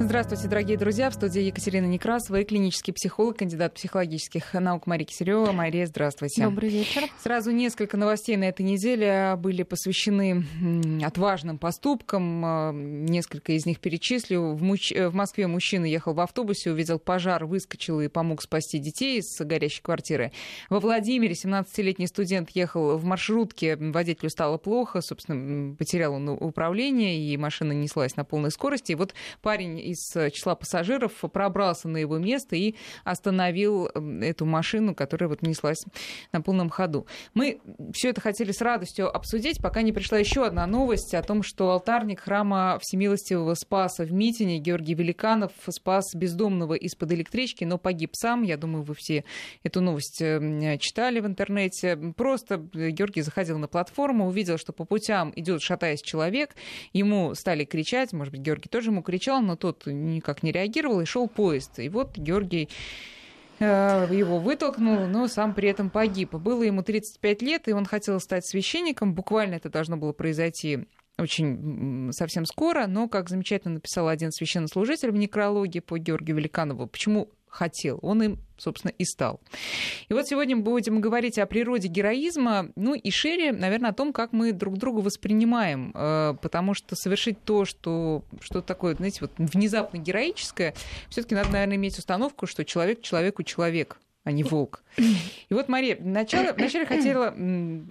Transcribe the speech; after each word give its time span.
Здравствуйте, 0.00 0.46
дорогие 0.46 0.78
друзья. 0.78 1.10
В 1.10 1.14
студии 1.14 1.42
Екатерина 1.42 1.84
Некрасова 1.84 2.36
и 2.36 2.44
клинический 2.44 2.94
психолог, 2.94 3.38
кандидат 3.38 3.74
психологических 3.74 4.54
наук 4.54 4.86
Мария 4.86 5.04
Киселева. 5.04 5.50
Мария, 5.50 5.86
здравствуйте. 5.86 6.44
Добрый 6.44 6.70
вечер. 6.70 7.02
Сразу 7.20 7.50
несколько 7.50 7.96
новостей 7.96 8.36
на 8.36 8.44
этой 8.44 8.62
неделе 8.62 9.34
были 9.36 9.64
посвящены 9.64 10.44
отважным 11.04 11.58
поступкам. 11.58 12.44
А, 12.44 12.72
несколько 12.72 13.52
из 13.52 13.66
них 13.66 13.80
перечислю. 13.80 14.54
В, 14.54 14.62
Муч... 14.62 14.92
в 14.92 15.12
Москве 15.14 15.48
мужчина 15.48 15.84
ехал 15.84 16.14
в 16.14 16.20
автобусе, 16.20 16.70
увидел 16.70 17.00
пожар, 17.00 17.44
выскочил 17.44 18.00
и 18.00 18.06
помог 18.06 18.40
спасти 18.40 18.78
детей 18.78 19.18
из 19.18 19.36
горящей 19.40 19.82
квартиры. 19.82 20.30
Во 20.70 20.78
Владимире 20.78 21.34
17-летний 21.34 22.06
студент 22.06 22.50
ехал 22.50 22.96
в 22.96 23.04
маршрутке, 23.04 23.74
водителю 23.76 24.30
стало 24.30 24.58
плохо, 24.58 25.00
собственно, 25.00 25.74
потерял 25.74 26.14
он 26.14 26.28
управление, 26.28 27.18
и 27.18 27.36
машина 27.36 27.72
неслась 27.72 28.14
на 28.14 28.24
полной 28.24 28.52
скорости. 28.52 28.92
И 28.92 28.94
вот 28.94 29.12
парень 29.42 29.87
из 29.90 29.98
из 29.98 30.32
числа 30.32 30.54
пассажиров 30.54 31.12
пробрался 31.32 31.88
на 31.88 31.96
его 31.98 32.18
место 32.18 32.56
и 32.56 32.74
остановил 33.04 33.86
эту 33.86 34.46
машину, 34.46 34.94
которая 34.94 35.28
вот 35.28 35.42
неслась 35.42 35.84
на 36.32 36.40
полном 36.40 36.70
ходу. 36.70 37.06
Мы 37.34 37.60
все 37.92 38.10
это 38.10 38.20
хотели 38.20 38.52
с 38.52 38.60
радостью 38.60 39.14
обсудить, 39.14 39.60
пока 39.60 39.82
не 39.82 39.92
пришла 39.92 40.18
еще 40.18 40.46
одна 40.46 40.66
новость 40.66 41.14
о 41.14 41.22
том, 41.22 41.42
что 41.42 41.70
алтарник 41.70 42.20
храма 42.20 42.78
Всемилостивого 42.80 43.54
Спаса 43.54 44.04
в 44.04 44.12
Митине 44.12 44.58
Георгий 44.58 44.94
Великанов 44.94 45.52
спас 45.68 46.14
бездомного 46.14 46.74
из-под 46.74 47.12
электрички, 47.12 47.64
но 47.64 47.78
погиб 47.78 48.10
сам. 48.14 48.42
Я 48.42 48.56
думаю, 48.56 48.84
вы 48.84 48.94
все 48.94 49.24
эту 49.62 49.80
новость 49.80 50.18
читали 50.18 51.20
в 51.20 51.26
интернете. 51.26 51.96
Просто 52.16 52.56
Георгий 52.56 53.22
заходил 53.22 53.58
на 53.58 53.68
платформу, 53.68 54.28
увидел, 54.28 54.58
что 54.58 54.72
по 54.72 54.84
путям 54.84 55.32
идет 55.36 55.62
шатаясь 55.62 56.02
человек, 56.02 56.54
ему 56.92 57.34
стали 57.34 57.64
кричать, 57.64 58.12
может 58.12 58.32
быть, 58.32 58.42
Георгий 58.42 58.68
тоже 58.68 58.90
ему 58.90 59.02
кричал, 59.02 59.40
но 59.40 59.56
тот 59.56 59.77
никак 59.86 60.42
не 60.42 60.52
реагировал, 60.52 61.00
и 61.00 61.04
шел 61.04 61.28
поезд. 61.28 61.78
И 61.78 61.88
вот 61.88 62.16
Георгий 62.16 62.68
э, 63.58 64.08
его 64.10 64.38
вытолкнул, 64.38 65.06
но 65.06 65.28
сам 65.28 65.54
при 65.54 65.68
этом 65.68 65.90
погиб. 65.90 66.34
Было 66.34 66.62
ему 66.62 66.82
35 66.82 67.42
лет, 67.42 67.68
и 67.68 67.72
он 67.72 67.84
хотел 67.84 68.20
стать 68.20 68.46
священником. 68.46 69.14
Буквально 69.14 69.54
это 69.54 69.68
должно 69.70 69.96
было 69.96 70.12
произойти 70.12 70.86
очень 71.18 72.10
совсем 72.12 72.46
скоро, 72.46 72.86
но, 72.86 73.08
как 73.08 73.28
замечательно 73.28 73.74
написал 73.74 74.08
один 74.08 74.30
священнослужитель 74.30 75.10
в 75.10 75.16
некрологии 75.16 75.80
по 75.80 75.98
Георгию 75.98 76.36
Великанову, 76.36 76.86
почему 76.86 77.28
хотел. 77.50 77.98
Он 78.02 78.22
им, 78.22 78.38
собственно, 78.56 78.92
и 78.96 79.04
стал. 79.04 79.40
И 80.08 80.14
вот 80.14 80.26
сегодня 80.26 80.56
мы 80.56 80.62
будем 80.62 81.00
говорить 81.00 81.38
о 81.38 81.46
природе 81.46 81.88
героизма, 81.88 82.70
ну 82.76 82.94
и 82.94 83.10
шире, 83.10 83.52
наверное, 83.52 83.90
о 83.90 83.94
том, 83.94 84.12
как 84.12 84.32
мы 84.32 84.52
друг 84.52 84.78
друга 84.78 85.00
воспринимаем, 85.00 85.92
э, 85.94 86.34
потому 86.40 86.74
что 86.74 86.96
совершить 86.96 87.42
то, 87.44 87.64
что, 87.64 88.22
что 88.40 88.62
такое, 88.62 88.94
знаете, 88.94 89.18
вот 89.22 89.32
внезапно 89.38 89.98
героическое, 89.98 90.74
все 91.08 91.22
таки 91.22 91.34
надо, 91.34 91.50
наверное, 91.50 91.76
иметь 91.76 91.98
установку, 91.98 92.46
что 92.46 92.64
человек 92.64 93.02
человеку 93.02 93.42
человек 93.42 93.98
а 94.28 94.30
не 94.30 94.44
волк. 94.44 94.82
И 94.98 95.54
вот, 95.54 95.68
Мария, 95.68 95.96
вначале, 95.98 96.52
вначале 96.52 96.84
хотела 96.84 97.34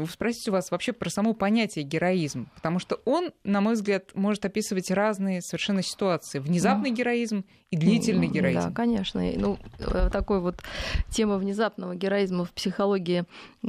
спросить 0.07 0.47
у 0.47 0.51
вас 0.51 0.69
вообще 0.69 0.93
про 0.93 1.09
само 1.09 1.33
понятие 1.33 1.83
героизм, 1.83 2.47
потому 2.53 2.77
что 2.77 2.99
он, 3.05 3.31
на 3.43 3.59
мой 3.59 3.73
взгляд, 3.73 4.11
может 4.13 4.45
описывать 4.45 4.91
разные 4.91 5.41
совершенно 5.41 5.81
ситуации. 5.81 6.37
Внезапный 6.37 6.91
героизм 6.91 7.43
и 7.71 7.77
длительный 7.77 8.27
героизм. 8.27 8.69
Да, 8.69 8.71
конечно. 8.71 9.19
Ну, 9.35 9.57
э, 9.79 10.09
такой 10.11 10.39
вот 10.39 10.61
тема 11.09 11.37
внезапного 11.37 11.95
героизма 11.95 12.45
в 12.45 12.51
психологии, 12.51 13.25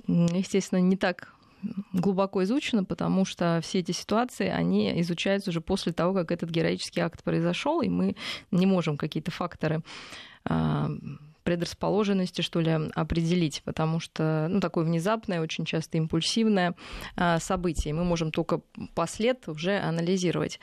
естественно, 0.06 0.80
не 0.80 0.98
так 0.98 1.32
глубоко 1.94 2.44
изучена, 2.44 2.84
потому 2.84 3.24
что 3.24 3.60
все 3.62 3.78
эти 3.78 3.92
ситуации, 3.92 4.48
они 4.48 5.00
изучаются 5.00 5.48
уже 5.48 5.62
после 5.62 5.92
того, 5.94 6.12
как 6.12 6.32
этот 6.32 6.50
героический 6.50 7.00
акт 7.00 7.24
произошел, 7.24 7.80
и 7.80 7.88
мы 7.88 8.14
не 8.50 8.66
можем 8.66 8.98
какие-то 8.98 9.30
факторы 9.30 9.80
а, 10.44 10.90
предрасположенности, 11.48 12.42
что 12.42 12.60
ли, 12.60 12.90
определить, 12.94 13.62
потому 13.64 14.00
что 14.00 14.48
ну, 14.50 14.60
такое 14.60 14.84
внезапное, 14.84 15.40
очень 15.40 15.64
часто 15.64 15.96
импульсивное 15.96 16.74
а, 17.16 17.38
событие. 17.38 17.94
Мы 17.94 18.04
можем 18.04 18.32
только 18.32 18.60
послед 18.94 19.48
уже 19.48 19.78
анализировать. 19.78 20.60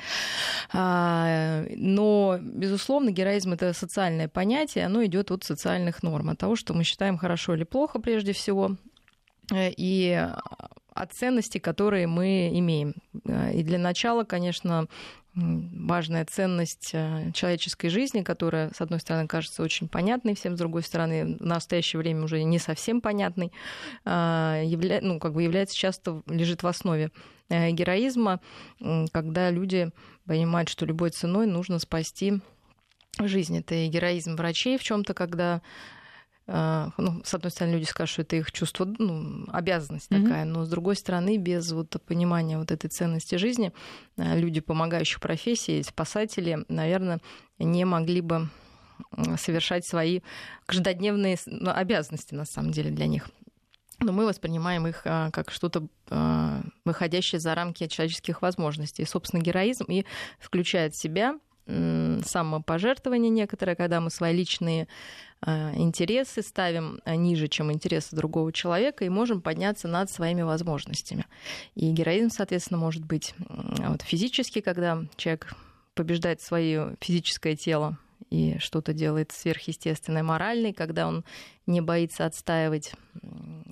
А, 0.72 1.64
но, 1.76 2.38
безусловно, 2.40 3.10
героизм 3.10 3.54
это 3.54 3.74
социальное 3.74 4.28
понятие, 4.28 4.86
оно 4.86 5.04
идет 5.04 5.32
от 5.32 5.44
социальных 5.44 6.04
норм, 6.04 6.30
от 6.30 6.38
того, 6.38 6.56
что 6.56 6.76
мы 6.76 6.84
считаем 6.84 7.18
хорошо 7.18 7.56
или 7.56 7.64
плохо 7.64 7.98
прежде 7.98 8.34
всего, 8.34 8.76
и 9.52 10.28
от 10.94 11.14
ценностей, 11.14 11.60
которые 11.60 12.06
мы 12.06 12.52
имеем. 12.60 12.94
И 13.26 13.64
для 13.64 13.80
начала, 13.80 14.24
конечно, 14.24 14.86
важная 15.36 16.26
ценность 16.26 16.92
э, 16.94 17.32
человеческой 17.34 17.90
жизни, 17.90 18.22
которая, 18.22 18.72
с 18.74 18.80
одной 18.80 19.00
стороны, 19.00 19.28
кажется 19.28 19.64
очень 19.64 19.90
понятной 19.90 20.34
всем, 20.36 20.56
с 20.56 20.60
другой 20.60 20.82
стороны, 20.82 21.38
в 21.38 21.46
настоящее 21.46 22.00
время 22.00 22.24
уже 22.24 22.42
не 22.44 22.58
совсем 22.58 23.02
понятной, 23.02 23.52
а, 24.06 24.62
явля... 24.64 25.00
ну, 25.02 25.20
как 25.20 25.34
бы 25.34 25.44
является 25.44 25.76
часто, 25.76 26.24
лежит 26.28 26.64
в 26.64 26.68
основе 26.68 27.12
э, 27.50 27.72
героизма, 27.72 28.40
когда 29.12 29.52
люди 29.52 29.90
понимают, 30.26 30.70
что 30.70 30.86
любой 30.86 31.10
ценой 31.10 31.48
нужно 31.48 31.80
спасти 31.80 32.40
жизнь. 33.20 33.58
Это 33.58 33.76
и 33.76 33.88
героизм 33.88 34.36
врачей 34.36 34.78
в 34.78 34.84
чем-то, 34.84 35.14
когда 35.14 35.62
ну, 36.48 37.22
с 37.24 37.34
одной 37.34 37.50
стороны, 37.50 37.74
люди 37.74 37.86
скажут, 37.86 38.14
что 38.14 38.22
это 38.22 38.36
их 38.36 38.52
чувство, 38.52 38.86
ну, 39.00 39.46
обязанность 39.52 40.12
mm-hmm. 40.12 40.24
такая, 40.24 40.46
но 40.46 40.64
с 40.64 40.70
другой 40.70 40.96
стороны, 40.96 41.38
без 41.38 41.72
вот 41.72 41.96
понимания 42.06 42.58
вот 42.58 42.72
этой 42.72 42.88
ценности 42.88 43.36
жизни, 43.36 43.74
а, 44.18 44.36
люди 44.36 44.62
помогающих 44.62 45.20
профессии, 45.20 45.82
спасатели, 45.82 46.64
наверное, 46.68 47.20
не 47.58 47.84
могли 47.86 48.22
бы 48.22 48.50
совершать 49.38 49.86
свои 49.86 50.22
каждодневные 50.68 51.38
ну, 51.48 51.72
обязанности, 51.72 52.36
на 52.36 52.46
самом 52.46 52.72
деле, 52.72 52.92
для 52.92 53.08
них. 53.08 53.28
Но 54.00 54.12
мы 54.12 54.26
воспринимаем 54.26 54.86
их 54.88 55.02
а, 55.06 55.32
как 55.32 55.52
что-то 55.52 55.88
выходящее 56.86 57.40
за 57.40 57.56
рамки 57.56 57.88
человеческих 57.88 58.44
возможностей. 58.44 59.02
И, 59.02 59.08
собственно, 59.08 59.42
героизм 59.42 59.86
и 59.86 60.06
включает 60.40 60.94
в 60.94 61.02
себя 61.02 61.40
самопожертвование 61.68 63.32
некоторое, 63.32 63.76
когда 63.76 64.00
мы 64.00 64.12
свои 64.12 64.36
личные 64.36 64.84
а, 64.84 65.35
интересы 65.46 66.42
ставим 66.42 67.00
ниже, 67.06 67.48
чем 67.48 67.72
интересы 67.72 68.16
другого 68.16 68.52
человека, 68.52 69.06
и 69.06 69.10
можем 69.10 69.42
подняться 69.42 69.88
над 69.88 70.10
своими 70.10 70.42
возможностями. 70.42 71.26
И 71.76 71.92
героизм, 71.92 72.30
соответственно, 72.30 72.80
может 72.80 73.06
быть 73.06 73.36
вот, 73.38 74.02
физический, 74.02 74.62
когда 74.62 75.04
человек 75.16 75.54
побеждает 75.94 76.42
свое 76.42 76.96
физическое 77.00 77.56
тело 77.56 77.98
и 78.30 78.58
что-то 78.60 78.94
делает 78.94 79.32
сверхъестественное, 79.32 80.24
моральный, 80.24 80.74
когда 80.74 81.08
он 81.08 81.24
не 81.68 81.82
боится 81.82 82.26
отстаивать 82.26 82.94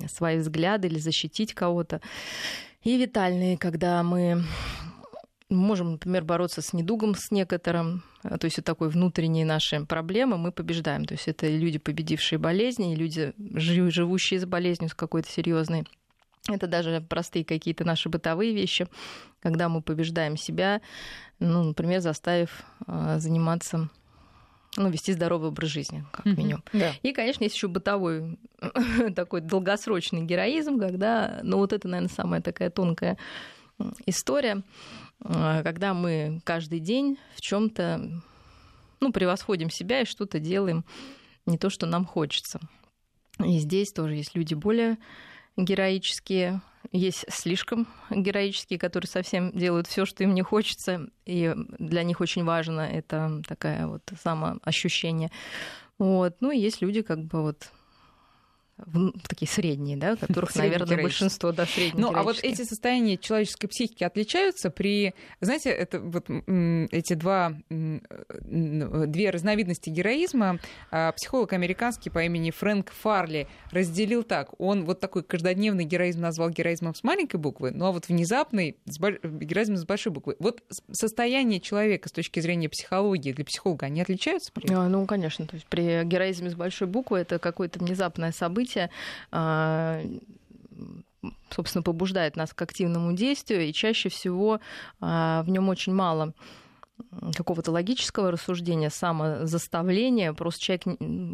свои 0.07 0.37
взгляды 0.37 0.87
или 0.87 0.99
защитить 0.99 1.53
кого-то. 1.53 2.01
И 2.83 2.97
витальные, 2.97 3.57
когда 3.57 4.03
мы 4.03 4.43
можем, 5.53 5.93
например, 5.93 6.23
бороться 6.23 6.61
с 6.61 6.73
недугом 6.73 7.15
с 7.15 7.31
некоторым, 7.31 8.03
э, 8.23 8.37
то 8.37 8.45
есть 8.45 8.57
это 8.57 8.65
такой 8.65 8.89
внутренние 8.89 9.45
наши 9.45 9.85
проблемы, 9.85 10.37
мы 10.37 10.51
побеждаем. 10.51 11.05
То 11.05 11.13
есть 11.13 11.27
это 11.27 11.47
люди, 11.47 11.79
победившие 11.79 12.39
болезни, 12.39 12.95
люди, 12.95 13.33
живущие 13.37 14.39
с 14.39 14.45
болезнью 14.45 14.89
с 14.89 14.93
какой-то 14.93 15.29
серьезной. 15.29 15.85
Это 16.49 16.67
даже 16.67 17.01
простые 17.07 17.45
какие-то 17.45 17.85
наши 17.85 18.09
бытовые 18.09 18.53
вещи, 18.53 18.87
когда 19.41 19.69
мы 19.69 19.81
побеждаем 19.81 20.35
себя, 20.35 20.81
ну, 21.39 21.63
например, 21.63 22.01
заставив 22.01 22.63
э, 22.87 23.19
заниматься 23.19 23.89
ну, 24.75 24.89
вести 24.89 25.13
здоровый 25.13 25.49
образ 25.49 25.69
жизни, 25.69 26.03
как 26.11 26.25
mm-hmm. 26.25 26.35
минимум. 26.35 26.63
Да. 26.73 26.91
И, 27.03 27.13
конечно, 27.13 27.43
есть 27.43 27.55
еще 27.55 27.67
бытовой 27.67 28.39
такой 29.15 29.41
долгосрочный 29.41 30.23
героизм, 30.23 30.79
когда, 30.79 31.39
ну, 31.43 31.57
вот 31.57 31.73
это, 31.73 31.87
наверное, 31.87 32.13
самая 32.13 32.41
такая 32.41 32.69
тонкая 32.69 33.17
история, 34.05 34.57
а, 34.57 34.61
когда 35.23 35.93
мы 35.93 36.41
каждый 36.43 36.79
день 36.79 37.17
в 37.35 37.41
чем-то 37.41 38.21
ну, 38.99 39.11
превосходим 39.11 39.69
себя 39.69 40.01
и 40.01 40.05
что-то 40.05 40.39
делаем 40.39 40.85
не 41.45 41.57
то, 41.57 41.69
что 41.69 41.85
нам 41.85 42.05
хочется. 42.05 42.59
И 43.43 43.57
здесь 43.59 43.91
тоже 43.91 44.15
есть 44.15 44.35
люди 44.35 44.53
более 44.53 44.97
героические, 45.57 46.61
есть 46.91 47.25
слишком 47.29 47.87
героические, 48.09 48.79
которые 48.79 49.07
совсем 49.07 49.51
делают 49.51 49.87
все, 49.87 50.05
что 50.05 50.23
им 50.23 50.33
не 50.33 50.41
хочется, 50.41 51.09
и 51.25 51.53
для 51.79 52.03
них 52.03 52.21
очень 52.21 52.43
важно 52.43 52.81
это 52.81 53.41
такое 53.47 53.87
вот 53.87 54.03
самоощущение. 54.21 55.31
Вот. 55.97 56.37
Ну 56.39 56.51
и 56.51 56.59
есть 56.59 56.81
люди 56.81 57.01
как 57.01 57.23
бы 57.23 57.41
вот 57.41 57.71
такие 59.27 59.47
средние, 59.47 59.97
да, 59.97 60.15
которых, 60.15 60.55
наверное, 60.55 61.01
большинство, 61.01 61.51
да, 61.51 61.65
средние. 61.65 62.05
Ну, 62.05 62.13
а 62.15 62.23
вот 62.23 62.39
эти 62.41 62.63
состояния 62.63 63.17
человеческой 63.17 63.67
психики 63.67 64.03
отличаются 64.03 64.69
при, 64.69 65.13
знаете, 65.41 65.69
это 65.69 65.99
вот 65.99 66.25
эти 66.29 67.13
два 67.13 67.53
две 67.69 69.29
разновидности 69.29 69.89
героизма 69.89 70.59
а, 70.91 71.11
психолог 71.11 71.53
американский 71.53 72.09
по 72.09 72.23
имени 72.23 72.51
Фрэнк 72.51 72.91
Фарли 72.91 73.47
разделил 73.71 74.23
так. 74.23 74.49
Он 74.59 74.85
вот 74.85 74.99
такой 74.99 75.23
каждодневный 75.23 75.85
героизм 75.85 76.21
назвал 76.21 76.49
героизмом 76.49 76.95
с 76.95 77.03
маленькой 77.03 77.37
буквы, 77.37 77.71
ну 77.71 77.85
а 77.85 77.91
вот 77.91 78.07
внезапный 78.07 78.77
с 78.85 78.97
героизм 78.97 79.75
с 79.75 79.85
большой 79.85 80.11
буквы. 80.11 80.35
Вот 80.39 80.63
состояние 80.91 81.59
человека 81.59 82.09
с 82.09 82.11
точки 82.11 82.39
зрения 82.39 82.69
психологии 82.69 83.31
для 83.31 83.45
психолога, 83.45 83.85
они 83.85 84.01
отличаются? 84.01 84.51
При 84.51 84.65
этом? 84.65 84.91
Ну, 84.91 85.05
конечно. 85.05 85.45
То 85.45 85.55
есть 85.55 85.67
при 85.67 86.03
героизме 86.03 86.49
с 86.49 86.55
большой 86.55 86.87
буквы 86.87 87.19
это 87.19 87.39
какое-то 87.39 87.79
внезапное 87.79 88.31
событие, 88.31 88.62
а, 89.31 90.01
собственно, 91.49 91.83
побуждает 91.83 92.35
нас 92.35 92.53
к 92.53 92.61
активному 92.61 93.13
действию, 93.13 93.67
и 93.67 93.73
чаще 93.73 94.09
всего 94.09 94.59
а, 94.99 95.43
в 95.43 95.49
нем 95.49 95.69
очень 95.69 95.93
мало 95.93 96.33
какого-то 97.35 97.71
логического 97.71 98.31
рассуждения, 98.31 98.89
самозаставления, 98.89 100.33
просто 100.33 100.61
человек 100.61 100.83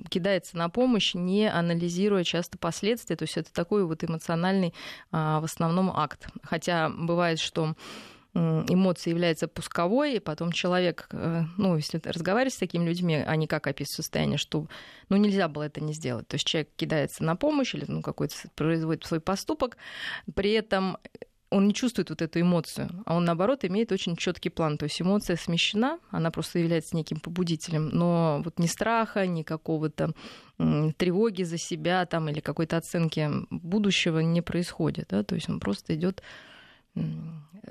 кидается 0.10 0.58
на 0.58 0.70
помощь, 0.70 1.14
не 1.14 1.50
анализируя 1.50 2.24
часто 2.24 2.58
последствия, 2.58 3.16
то 3.16 3.24
есть 3.24 3.38
это 3.38 3.52
такой 3.54 3.86
вот 3.86 4.04
эмоциональный 4.04 4.74
а, 5.12 5.40
в 5.42 5.46
основном 5.46 5.92
акт. 5.92 6.28
Хотя 6.44 6.90
бывает, 6.90 7.40
что 7.40 7.76
эмоция 8.40 9.12
является 9.12 9.48
пусковой, 9.48 10.16
и 10.16 10.20
потом 10.20 10.52
человек, 10.52 11.08
э, 11.12 11.44
ну, 11.58 11.76
если 11.76 12.02
разговаривать 12.04 12.54
с 12.54 12.58
такими 12.58 12.86
людьми, 12.86 13.16
они 13.16 13.48
как 13.48 13.68
описывают 13.68 13.96
состояние, 13.98 14.38
что 14.38 14.68
ну, 15.10 15.18
нельзя 15.18 15.48
было 15.48 15.64
это 15.64 15.82
не 15.82 15.94
сделать. 15.94 16.28
То 16.28 16.36
есть 16.36 16.46
человек 16.46 16.70
кидается 16.76 17.24
на 17.24 17.36
помощь 17.36 17.76
или 17.76 17.86
ну, 17.88 18.02
какой-то 18.02 18.36
производит 18.56 19.06
свой 19.06 19.20
поступок, 19.20 19.78
при 20.36 20.52
этом 20.52 20.98
он 21.52 21.68
не 21.68 21.74
чувствует 21.74 22.10
вот 22.10 22.22
эту 22.22 22.42
эмоцию, 22.42 22.90
а 23.06 23.16
он, 23.16 23.26
наоборот, 23.26 23.66
имеет 23.66 23.92
очень 23.92 24.16
четкий 24.16 24.50
план. 24.50 24.78
То 24.78 24.84
есть 24.84 25.02
эмоция 25.02 25.36
смещена, 25.36 26.00
она 26.12 26.30
просто 26.30 26.60
является 26.60 26.96
неким 26.96 27.20
побудителем, 27.20 27.90
но 27.90 28.42
вот 28.44 28.60
ни 28.60 28.68
страха, 28.68 29.26
ни 29.26 29.42
какого-то 29.42 30.14
тревоги 30.98 31.44
за 31.44 31.58
себя 31.58 32.06
там, 32.06 32.30
или 32.30 32.40
какой-то 32.40 32.78
оценки 32.78 33.30
будущего 33.50 34.20
не 34.20 34.42
происходит. 34.42 35.08
Да? 35.10 35.24
То 35.24 35.36
есть 35.36 35.50
он 35.50 35.60
просто 35.60 35.96
идет 35.96 36.22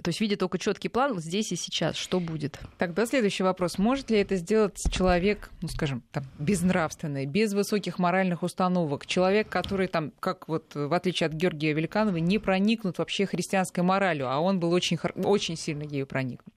то 0.02 0.08
есть 0.08 0.20
видит 0.20 0.38
только 0.38 0.58
четкий 0.58 0.88
план 0.88 1.14
вот 1.14 1.22
здесь 1.22 1.52
и 1.52 1.56
сейчас, 1.56 1.96
что 1.96 2.20
будет. 2.20 2.58
Тогда 2.78 3.06
следующий 3.06 3.42
вопрос. 3.42 3.78
Может 3.78 4.10
ли 4.10 4.18
это 4.18 4.36
сделать 4.36 4.80
человек, 4.90 5.50
ну, 5.60 5.68
скажем, 5.68 6.02
там, 6.12 6.24
безнравственный, 6.38 7.26
без 7.26 7.52
высоких 7.52 7.98
моральных 7.98 8.42
установок? 8.42 9.06
Человек, 9.06 9.48
который, 9.48 9.88
там, 9.88 10.12
как 10.20 10.48
вот 10.48 10.74
в 10.74 10.92
отличие 10.92 11.26
от 11.26 11.32
Георгия 11.32 11.72
Великанова, 11.72 12.16
не 12.16 12.38
проникнут 12.38 12.98
вообще 12.98 13.26
христианской 13.26 13.82
моралью, 13.82 14.28
а 14.30 14.38
он 14.38 14.60
был 14.60 14.72
очень, 14.72 14.98
очень 15.16 15.56
сильно 15.56 15.82
ею 15.82 16.06
проникнут. 16.06 16.54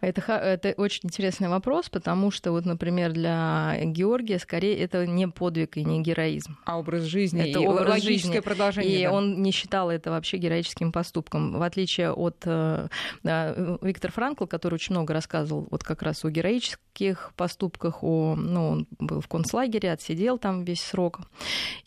Это, 0.00 0.32
это 0.32 0.74
очень 0.76 1.00
интересный 1.04 1.48
вопрос, 1.48 1.88
потому 1.88 2.30
что, 2.30 2.52
вот, 2.52 2.64
например, 2.64 3.12
для 3.12 3.76
Георгия 3.84 4.38
скорее 4.38 4.78
это 4.78 5.06
не 5.06 5.28
подвиг 5.28 5.76
и 5.76 5.84
не 5.84 6.02
героизм. 6.02 6.56
А 6.64 6.78
образ 6.78 7.02
жизни 7.04 7.50
это 7.50 7.60
и 7.60 7.66
образ 7.66 7.88
логическое 7.88 8.32
жизни. 8.34 8.40
продолжение. 8.40 9.00
И 9.00 9.02
да. 9.04 9.12
он 9.12 9.42
не 9.42 9.50
считал 9.50 9.90
это 9.90 10.10
вообще 10.10 10.36
героическим 10.36 10.92
поступком. 10.92 11.58
В 11.58 11.62
отличие 11.62 11.91
от 12.00 12.42
э, 12.44 12.88
Виктора 13.22 14.12
Франкла, 14.12 14.46
который 14.46 14.74
очень 14.74 14.94
много 14.94 15.14
рассказывал 15.14 15.68
вот 15.70 15.84
как 15.84 16.02
раз 16.02 16.24
о 16.24 16.30
героических 16.30 17.32
поступках, 17.36 18.02
о, 18.02 18.34
ну, 18.36 18.68
он 18.70 18.86
был 18.98 19.20
в 19.20 19.28
концлагере, 19.28 19.92
отсидел 19.92 20.38
там 20.38 20.64
весь 20.64 20.82
срок 20.82 21.20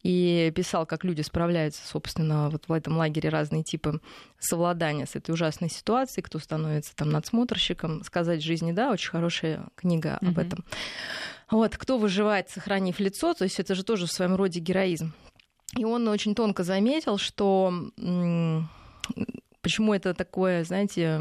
и 0.04 0.52
писал, 0.56 0.86
как 0.86 1.04
люди 1.04 1.22
справляются, 1.22 1.86
собственно, 1.88 2.50
вот 2.50 2.68
в 2.68 2.72
этом 2.72 2.98
лагере 2.98 3.30
разные 3.30 3.63
типы 3.63 4.00
совладания 4.40 5.06
с 5.06 5.16
этой 5.16 5.31
ужасной 5.31 5.69
ситуацией, 5.69 6.24
кто 6.24 6.40
становится 6.40 6.96
там 6.96 7.10
надсмотрщиком. 7.10 8.04
«Сказать 8.04 8.44
жизни, 8.44 8.72
да, 8.72 8.92
очень 8.92 9.10
хорошая 9.10 9.68
книга 9.75 10.18
об 10.18 10.38
mm-hmm. 10.38 10.42
этом. 10.42 10.66
Вот, 11.50 11.78
кто 11.78 11.98
выживает, 11.98 12.50
сохранив 12.50 13.00
лицо, 13.00 13.34
то 13.34 13.44
есть 13.44 13.60
это 13.60 13.75
же 13.75 13.84
тоже 13.84 14.07
в 14.07 14.12
своем 14.12 14.36
роде 14.36 14.60
героизм. 14.60 15.13
И 15.78 15.84
он 15.84 16.07
очень 16.07 16.36
тонко 16.36 16.63
заметил, 16.63 17.18
что 17.18 17.74
почему 19.66 19.96
это 19.96 20.14
такое, 20.14 20.64
знаете, 20.64 21.20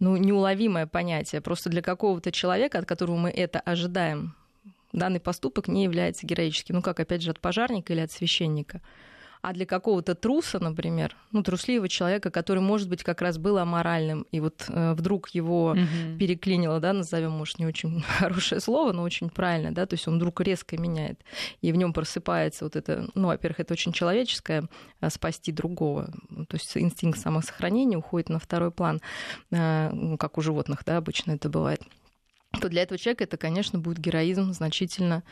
ну, 0.00 0.16
неуловимое 0.16 0.86
понятие. 0.86 1.42
Просто 1.42 1.68
для 1.68 1.82
какого-то 1.82 2.32
человека, 2.32 2.78
от 2.78 2.86
которого 2.86 3.18
мы 3.18 3.28
это 3.28 3.60
ожидаем, 3.60 4.34
данный 4.94 5.20
поступок 5.20 5.68
не 5.68 5.84
является 5.84 6.26
героическим. 6.26 6.76
Ну, 6.76 6.80
как, 6.80 7.00
опять 7.00 7.20
же, 7.20 7.30
от 7.30 7.38
пожарника 7.38 7.92
или 7.92 8.00
от 8.00 8.10
священника 8.10 8.80
а 9.42 9.52
для 9.52 9.66
какого-то 9.66 10.14
труса, 10.14 10.60
например, 10.60 11.16
ну, 11.32 11.42
трусливого 11.42 11.88
человека, 11.88 12.30
который, 12.30 12.60
может 12.60 12.88
быть, 12.88 13.02
как 13.02 13.20
раз 13.20 13.38
был 13.38 13.58
аморальным, 13.58 14.24
и 14.30 14.38
вот 14.38 14.64
э, 14.68 14.94
вдруг 14.94 15.30
его 15.30 15.72
угу. 15.72 16.16
переклинило, 16.18 16.78
да, 16.78 16.92
назовем, 16.92 17.32
может, 17.32 17.58
не 17.58 17.66
очень 17.66 18.02
хорошее 18.18 18.60
слово, 18.60 18.92
но 18.92 19.02
очень 19.02 19.30
правильно, 19.30 19.74
да, 19.74 19.84
то 19.84 19.94
есть 19.94 20.06
он 20.06 20.16
вдруг 20.16 20.40
резко 20.40 20.80
меняет, 20.80 21.20
и 21.60 21.72
в 21.72 21.76
нем 21.76 21.92
просыпается 21.92 22.64
вот 22.64 22.76
это, 22.76 23.08
ну, 23.16 23.26
во-первых, 23.26 23.58
это 23.58 23.72
очень 23.74 23.92
человеческое, 23.92 24.68
а, 25.00 25.10
спасти 25.10 25.50
другого, 25.50 26.06
то 26.48 26.54
есть 26.54 26.76
инстинкт 26.76 27.18
самосохранения 27.18 27.98
уходит 27.98 28.28
на 28.28 28.38
второй 28.38 28.70
план, 28.70 29.00
э, 29.50 30.16
как 30.20 30.38
у 30.38 30.40
животных, 30.40 30.84
да, 30.86 30.98
обычно 30.98 31.32
это 31.32 31.48
бывает 31.48 31.82
то 32.60 32.68
для 32.68 32.82
этого 32.82 32.98
человека 32.98 33.24
это, 33.24 33.38
конечно, 33.38 33.78
будет 33.78 33.98
героизм 33.98 34.52
значительно 34.52 35.22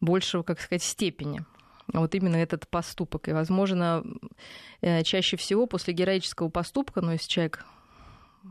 большего, 0.00 0.44
как 0.44 0.60
сказать, 0.60 0.84
степени 0.84 1.44
вот 1.92 2.14
именно 2.14 2.36
этот 2.36 2.68
поступок. 2.68 3.28
И, 3.28 3.32
возможно, 3.32 4.04
э, 4.80 5.02
чаще 5.02 5.36
всего 5.36 5.66
после 5.66 5.94
героического 5.94 6.48
поступка, 6.48 7.00
ну, 7.00 7.12
если 7.12 7.28
человек 7.28 7.64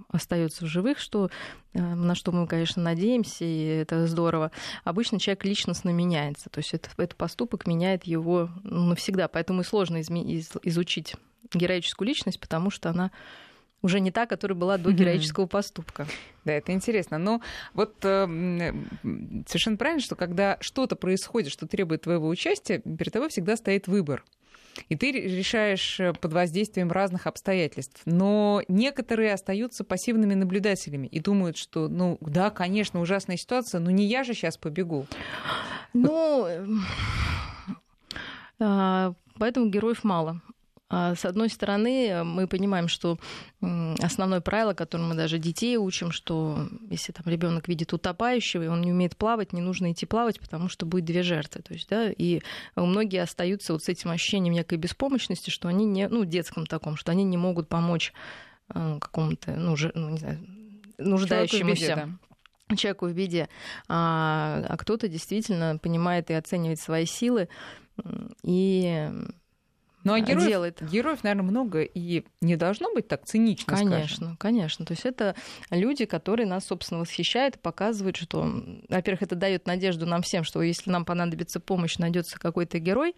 остается 0.09 0.65
в 0.65 0.67
живых, 0.67 0.99
что, 0.99 1.29
э, 1.73 1.79
на 1.79 2.15
что 2.15 2.31
мы, 2.31 2.47
конечно, 2.47 2.81
надеемся, 2.81 3.45
и 3.45 3.65
это 3.81 4.07
здорово. 4.07 4.51
Обычно 4.83 5.19
человек 5.19 5.45
личностно 5.45 5.89
меняется, 5.89 6.49
то 6.49 6.59
есть 6.59 6.73
это, 6.73 6.89
этот 6.97 7.15
поступок 7.15 7.67
меняет 7.67 8.03
его 8.03 8.49
навсегда, 8.63 9.27
поэтому 9.27 9.61
и 9.61 9.63
сложно 9.63 10.01
изучить 10.01 11.15
героическую 11.53 12.07
личность, 12.07 12.39
потому 12.39 12.69
что 12.69 12.89
она 12.89 13.11
уже 13.81 13.99
не 13.99 14.11
та, 14.11 14.25
которая 14.25 14.57
была 14.57 14.77
до 14.77 14.91
героического 14.91 15.45
поступка. 15.45 16.07
Да, 16.45 16.53
это 16.53 16.71
интересно. 16.71 17.17
Но 17.17 17.41
вот 17.73 17.95
э, 18.03 18.25
совершенно 19.47 19.77
правильно, 19.77 20.01
что 20.01 20.15
когда 20.15 20.57
что-то 20.61 20.95
происходит, 20.95 21.51
что 21.51 21.67
требует 21.67 22.01
твоего 22.01 22.27
участия, 22.27 22.79
перед 22.79 23.13
тобой 23.13 23.29
всегда 23.29 23.55
стоит 23.55 23.87
выбор. 23.87 24.23
И 24.89 24.95
ты 24.95 25.11
решаешь 25.11 25.99
э, 25.99 26.13
под 26.13 26.33
воздействием 26.33 26.91
разных 26.91 27.27
обстоятельств. 27.27 28.01
Но 28.05 28.61
некоторые 28.67 29.33
остаются 29.33 29.83
пассивными 29.83 30.33
наблюдателями 30.33 31.07
и 31.07 31.19
думают, 31.19 31.57
что, 31.57 31.87
ну 31.87 32.17
да, 32.21 32.49
конечно, 32.49 33.01
ужасная 33.01 33.37
ситуация, 33.37 33.79
но 33.79 33.91
не 33.91 34.05
я 34.05 34.23
же 34.23 34.33
сейчас 34.33 34.57
побегу. 34.57 35.05
Ну, 35.93 36.45
эм, 36.45 36.81
а, 38.59 39.13
поэтому 39.39 39.69
героев 39.69 40.03
мало. 40.03 40.41
А, 40.89 41.15
с 41.15 41.25
одной 41.25 41.49
стороны, 41.49 42.23
мы 42.23 42.47
понимаем, 42.47 42.87
что 42.87 43.19
основное 44.01 44.39
правило, 44.39 44.73
которым 44.73 45.09
мы 45.09 45.15
даже 45.15 45.37
детей 45.37 45.75
учим, 45.77 46.11
что 46.11 46.69
если 46.89 47.11
там 47.11 47.25
ребенок 47.25 47.67
видит 47.67 47.91
утопающего, 47.91 48.63
и 48.63 48.67
он 48.67 48.81
не 48.81 48.91
умеет 48.91 49.17
плавать, 49.17 49.51
не 49.51 49.61
нужно 49.61 49.91
идти 49.91 50.05
плавать, 50.05 50.39
потому 50.39 50.69
что 50.69 50.85
будет 50.85 51.05
две 51.05 51.23
жертвы. 51.23 51.61
То 51.61 51.73
есть, 51.73 51.89
да, 51.89 52.09
и 52.09 52.41
многие 52.75 53.21
остаются 53.21 53.73
вот 53.73 53.83
с 53.83 53.89
этим 53.89 54.11
ощущением 54.11 54.53
некой 54.53 54.77
беспомощности, 54.77 55.49
что 55.49 55.67
они 55.67 55.85
не, 55.85 56.07
ну, 56.07 56.23
детском 56.23 56.65
таком, 56.65 56.95
что 56.95 57.11
они 57.11 57.25
не 57.25 57.37
могут 57.37 57.67
помочь 57.67 58.13
э, 58.73 58.97
какому-то, 59.01 59.55
ну, 59.55 59.75
же, 59.75 59.91
ну, 59.93 60.09
не 60.09 60.19
знаю, 60.19 60.39
нуждающемуся. 60.97 61.85
Человеку 61.85 61.97
в 61.97 62.03
беде, 62.07 62.17
да 62.69 62.75
человеку 62.75 63.07
в 63.07 63.13
беде, 63.13 63.49
а, 63.87 64.65
а 64.67 64.77
кто-то 64.77 65.07
действительно 65.07 65.77
понимает 65.77 66.29
и 66.29 66.33
оценивает 66.33 66.79
свои 66.79 67.05
силы 67.05 67.47
и 68.43 69.09
ну 70.07 70.13
а 70.13 70.19
героев, 70.19 70.47
делает. 70.47 70.89
Героев, 70.89 71.23
наверное, 71.23 71.49
много 71.49 71.81
и 71.83 72.25
не 72.41 72.55
должно 72.55 72.93
быть 72.93 73.07
так 73.07 73.25
цинично. 73.25 73.75
Конечно, 73.75 74.15
скажем. 74.15 74.37
конечно. 74.37 74.85
То 74.85 74.93
есть 74.93 75.05
это 75.05 75.35
люди, 75.69 76.05
которые 76.05 76.47
нас, 76.47 76.65
собственно, 76.65 77.01
восхищают 77.01 77.55
и 77.55 77.59
показывают, 77.59 78.17
что, 78.17 78.41
во-первых, 78.89 79.21
это 79.21 79.35
дает 79.35 79.67
надежду 79.67 80.05
нам 80.05 80.21
всем, 80.21 80.43
что 80.43 80.61
если 80.61 80.89
нам 80.89 81.05
понадобится 81.05 81.59
помощь, 81.59 81.97
найдется 81.97 82.39
какой-то 82.39 82.79
герой. 82.79 83.15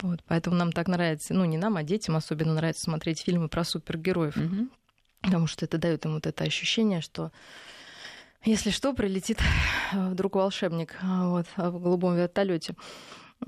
Вот, 0.00 0.20
поэтому 0.26 0.56
нам 0.56 0.72
так 0.72 0.88
нравится, 0.88 1.34
ну 1.34 1.44
не 1.44 1.58
нам, 1.58 1.76
а 1.76 1.82
детям 1.82 2.16
особенно 2.16 2.54
нравится 2.54 2.84
смотреть 2.84 3.20
фильмы 3.20 3.48
про 3.48 3.64
супергероев, 3.64 4.36
угу. 4.36 4.68
потому 5.20 5.46
что 5.46 5.66
это 5.66 5.76
дает 5.76 6.06
им 6.06 6.14
вот 6.14 6.26
это 6.26 6.44
ощущение, 6.44 7.02
что 7.02 7.32
если 8.42 8.70
что, 8.70 8.94
прилетит 8.94 9.38
вдруг 9.92 10.36
волшебник 10.36 10.96
вот, 11.02 11.46
в 11.54 11.78
голубом 11.78 12.16
вертолете 12.16 12.74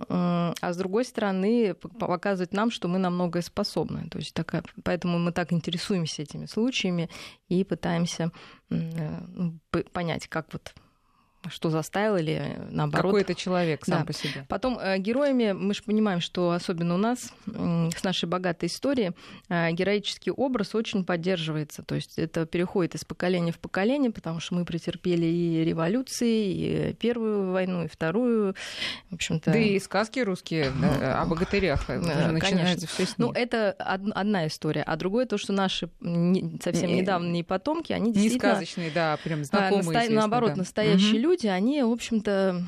а 0.09 0.73
с 0.73 0.77
другой 0.77 1.05
стороны 1.05 1.75
показывать 1.75 2.53
нам, 2.53 2.71
что 2.71 2.89
мы 2.89 2.99
на 2.99 3.11
многое 3.11 3.43
способны. 3.43 4.09
То 4.09 4.19
есть 4.19 4.35
такая, 4.35 4.63
поэтому 4.85 5.19
мы 5.19 5.33
так 5.33 5.53
интересуемся 5.53 6.23
этими 6.23 6.47
случаями 6.47 7.11
и 7.49 7.63
пытаемся 7.65 8.33
э, 8.71 9.21
понять, 9.93 10.29
как 10.29 10.47
вот 10.53 10.75
что 11.49 11.71
заставил 11.71 12.17
или 12.17 12.59
наоборот. 12.71 13.13
Какой-то 13.13 13.35
человек 13.35 13.85
сам 13.85 14.01
да. 14.01 14.05
по 14.05 14.13
себе. 14.13 14.47
Потом 14.49 14.79
э, 14.79 14.99
героями, 14.99 15.53
мы 15.53 15.75
же 15.75 15.83
понимаем, 15.83 16.21
что 16.21 16.53
особенно 16.53 16.95
у 16.95 16.99
нас 16.99 17.33
с 17.47 18.05
нашей 18.05 18.29
богатой 18.29 18.69
историей 18.69 19.13
э, 19.49 19.73
героический 19.73 20.31
образ 20.31 20.75
очень 20.75 21.05
поддерживается. 21.05 21.83
То 21.83 21.95
есть 21.95 22.19
это 22.19 22.47
переходит 22.47 22.95
из 22.95 23.05
поколения 23.05 23.53
в 23.53 23.59
поколение, 23.59 24.11
потому 24.11 24.41
что 24.41 24.55
мы 24.55 24.65
претерпели 24.65 25.27
и 25.27 25.65
революции, 25.65 26.53
и 26.53 26.93
Первую 26.95 27.53
войну, 27.53 27.85
и 27.85 27.89
Вторую. 27.89 28.55
В 29.11 29.15
общем-то... 29.15 29.51
Да 29.51 29.59
и 29.59 29.79
сказки 29.81 30.21
русские 30.21 30.71
да, 30.81 31.23
о 31.23 31.27
богатырях 31.27 31.89
начинается 31.89 32.87
все 32.87 33.07
с 33.07 33.19
Ну, 33.19 33.33
это 33.33 33.73
одна 33.73 34.47
история. 34.47 34.83
А 34.83 34.97
другое 34.97 35.27
то, 35.27 35.39
что 35.39 35.53
наши 35.53 35.89
совсем 36.63 36.95
недавние 36.95 37.45
потомки, 37.45 37.93
они 37.93 38.13
действительно... 38.13 38.49
Не 38.49 38.53
сказочные, 38.53 38.91
да, 38.95 39.19
прям 39.23 39.45
знакомые. 39.45 40.11
Наоборот, 40.11 40.51
да. 40.51 40.57
настоящие 40.59 41.19
люди 41.19 41.32
люди, 41.33 41.47
они, 41.47 41.83
в 41.83 41.91
общем-то, 41.91 42.63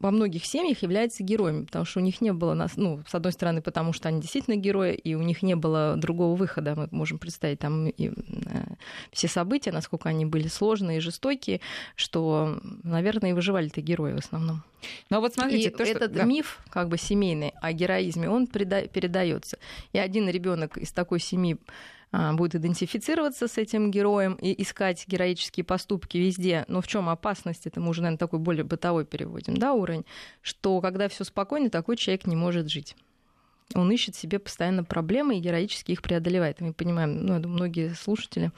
во 0.00 0.10
многих 0.10 0.44
семьях 0.44 0.82
являются 0.82 1.22
героями, 1.22 1.64
потому 1.64 1.84
что 1.84 2.00
у 2.00 2.02
них 2.02 2.20
не 2.20 2.32
было, 2.32 2.54
нас, 2.54 2.72
ну, 2.76 3.02
с 3.06 3.14
одной 3.14 3.32
стороны, 3.32 3.62
потому 3.62 3.92
что 3.92 4.08
они 4.08 4.20
действительно 4.20 4.56
герои, 4.56 4.94
и 4.94 5.14
у 5.14 5.22
них 5.22 5.42
не 5.42 5.54
было 5.54 5.94
другого 5.96 6.36
выхода. 6.36 6.74
Мы 6.74 6.88
можем 6.90 7.18
представить 7.18 7.60
там 7.60 7.88
и, 7.88 8.08
э, 8.08 8.12
все 9.12 9.28
события, 9.28 9.72
насколько 9.72 10.08
они 10.08 10.26
были 10.26 10.48
сложные 10.48 10.98
и 10.98 11.00
жестокие, 11.00 11.60
что, 11.96 12.60
наверное, 12.82 13.30
и 13.30 13.32
выживали-то 13.32 13.80
герои 13.80 14.12
в 14.12 14.18
основном. 14.18 14.62
Но 15.10 15.20
вот 15.20 15.34
смотрите, 15.34 15.68
и 15.68 15.72
то, 15.72 15.84
этот 15.84 16.14
что... 16.14 16.24
миф, 16.24 16.60
как 16.70 16.88
бы 16.88 16.98
семейный 16.98 17.52
о 17.62 17.72
героизме, 17.72 18.28
он 18.28 18.46
передается. 18.46 19.58
И 19.92 19.98
один 19.98 20.28
ребенок 20.28 20.76
из 20.76 20.92
такой 20.92 21.20
семьи 21.20 21.56
будет 22.34 22.54
идентифицироваться 22.54 23.48
с 23.48 23.58
этим 23.58 23.90
героем 23.90 24.34
и 24.34 24.62
искать 24.62 25.04
героические 25.06 25.64
поступки 25.64 26.18
везде. 26.18 26.64
Но 26.68 26.80
в 26.80 26.86
чем 26.86 27.08
опасность? 27.08 27.66
Это 27.66 27.80
мы 27.80 27.90
уже, 27.90 28.02
наверное, 28.02 28.18
такой 28.18 28.38
более 28.38 28.64
бытовой 28.64 29.04
переводим, 29.04 29.56
да, 29.56 29.72
уровень, 29.72 30.04
что 30.42 30.80
когда 30.80 31.08
все 31.08 31.24
спокойно, 31.24 31.70
такой 31.70 31.96
человек 31.96 32.26
не 32.26 32.36
может 32.36 32.68
жить. 32.68 32.96
Он 33.74 33.90
ищет 33.90 34.14
себе 34.14 34.38
постоянно 34.38 34.84
проблемы 34.84 35.38
и 35.38 35.40
героически 35.40 35.92
их 35.92 36.02
преодолевает. 36.02 36.60
И 36.60 36.64
мы 36.64 36.72
понимаем, 36.74 37.24
ну, 37.24 37.34
я 37.34 37.40
думаю, 37.40 37.58
многие 37.58 37.94
слушатели 37.94 38.52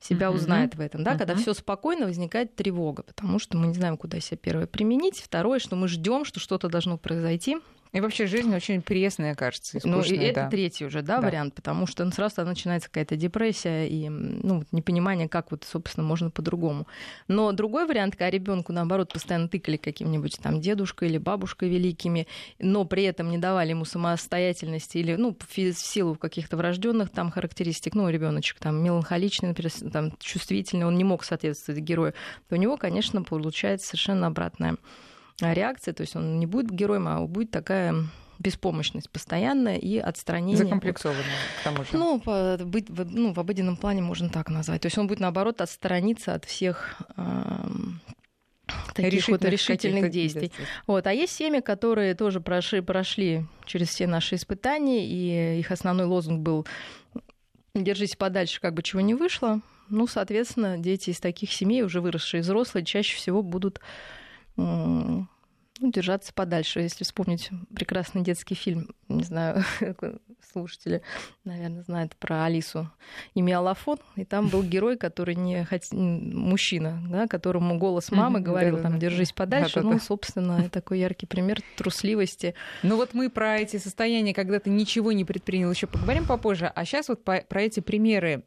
себя 0.00 0.30
узнают 0.30 0.76
в 0.76 0.80
этом, 0.80 1.02
да, 1.02 1.16
когда 1.16 1.34
все 1.34 1.54
спокойно, 1.54 2.06
возникает 2.06 2.54
тревога, 2.54 3.02
потому 3.02 3.38
что 3.38 3.56
мы 3.56 3.68
не 3.68 3.74
знаем, 3.74 3.96
куда 3.96 4.20
себя 4.20 4.36
первое 4.36 4.66
применить. 4.66 5.20
Второе, 5.20 5.58
что 5.58 5.74
мы 5.74 5.88
ждем, 5.88 6.24
что 6.24 6.38
что-то 6.38 6.68
должно 6.68 6.98
произойти, 6.98 7.58
и 7.92 8.00
вообще 8.00 8.26
жизнь 8.26 8.54
очень 8.54 8.82
пресная, 8.82 9.34
кажется, 9.34 9.78
Ну, 9.84 10.02
и 10.02 10.16
это 10.16 10.42
да. 10.42 10.50
третий 10.50 10.84
уже, 10.84 11.02
да, 11.02 11.20
да, 11.20 11.26
вариант, 11.26 11.54
потому 11.54 11.86
что 11.86 12.04
ну, 12.04 12.10
сразу 12.10 12.44
начинается 12.44 12.88
какая-то 12.88 13.16
депрессия 13.16 13.86
и 13.86 14.08
ну, 14.08 14.64
непонимание, 14.72 15.28
как 15.28 15.50
вот, 15.50 15.64
собственно, 15.64 16.06
можно 16.06 16.30
по-другому. 16.30 16.86
Но 17.28 17.52
другой 17.52 17.86
вариант, 17.86 18.14
когда 18.16 18.30
ребенку 18.30 18.72
наоборот, 18.72 19.12
постоянно 19.12 19.48
тыкали 19.48 19.76
каким-нибудь 19.76 20.38
там 20.42 20.60
дедушкой 20.60 21.08
или 21.08 21.18
бабушкой 21.18 21.68
великими, 21.68 22.26
но 22.58 22.84
при 22.84 23.04
этом 23.04 23.30
не 23.30 23.38
давали 23.38 23.70
ему 23.70 23.84
самостоятельности 23.84 24.98
или, 24.98 25.14
ну, 25.16 25.36
в 25.48 25.72
силу 25.74 26.14
каких-то 26.14 26.56
врожденных 26.56 27.10
там 27.10 27.30
характеристик, 27.30 27.94
ну, 27.94 28.08
ребеночек 28.08 28.58
там 28.58 28.82
меланхоличный, 28.82 29.50
например, 29.50 29.72
там, 29.92 30.12
чувствительный, 30.18 30.86
он 30.86 30.96
не 30.96 31.04
мог 31.04 31.24
соответствовать 31.24 31.80
герою, 31.80 32.12
то 32.48 32.56
у 32.56 32.58
него, 32.58 32.76
конечно, 32.76 33.22
получается 33.22 33.88
совершенно 33.88 34.26
обратное 34.26 34.76
реакция, 35.40 35.94
то 35.94 36.02
есть 36.02 36.16
он 36.16 36.38
не 36.38 36.46
будет 36.46 36.70
героем, 36.70 37.08
а 37.08 37.26
будет 37.26 37.50
такая 37.50 37.94
беспомощность 38.38 39.10
постоянная 39.10 39.76
и 39.76 39.98
отстранение. 39.98 40.56
Закомплексованная, 40.56 41.24
к 41.60 41.64
тому 41.64 41.84
же. 41.84 41.90
Ну, 41.92 42.20
по, 42.20 42.56
быть, 42.64 42.88
ну, 42.88 43.32
в 43.32 43.40
обыденном 43.40 43.76
плане 43.76 44.02
можно 44.02 44.28
так 44.28 44.48
назвать. 44.48 44.82
То 44.82 44.86
есть 44.86 44.96
он 44.98 45.08
будет, 45.08 45.20
наоборот, 45.20 45.60
отстраниться 45.60 46.34
от 46.34 46.44
всех 46.44 47.00
таких 48.94 49.12
решительных, 49.12 49.40
вот 49.40 49.50
решительных 49.50 50.10
действий. 50.10 50.40
действий. 50.42 50.66
Вот. 50.86 51.06
А 51.06 51.12
есть 51.12 51.34
семьи, 51.34 51.60
которые 51.60 52.14
тоже 52.14 52.40
прошли, 52.40 52.80
прошли 52.80 53.46
через 53.64 53.88
все 53.88 54.06
наши 54.06 54.36
испытания, 54.36 55.06
и 55.06 55.58
их 55.58 55.70
основной 55.70 56.06
лозунг 56.06 56.40
был 56.40 56.66
«держись 57.74 58.14
подальше, 58.14 58.60
как 58.60 58.74
бы 58.74 58.82
чего 58.82 59.00
не 59.00 59.14
вышло». 59.14 59.60
Ну, 59.88 60.06
соответственно, 60.06 60.76
дети 60.76 61.10
из 61.10 61.18
таких 61.18 61.50
семей, 61.50 61.82
уже 61.82 62.02
выросшие 62.02 62.42
взрослые, 62.42 62.84
чаще 62.84 63.16
всего 63.16 63.42
будут 63.42 63.80
ну, 64.58 65.26
держаться 65.80 66.32
подальше. 66.32 66.80
Если 66.80 67.04
вспомнить 67.04 67.50
прекрасный 67.74 68.22
детский 68.22 68.54
фильм, 68.54 68.94
не 69.08 69.22
знаю, 69.22 69.64
слушатели, 70.52 71.02
наверное, 71.44 71.82
знают 71.82 72.16
про 72.16 72.44
Алису 72.44 72.90
и 73.34 73.42
Миолафон, 73.42 73.98
и 74.16 74.24
там 74.24 74.48
был 74.48 74.62
герой, 74.62 74.96
который 74.96 75.34
не 75.34 75.64
хот... 75.64 75.82
мужчина, 75.92 77.02
да, 77.08 77.26
которому 77.26 77.78
голос 77.78 78.10
мамы 78.10 78.40
говорил, 78.40 78.80
там, 78.80 78.98
держись 78.98 79.32
подальше. 79.32 79.80
Ну, 79.80 79.98
собственно, 79.98 80.68
такой 80.70 81.00
яркий 81.00 81.26
пример 81.26 81.60
трусливости. 81.76 82.54
Ну 82.82 82.96
вот 82.96 83.14
мы 83.14 83.30
про 83.30 83.58
эти 83.58 83.76
состояния, 83.76 84.34
когда 84.34 84.58
ты 84.60 84.70
ничего 84.70 85.12
не 85.12 85.24
предпринял, 85.24 85.70
еще 85.70 85.86
поговорим 85.86 86.26
попозже. 86.26 86.72
А 86.74 86.84
сейчас 86.84 87.08
вот 87.08 87.24
про 87.24 87.42
эти 87.62 87.80
примеры 87.80 88.44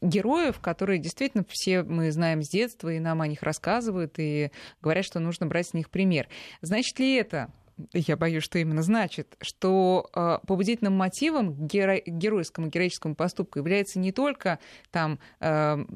героев, 0.00 0.60
которые 0.60 0.98
действительно 0.98 1.44
все 1.48 1.82
мы 1.82 2.12
знаем 2.12 2.42
с 2.42 2.48
детства, 2.48 2.92
и 2.92 2.98
нам 2.98 3.20
о 3.20 3.26
них 3.26 3.42
рассказывают, 3.42 4.14
и 4.18 4.50
говорят, 4.80 5.04
что 5.04 5.20
нужно 5.20 5.46
брать 5.46 5.68
с 5.68 5.74
них 5.74 5.90
пример. 5.90 6.28
Значит 6.60 6.98
ли 6.98 7.14
это, 7.16 7.50
я 7.92 8.16
боюсь, 8.16 8.44
что 8.44 8.58
именно 8.58 8.82
значит, 8.82 9.36
что 9.40 10.08
э, 10.14 10.38
побудительным 10.46 10.94
мотивом 10.94 11.52
геро- 11.52 12.02
геройскому, 12.06 12.68
героическому 12.68 13.14
поступку 13.14 13.58
является 13.58 13.98
не 13.98 14.12
только 14.12 14.58
там 14.90 15.18
э, 15.40 15.48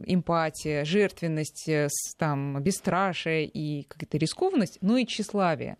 эмпатия, 0.06 0.84
жертвенность, 0.84 1.68
э, 1.68 1.88
там, 2.18 2.60
бесстрашие 2.62 3.46
и 3.46 3.84
какая-то 3.84 4.18
рискованность, 4.18 4.78
но 4.80 4.96
и 4.96 5.06
тщеславие. 5.06 5.76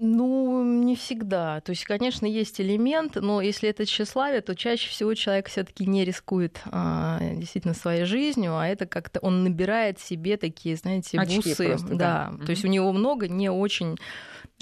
Ну, 0.00 0.62
не 0.62 0.94
всегда. 0.94 1.60
То 1.60 1.70
есть, 1.70 1.84
конечно, 1.84 2.24
есть 2.24 2.60
элемент, 2.60 3.16
но 3.16 3.40
если 3.40 3.68
это 3.68 3.84
тщеславие, 3.84 4.42
то 4.42 4.54
чаще 4.54 4.88
всего 4.90 5.12
человек 5.14 5.48
все-таки 5.48 5.86
не 5.86 6.04
рискует 6.04 6.60
а, 6.66 7.18
действительно 7.34 7.74
своей 7.74 8.04
жизнью, 8.04 8.56
а 8.56 8.68
это 8.68 8.86
как-то 8.86 9.18
он 9.20 9.42
набирает 9.42 9.98
себе 9.98 10.36
такие, 10.36 10.76
знаете, 10.76 11.18
Очки 11.18 11.36
бусы. 11.36 11.66
Просто, 11.68 11.88
да. 11.88 12.32
да. 12.32 12.44
То 12.44 12.50
есть 12.50 12.64
у 12.64 12.68
него 12.68 12.92
много 12.92 13.26
не 13.26 13.50
очень 13.50 13.96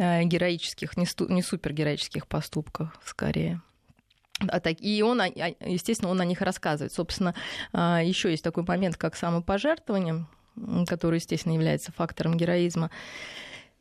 а, 0.01 0.23
героических, 0.25 0.97
не, 0.97 1.05
сту, 1.05 1.29
не 1.29 1.43
супергероических 1.43 2.27
поступков, 2.27 2.99
скорее. 3.05 3.61
А 4.49 4.61
так, 4.61 4.77
и 4.81 5.03
он, 5.03 5.21
а, 5.21 5.27
естественно, 5.27 6.11
он 6.11 6.21
о 6.21 6.25
них 6.25 6.41
рассказывает. 6.41 6.93
Собственно, 6.93 7.35
а, 7.73 8.03
еще 8.03 8.31
есть 8.31 8.45
такой 8.45 8.65
момент, 8.67 8.97
как 8.97 9.17
самопожертвование, 9.17 10.27
который, 10.87 11.17
естественно, 11.17 11.53
является 11.53 11.93
фактором 11.93 12.37
героизма. 12.37 12.91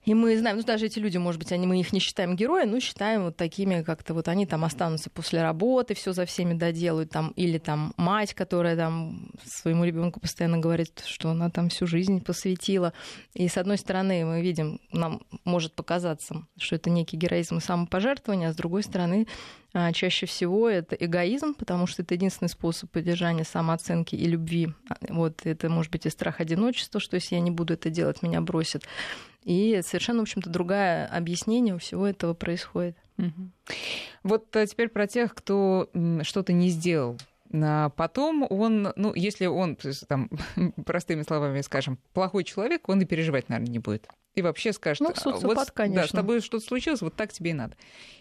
И 0.06 0.14
мы 0.14 0.38
знаем, 0.38 0.58
ну 0.58 0.64
даже 0.64 0.86
эти 0.86 1.00
люди, 1.00 1.18
может 1.18 1.40
быть, 1.40 1.52
они, 1.52 1.66
мы 1.66 1.80
их 1.80 1.92
не 1.92 2.00
считаем 2.00 2.36
героями, 2.36 2.70
но 2.70 2.80
считаем 2.80 3.26
вот 3.26 3.36
такими, 3.36 3.82
как-то 3.82 4.14
вот 4.14 4.28
они 4.28 4.46
там 4.46 4.64
останутся 4.64 5.10
после 5.10 5.42
работы, 5.42 5.96
все 5.96 6.14
за 6.14 6.26
всеми 6.26 6.54
доделают, 6.54 7.10
там, 7.10 7.30
или 7.36 7.58
там 7.58 7.94
мать, 7.98 8.36
которая 8.36 8.76
там 8.76 9.32
своему 9.44 9.84
ребенку 9.84 10.20
постоянно 10.20 10.60
говорит, 10.60 11.04
что 11.06 11.32
она 11.32 11.50
там 11.50 11.70
всю 11.70 11.88
жизнь 11.88 12.24
посвятила. 12.24 12.94
И 13.34 13.48
с 13.48 13.58
одной 13.58 13.80
стороны 13.80 14.24
мы 14.26 14.42
видим, 14.42 14.80
нам 14.92 15.22
может 15.44 15.74
показаться, 15.74 16.46
что 16.58 16.76
это 16.76 16.92
некий 16.92 17.18
героизм 17.18 17.58
и 17.58 17.62
самопожертвование, 17.62 18.50
а 18.50 18.54
с 18.54 18.56
другой 18.56 18.84
стороны 18.84 19.26
а, 19.74 19.92
чаще 19.92 20.26
всего 20.26 20.70
это 20.70 20.96
эгоизм, 20.96 21.54
потому 21.54 21.88
что 21.88 22.04
это 22.04 22.14
единственный 22.14 22.48
способ 22.48 22.92
поддержания 22.92 23.44
самооценки 23.44 24.16
и 24.16 24.26
любви. 24.26 24.70
Вот 25.10 25.42
это 25.46 25.68
может 25.68 25.92
быть 25.92 26.06
и 26.06 26.10
страх 26.10 26.40
одиночества, 26.40 27.02
что 27.02 27.16
если 27.16 27.36
я 27.36 27.42
не 27.42 27.52
буду 27.52 27.74
это 27.74 27.90
делать, 27.90 28.22
меня 28.22 28.40
бросят. 28.40 28.84
И 29.46 29.80
совершенно, 29.84 30.20
в 30.20 30.24
общем-то, 30.24 30.50
другое 30.50 31.06
объяснение 31.06 31.76
у 31.76 31.78
всего 31.78 32.08
этого 32.08 32.34
происходит. 32.34 32.98
Угу. 33.18 33.52
Вот 34.24 34.56
а 34.56 34.66
теперь 34.66 34.90
про 34.90 35.08
тех, 35.08 35.34
кто 35.36 35.90
что-то 36.24 36.52
не 36.52 36.70
сделал. 36.70 37.18
А 37.54 37.90
потом 37.90 38.46
он, 38.50 38.92
ну, 38.96 39.14
если 39.14 39.46
он, 39.46 39.78
там, 40.08 40.30
простыми 40.86 41.22
словами 41.22 41.62
скажем, 41.62 42.00
плохой 42.14 42.44
человек, 42.44 42.90
он 42.90 43.02
и 43.02 43.06
переживать, 43.06 43.48
наверное, 43.48 43.72
не 43.72 43.80
будет. 43.80 44.10
И 44.34 44.42
вообще 44.42 44.74
скажет, 44.74 45.02
ну, 45.02 45.16
социопат, 45.16 45.58
вот, 45.58 45.72
конечно. 45.72 46.02
да, 46.02 46.08
с 46.08 46.12
тобой 46.12 46.42
что-то 46.42 46.66
случилось, 46.66 47.02
вот 47.02 47.14
так 47.14 47.32
тебе 47.32 47.52
и 47.52 47.54
надо. 47.54 47.78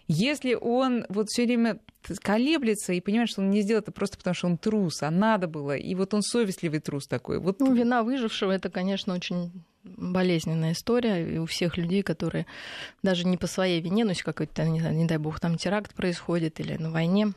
Если 0.07 0.55
он 0.55 1.07
вот 1.09 1.29
все 1.29 1.45
время 1.45 1.81
колеблется 2.23 2.93
и 2.93 3.01
понимает, 3.01 3.31
что 3.31 3.41
он 3.41 3.51
не 3.51 3.63
сделал 3.63 3.83
это 3.83 3.91
просто 3.91 4.19
потому, 4.19 4.35
что 4.35 4.47
он 4.47 4.59
трус, 4.59 5.03
а 5.03 5.11
надо 5.11 5.49
было, 5.49 5.75
и 5.75 5.95
вот 5.95 6.15
он 6.15 6.23
совестливый 6.23 6.81
трус 6.81 7.09
такой. 7.09 7.41
Вот... 7.41 7.59
Ну, 7.59 7.75
вина 7.75 8.05
выжившего 8.05 8.53
это, 8.53 8.71
конечно, 8.71 9.15
очень 9.15 9.65
болезненная 9.85 10.73
история 10.73 11.27
и 11.27 11.39
у 11.39 11.47
всех 11.47 11.77
людей, 11.77 12.03
которые 12.03 12.47
даже 13.03 13.27
не 13.27 13.37
по 13.37 13.47
своей 13.47 13.81
вине, 13.81 14.05
но 14.05 14.11
если 14.11 14.25
какой-то, 14.25 14.65
не, 14.65 14.81
не 14.81 15.05
дай 15.07 15.19
бог, 15.19 15.41
там 15.41 15.57
теракт 15.57 15.95
происходит 15.95 16.61
или 16.61 16.77
на 16.77 16.91
войне, 16.91 17.33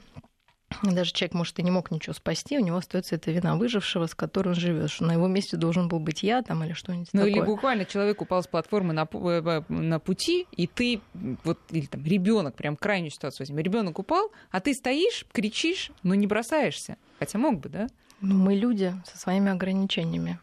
даже 0.84 1.14
человек, 1.14 1.34
может, 1.34 1.60
и 1.60 1.64
не 1.64 1.72
мог 1.72 1.92
ничего 1.92 2.14
спасти, 2.14 2.58
у 2.58 2.62
него 2.62 2.78
остается 2.78 3.16
эта 3.16 3.32
вина 3.32 3.56
выжившего, 3.56 4.06
с 4.06 4.14
которой 4.14 4.50
он 4.50 4.56
живет, 4.56 4.90
что 4.90 5.06
на 5.06 5.14
его 5.14 5.28
месте 5.28 5.56
должен 5.56 5.88
был 5.88 6.00
быть 6.00 6.24
я 6.24 6.42
там 6.42 6.64
или 6.64 6.74
что-нибудь 6.74 7.10
ну, 7.14 7.22
такое. 7.22 7.32
или 7.32 7.42
буквально 7.42 7.86
человек 7.86 8.22
упал 8.22 8.44
с 8.44 8.48
платформы 8.48 8.94
на, 8.94 9.08
э, 9.12 9.42
э, 9.70 9.74
на 9.74 10.00
пути, 10.00 10.46
и 10.52 10.68
ты, 10.68 11.02
вот, 11.44 11.60
или 11.72 11.86
там 11.86 12.04
ребенок, 12.04 12.56
прям 12.56 12.76
крайнюю 12.76 13.12
ситуацию 13.12 13.48
возьми, 13.48 13.64
ребенок 13.64 13.98
упал, 13.98 14.32
а 14.52 14.60
ты 14.60 14.74
стоишь, 14.74 15.26
кричишь, 15.32 15.92
но 16.04 16.16
не 16.16 16.28
бросаешься. 16.28 16.98
Хотя 17.20 17.40
мог 17.40 17.60
бы, 17.60 17.70
да? 17.70 17.88
Ну, 18.20 18.36
мы 18.36 18.56
люди 18.56 18.94
со 19.06 19.18
своими 19.18 19.52
ограничениями. 19.52 20.40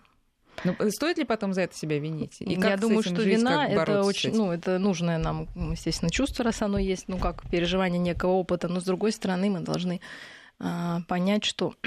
Ну, 0.65 0.75
стоит 0.91 1.19
ли 1.19 1.25
потом 1.25 1.53
за 1.53 1.63
это 1.63 1.77
себя 1.77 1.99
винить? 1.99 2.37
И 2.41 2.55
Я 2.55 2.77
думаю, 2.77 3.03
что 3.03 3.17
жить, 3.17 3.39
вина 3.39 3.69
это 3.69 4.03
очень, 4.03 4.35
ну, 4.35 4.51
это 4.51 4.79
нужное 4.79 5.19
нам, 5.19 5.49
естественно, 5.55 6.11
чувство, 6.11 6.45
раз 6.45 6.63
оно 6.63 6.79
есть, 6.79 7.09
ну, 7.09 7.19
как 7.19 7.49
переживание 7.51 7.99
некого 7.99 8.33
опыта, 8.33 8.69
но 8.69 8.81
с 8.81 8.85
другой 8.85 9.13
стороны 9.13 9.51
мы 9.51 9.61
должны 9.61 10.01
а, 10.59 11.01
понять, 11.09 11.45
что 11.45 11.75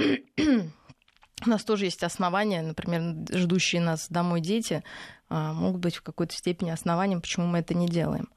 у 1.46 1.50
нас 1.50 1.64
тоже 1.64 1.86
есть 1.86 2.04
основания, 2.04 2.62
например, 2.62 3.28
ждущие 3.32 3.82
нас 3.82 4.08
домой 4.10 4.42
дети 4.42 4.84
а, 5.30 5.54
могут 5.54 5.82
быть 5.82 5.96
в 5.96 6.04
какой-то 6.04 6.36
степени 6.36 6.70
основанием, 6.70 7.22
почему 7.22 7.48
мы 7.48 7.60
это 7.60 7.74
не 7.74 7.88
делаем. 7.88 8.30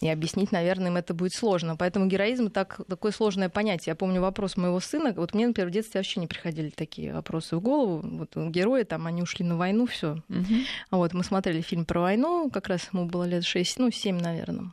И 0.00 0.08
объяснить, 0.08 0.52
наверное, 0.52 0.88
им 0.88 0.96
это 0.96 1.14
будет 1.14 1.34
сложно. 1.34 1.76
Поэтому 1.76 2.06
героизм 2.06 2.50
так, 2.50 2.80
такое 2.88 3.12
сложное 3.12 3.48
понятие. 3.48 3.92
Я 3.92 3.94
помню 3.94 4.20
вопрос 4.20 4.56
моего 4.56 4.80
сына. 4.80 5.12
Вот 5.16 5.34
мне, 5.34 5.46
например, 5.46 5.68
в 5.68 5.72
детстве 5.72 5.98
вообще 5.98 6.20
не 6.20 6.26
приходили 6.26 6.70
такие 6.70 7.12
вопросы 7.12 7.56
в 7.56 7.60
голову. 7.60 8.00
Вот 8.02 8.36
герои 8.36 8.84
там, 8.84 9.06
они 9.06 9.22
ушли 9.22 9.44
на 9.44 9.56
войну, 9.56 9.86
все. 9.86 10.22
Угу. 10.28 10.54
Вот 10.92 11.12
мы 11.14 11.24
смотрели 11.24 11.60
фильм 11.60 11.84
про 11.84 12.00
войну, 12.00 12.50
как 12.50 12.68
раз 12.68 12.88
ему 12.92 13.06
было 13.06 13.24
лет 13.24 13.44
6, 13.44 13.78
ну, 13.78 13.90
7, 13.90 14.20
наверное. 14.20 14.72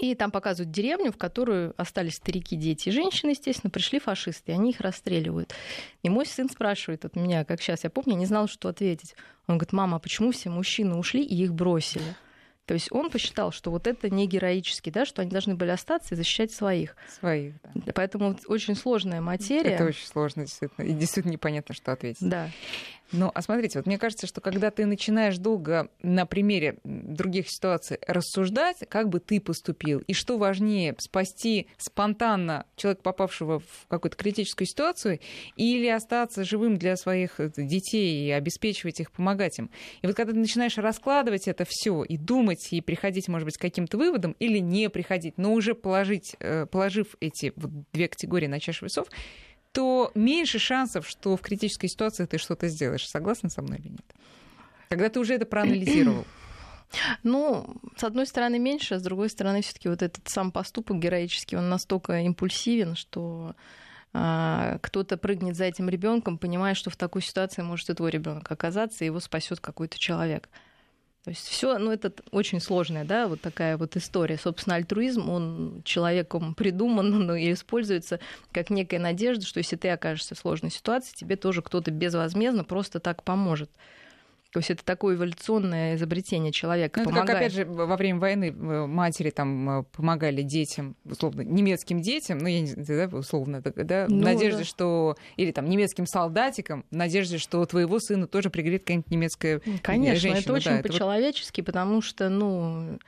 И 0.00 0.14
там 0.14 0.30
показывают 0.30 0.72
деревню, 0.72 1.12
в 1.12 1.18
которую 1.18 1.74
остались 1.76 2.14
старики, 2.14 2.56
дети 2.56 2.88
и 2.88 2.92
женщины, 2.92 3.30
естественно, 3.30 3.70
пришли 3.70 3.98
фашисты, 3.98 4.52
и 4.52 4.54
они 4.54 4.70
их 4.70 4.80
расстреливают. 4.80 5.54
И 6.02 6.08
мой 6.08 6.24
сын 6.24 6.48
спрашивает 6.48 7.04
от 7.04 7.14
меня, 7.14 7.44
как 7.44 7.60
сейчас 7.60 7.84
я 7.84 7.90
помню, 7.90 8.16
не 8.16 8.24
знал, 8.24 8.48
что 8.48 8.70
ответить. 8.70 9.14
Он 9.46 9.58
говорит, 9.58 9.72
мама, 9.72 9.98
а 9.98 10.00
почему 10.00 10.32
все 10.32 10.48
мужчины 10.48 10.96
ушли 10.96 11.22
и 11.22 11.42
их 11.42 11.52
бросили? 11.52 12.16
То 12.66 12.74
есть 12.74 12.88
он 12.92 13.10
посчитал, 13.10 13.50
что 13.50 13.70
вот 13.70 13.86
это 13.86 14.08
не 14.08 14.26
героически, 14.26 14.90
да, 14.90 15.04
что 15.04 15.22
они 15.22 15.30
должны 15.30 15.56
были 15.56 15.70
остаться 15.70 16.14
и 16.14 16.16
защищать 16.16 16.52
своих. 16.52 16.96
Своих, 17.20 17.54
да. 17.74 17.92
Поэтому 17.92 18.38
очень 18.46 18.76
сложная 18.76 19.20
материя. 19.20 19.70
Это 19.70 19.84
очень 19.84 20.06
сложно, 20.06 20.44
действительно. 20.44 20.86
И 20.86 20.92
действительно 20.92 21.32
непонятно, 21.32 21.74
что 21.74 21.92
ответить. 21.92 22.28
Да. 22.28 22.48
Ну, 23.12 23.30
а 23.34 23.42
смотрите, 23.42 23.78
вот 23.78 23.86
мне 23.86 23.98
кажется, 23.98 24.26
что 24.26 24.40
когда 24.40 24.70
ты 24.70 24.86
начинаешь 24.86 25.36
долго 25.36 25.88
на 26.02 26.24
примере 26.24 26.78
других 26.82 27.46
ситуаций 27.50 27.98
рассуждать, 28.06 28.78
как 28.88 29.10
бы 29.10 29.20
ты 29.20 29.38
поступил, 29.38 30.00
и 30.00 30.14
что 30.14 30.38
важнее, 30.38 30.94
спасти 30.98 31.66
спонтанно 31.76 32.66
человека, 32.76 33.02
попавшего 33.02 33.60
в 33.60 33.86
какую-то 33.88 34.16
критическую 34.16 34.66
ситуацию, 34.66 35.20
или 35.56 35.88
остаться 35.88 36.44
живым 36.44 36.78
для 36.78 36.96
своих 36.96 37.38
э, 37.38 37.50
детей 37.54 38.26
и 38.26 38.30
обеспечивать 38.30 39.00
их, 39.00 39.12
помогать 39.12 39.58
им. 39.58 39.70
И 40.00 40.06
вот 40.06 40.16
когда 40.16 40.32
ты 40.32 40.38
начинаешь 40.38 40.78
раскладывать 40.78 41.48
это 41.48 41.66
все 41.68 42.04
и 42.04 42.16
думать, 42.16 42.72
и 42.72 42.80
приходить, 42.80 43.28
может 43.28 43.44
быть, 43.44 43.58
к 43.58 43.60
каким-то 43.60 43.98
выводам, 43.98 44.34
или 44.38 44.58
не 44.58 44.88
приходить, 44.88 45.36
но 45.36 45.52
уже 45.52 45.74
положить, 45.74 46.34
э, 46.38 46.64
положив 46.64 47.16
эти 47.20 47.52
вот 47.56 47.70
две 47.92 48.08
категории 48.08 48.46
на 48.46 48.58
чашу 48.58 48.86
весов, 48.86 49.08
то 49.72 50.12
меньше 50.14 50.58
шансов, 50.58 51.08
что 51.08 51.36
в 51.36 51.40
критической 51.40 51.88
ситуации 51.88 52.26
ты 52.26 52.38
что-то 52.38 52.68
сделаешь. 52.68 53.08
Согласна 53.08 53.48
со 53.48 53.62
мной 53.62 53.78
или 53.78 53.88
нет? 53.88 54.14
Когда 54.88 55.08
ты 55.08 55.20
уже 55.20 55.34
это 55.34 55.46
проанализировал. 55.46 56.24
Ну, 57.22 57.74
с 57.96 58.04
одной 58.04 58.26
стороны, 58.26 58.58
меньше, 58.58 58.96
а 58.96 58.98
с 58.98 59.02
другой 59.02 59.30
стороны, 59.30 59.62
все-таки 59.62 59.88
вот 59.88 60.02
этот 60.02 60.28
сам 60.28 60.52
поступок 60.52 60.98
героический, 60.98 61.56
он 61.56 61.70
настолько 61.70 62.20
импульсивен, 62.20 62.96
что 62.96 63.54
а, 64.12 64.76
кто-то 64.82 65.16
прыгнет 65.16 65.56
за 65.56 65.64
этим 65.64 65.88
ребенком, 65.88 66.36
понимая, 66.36 66.74
что 66.74 66.90
в 66.90 66.96
такой 66.96 67.22
ситуации 67.22 67.62
может 67.62 67.88
и 67.88 67.94
твой 67.94 68.10
ребенок 68.10 68.50
оказаться, 68.52 69.04
и 69.04 69.06
его 69.06 69.20
спасет 69.20 69.58
какой-то 69.60 69.98
человек. 69.98 70.50
То 71.24 71.30
есть 71.30 71.46
все, 71.46 71.78
ну 71.78 71.92
это 71.92 72.12
очень 72.32 72.60
сложная, 72.60 73.04
да, 73.04 73.28
вот 73.28 73.40
такая 73.40 73.76
вот 73.76 73.96
история. 73.96 74.36
Собственно, 74.36 74.74
альтруизм, 74.76 75.30
он 75.30 75.82
человеком 75.84 76.54
придуман, 76.54 77.10
но 77.26 77.36
и 77.36 77.52
используется 77.52 78.18
как 78.50 78.70
некая 78.70 78.98
надежда, 78.98 79.46
что 79.46 79.58
если 79.58 79.76
ты 79.76 79.88
окажешься 79.90 80.34
в 80.34 80.38
сложной 80.38 80.72
ситуации, 80.72 81.14
тебе 81.14 81.36
тоже 81.36 81.62
кто-то 81.62 81.92
безвозмездно 81.92 82.64
просто 82.64 82.98
так 82.98 83.22
поможет. 83.22 83.70
То 84.52 84.58
есть 84.58 84.70
это 84.70 84.84
такое 84.84 85.16
эволюционное 85.16 85.96
изобретение 85.96 86.52
человека. 86.52 87.00
Ну, 87.02 87.10
это 87.10 87.20
как, 87.20 87.36
опять 87.36 87.54
же, 87.54 87.64
во 87.64 87.96
время 87.96 88.18
войны 88.20 88.54
э, 88.54 88.86
матери 88.86 89.30
там 89.30 89.80
э, 89.80 89.82
помогали 89.84 90.42
детям, 90.42 90.94
условно, 91.06 91.40
немецким 91.40 92.02
детям, 92.02 92.36
ну, 92.36 92.48
я 92.48 92.60
не 92.60 92.66
знаю, 92.66 93.08
да, 93.10 93.16
условно, 93.16 93.62
да, 93.62 94.06
ну, 94.10 94.18
в 94.18 94.20
надежде, 94.20 94.58
да. 94.58 94.64
что... 94.64 95.16
Или 95.36 95.52
там 95.52 95.70
немецким 95.70 96.06
солдатикам, 96.06 96.84
в 96.90 96.94
надежде, 96.94 97.38
что 97.38 97.64
твоего 97.64 97.98
сына 97.98 98.26
тоже 98.26 98.50
пригрет 98.50 98.82
какая-нибудь 98.82 99.10
немецкая 99.10 99.62
Конечно, 99.82 100.20
женщина. 100.20 100.42
это 100.42 100.52
очень 100.52 100.76
да, 100.76 100.82
по-человечески, 100.82 101.62
вот... 101.62 101.66
потому 101.66 102.02
что, 102.02 102.28
ну... 102.28 102.98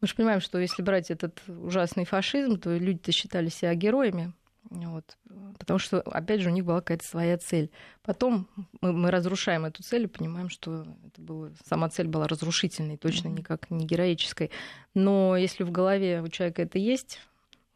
Мы 0.00 0.08
же 0.08 0.14
понимаем, 0.14 0.40
что 0.40 0.58
если 0.58 0.82
брать 0.82 1.10
этот 1.10 1.42
ужасный 1.48 2.04
фашизм, 2.04 2.58
то 2.58 2.74
люди-то 2.74 3.12
считали 3.12 3.48
себя 3.48 3.74
героями, 3.74 4.32
вот. 4.70 5.16
Потому 5.58 5.78
что, 5.78 6.00
опять 6.00 6.40
же, 6.40 6.50
у 6.50 6.52
них 6.52 6.64
была 6.64 6.80
какая-то 6.80 7.06
своя 7.06 7.38
цель. 7.38 7.70
Потом 8.02 8.48
мы, 8.80 8.92
мы 8.92 9.10
разрушаем 9.10 9.64
эту 9.64 9.82
цель 9.82 10.04
и 10.04 10.08
понимаем, 10.08 10.48
что 10.48 10.86
это 11.06 11.20
было, 11.20 11.52
сама 11.68 11.88
цель 11.88 12.08
была 12.08 12.26
разрушительной, 12.26 12.96
точно 12.96 13.28
никак 13.28 13.70
не 13.70 13.86
героической. 13.86 14.50
Но 14.94 15.36
если 15.36 15.62
в 15.62 15.70
голове 15.70 16.22
у 16.22 16.28
человека 16.28 16.62
это 16.62 16.78
есть, 16.78 17.20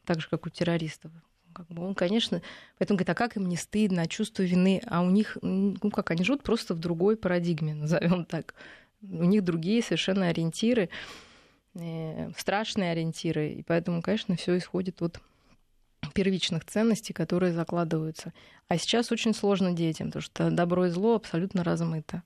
так 0.04 0.20
же, 0.20 0.28
как 0.28 0.46
у 0.46 0.50
террористов, 0.50 1.12
как 1.52 1.66
бы 1.68 1.84
он, 1.84 1.94
конечно, 1.94 2.42
поэтому 2.78 2.96
говорит, 2.96 3.10
а 3.10 3.14
как 3.14 3.36
им 3.36 3.48
не 3.48 3.56
стыдно, 3.56 4.02
а 4.02 4.06
чувство 4.06 4.42
вины, 4.42 4.82
а 4.86 5.02
у 5.02 5.10
них, 5.10 5.36
ну 5.42 5.90
как, 5.90 6.10
они 6.10 6.24
живут 6.24 6.42
просто 6.42 6.74
в 6.74 6.78
другой 6.78 7.16
парадигме, 7.16 7.74
назовем 7.74 8.24
так. 8.24 8.54
У 9.02 9.24
них 9.24 9.44
другие 9.44 9.82
совершенно 9.82 10.28
ориентиры, 10.28 10.90
э, 11.74 12.30
страшные 12.36 12.92
ориентиры, 12.92 13.50
и 13.50 13.62
поэтому, 13.62 14.02
конечно, 14.02 14.36
все 14.36 14.58
исходит 14.58 15.00
от 15.02 15.20
первичных 16.14 16.64
ценностей, 16.64 17.12
которые 17.12 17.52
закладываются. 17.52 18.32
А 18.68 18.78
сейчас 18.78 19.12
очень 19.12 19.34
сложно 19.34 19.72
детям, 19.72 20.08
потому 20.08 20.22
что 20.22 20.50
добро 20.50 20.86
и 20.86 20.90
зло 20.90 21.14
абсолютно 21.14 21.64
размыто. 21.64 22.22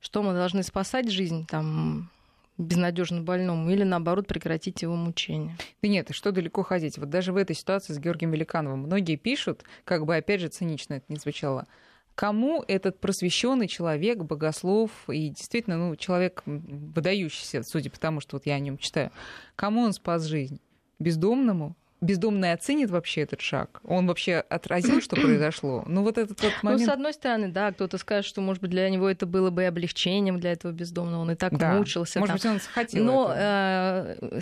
Что 0.00 0.22
мы 0.22 0.32
должны 0.32 0.62
спасать 0.62 1.10
жизнь 1.10 1.46
там 1.46 2.10
безнадежно 2.58 3.20
больному 3.22 3.70
или 3.70 3.82
наоборот 3.82 4.26
прекратить 4.26 4.82
его 4.82 4.96
мучение. 4.96 5.56
Да 5.82 5.88
нет, 5.88 6.08
что 6.12 6.32
далеко 6.32 6.62
ходить. 6.62 6.98
Вот 6.98 7.10
даже 7.10 7.32
в 7.32 7.36
этой 7.36 7.54
ситуации 7.54 7.92
с 7.92 7.98
Георгием 7.98 8.32
Великановым 8.32 8.80
многие 8.80 9.16
пишут, 9.16 9.64
как 9.84 10.06
бы 10.06 10.16
опять 10.16 10.40
же 10.40 10.48
цинично 10.48 10.94
это 10.94 11.04
не 11.08 11.16
звучало, 11.16 11.66
кому 12.14 12.64
этот 12.66 12.98
просвещенный 12.98 13.68
человек, 13.68 14.18
богослов 14.18 14.90
и 15.08 15.28
действительно 15.28 15.76
ну, 15.76 15.96
человек 15.96 16.42
выдающийся, 16.46 17.62
судя 17.62 17.90
по 17.90 18.00
тому, 18.00 18.20
что 18.20 18.36
вот 18.36 18.46
я 18.46 18.54
о 18.54 18.58
нем 18.58 18.78
читаю, 18.78 19.10
кому 19.54 19.82
он 19.82 19.92
спас 19.92 20.24
жизнь? 20.24 20.60
Бездомному, 20.98 21.76
бездомный 22.00 22.52
оценит 22.52 22.90
вообще 22.90 23.22
этот 23.22 23.40
шаг? 23.40 23.80
Он 23.84 24.06
вообще 24.06 24.36
отразил, 24.36 25.00
что 25.00 25.16
произошло? 25.16 25.84
Ну, 25.86 26.02
вот 26.02 26.18
этот 26.18 26.40
вот 26.42 26.52
момент... 26.62 26.80
Ну, 26.82 26.86
с 26.86 26.90
одной 26.90 27.12
стороны, 27.12 27.48
да, 27.48 27.72
кто-то 27.72 27.98
скажет, 27.98 28.26
что, 28.26 28.40
может 28.40 28.62
быть, 28.62 28.70
для 28.70 28.88
него 28.90 29.08
это 29.08 29.26
было 29.26 29.50
бы 29.50 29.64
облегчением 29.64 30.38
для 30.38 30.52
этого 30.52 30.72
бездомного, 30.72 31.22
он 31.22 31.30
и 31.32 31.34
так 31.34 31.56
да. 31.56 31.74
мучился. 31.74 32.20
Может 32.20 32.42
там. 32.42 32.54
быть, 32.54 32.62
он 32.62 32.72
хотел 32.72 33.04
Но 33.04 33.32
э, 33.34 34.40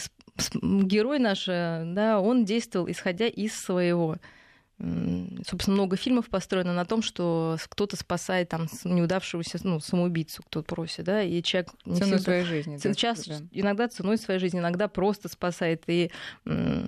герой 0.62 1.18
наш, 1.18 1.46
э, 1.48 1.84
да, 1.86 2.20
он 2.20 2.44
действовал, 2.44 2.90
исходя 2.90 3.26
из 3.26 3.54
своего 3.54 4.16
собственно, 4.78 5.76
много 5.76 5.96
фильмов 5.96 6.28
построено 6.28 6.74
на 6.74 6.84
том, 6.84 7.00
что 7.00 7.56
кто-то 7.68 7.96
спасает 7.96 8.48
там 8.48 8.66
неудавшегося 8.82 9.58
ну, 9.62 9.78
самоубийцу, 9.78 10.42
кто 10.42 10.62
просит, 10.62 11.04
да, 11.04 11.22
и 11.22 11.42
человек... 11.42 11.70
Не 11.84 11.94
ценой 11.94 12.18
всегда... 12.18 12.22
своей 12.24 12.44
жизни. 12.44 12.76
Сейчас 12.78 13.24
да. 13.26 13.38
иногда 13.52 13.86
ценой 13.86 14.18
своей 14.18 14.40
жизни, 14.40 14.58
иногда 14.58 14.88
просто 14.88 15.28
спасает, 15.28 15.84
и 15.86 16.10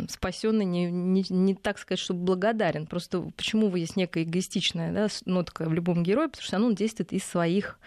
спасенный 0.08 0.64
не, 0.64 0.90
не, 0.90 1.24
не 1.28 1.54
так 1.54 1.78
сказать, 1.78 2.00
что 2.00 2.12
благодарен. 2.12 2.86
Просто 2.86 3.20
почему 3.36 3.68
вы 3.68 3.78
есть 3.80 3.96
некая 3.96 4.24
эгоистичная 4.24 4.92
да, 4.92 5.06
нотка 5.24 5.66
в 5.66 5.72
любом 5.72 6.02
герое, 6.02 6.28
потому 6.28 6.44
что 6.44 6.56
он 6.56 6.74
действует 6.74 7.12
из 7.12 7.24
своих, 7.24 7.78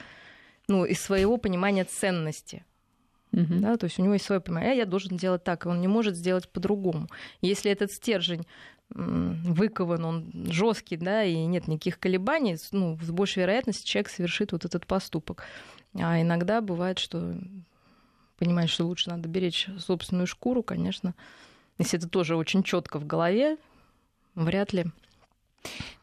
ну, 0.69 0.85
из 0.85 1.01
своего 1.01 1.38
понимания 1.38 1.83
ценности. 1.83 2.63
Uh-huh. 3.33 3.59
Да, 3.59 3.77
то 3.77 3.83
есть 3.83 3.99
у 3.99 4.01
него 4.01 4.13
есть 4.13 4.25
свое 4.25 4.41
понимание, 4.41 4.71
«А 4.71 4.75
я 4.75 4.85
должен 4.85 5.15
делать 5.17 5.43
так, 5.43 5.65
и 5.65 5.69
он 5.69 5.81
не 5.81 5.88
может 5.88 6.15
сделать 6.15 6.49
по-другому. 6.49 7.09
Если 7.41 7.69
этот 7.69 7.91
стержень 7.91 8.47
выкован, 8.91 10.06
он 10.06 10.32
жесткий, 10.49 10.97
да, 10.97 11.23
и 11.23 11.36
нет 11.45 11.67
никаких 11.67 11.99
колебаний, 11.99 12.58
ну, 12.71 12.97
с 13.02 13.12
большей 13.12 13.41
вероятностью 13.41 13.88
человек 13.88 14.10
совершит 14.10 14.52
вот 14.52 14.65
этот 14.65 14.88
поступок. 14.88 15.43
А 15.95 16.21
иногда 16.21 16.62
бывает, 16.62 16.99
что 16.99 17.36
понимаешь, 18.38 18.71
что 18.71 18.86
лучше 18.86 19.10
надо 19.10 19.28
беречь 19.28 19.67
собственную 19.78 20.28
шкуру, 20.28 20.63
конечно. 20.63 21.13
Если 21.78 21.99
это 21.99 22.10
тоже 22.10 22.36
очень 22.36 22.63
четко 22.63 22.99
в 22.99 23.06
голове, 23.06 23.58
вряд 24.36 24.73
ли. 24.73 24.86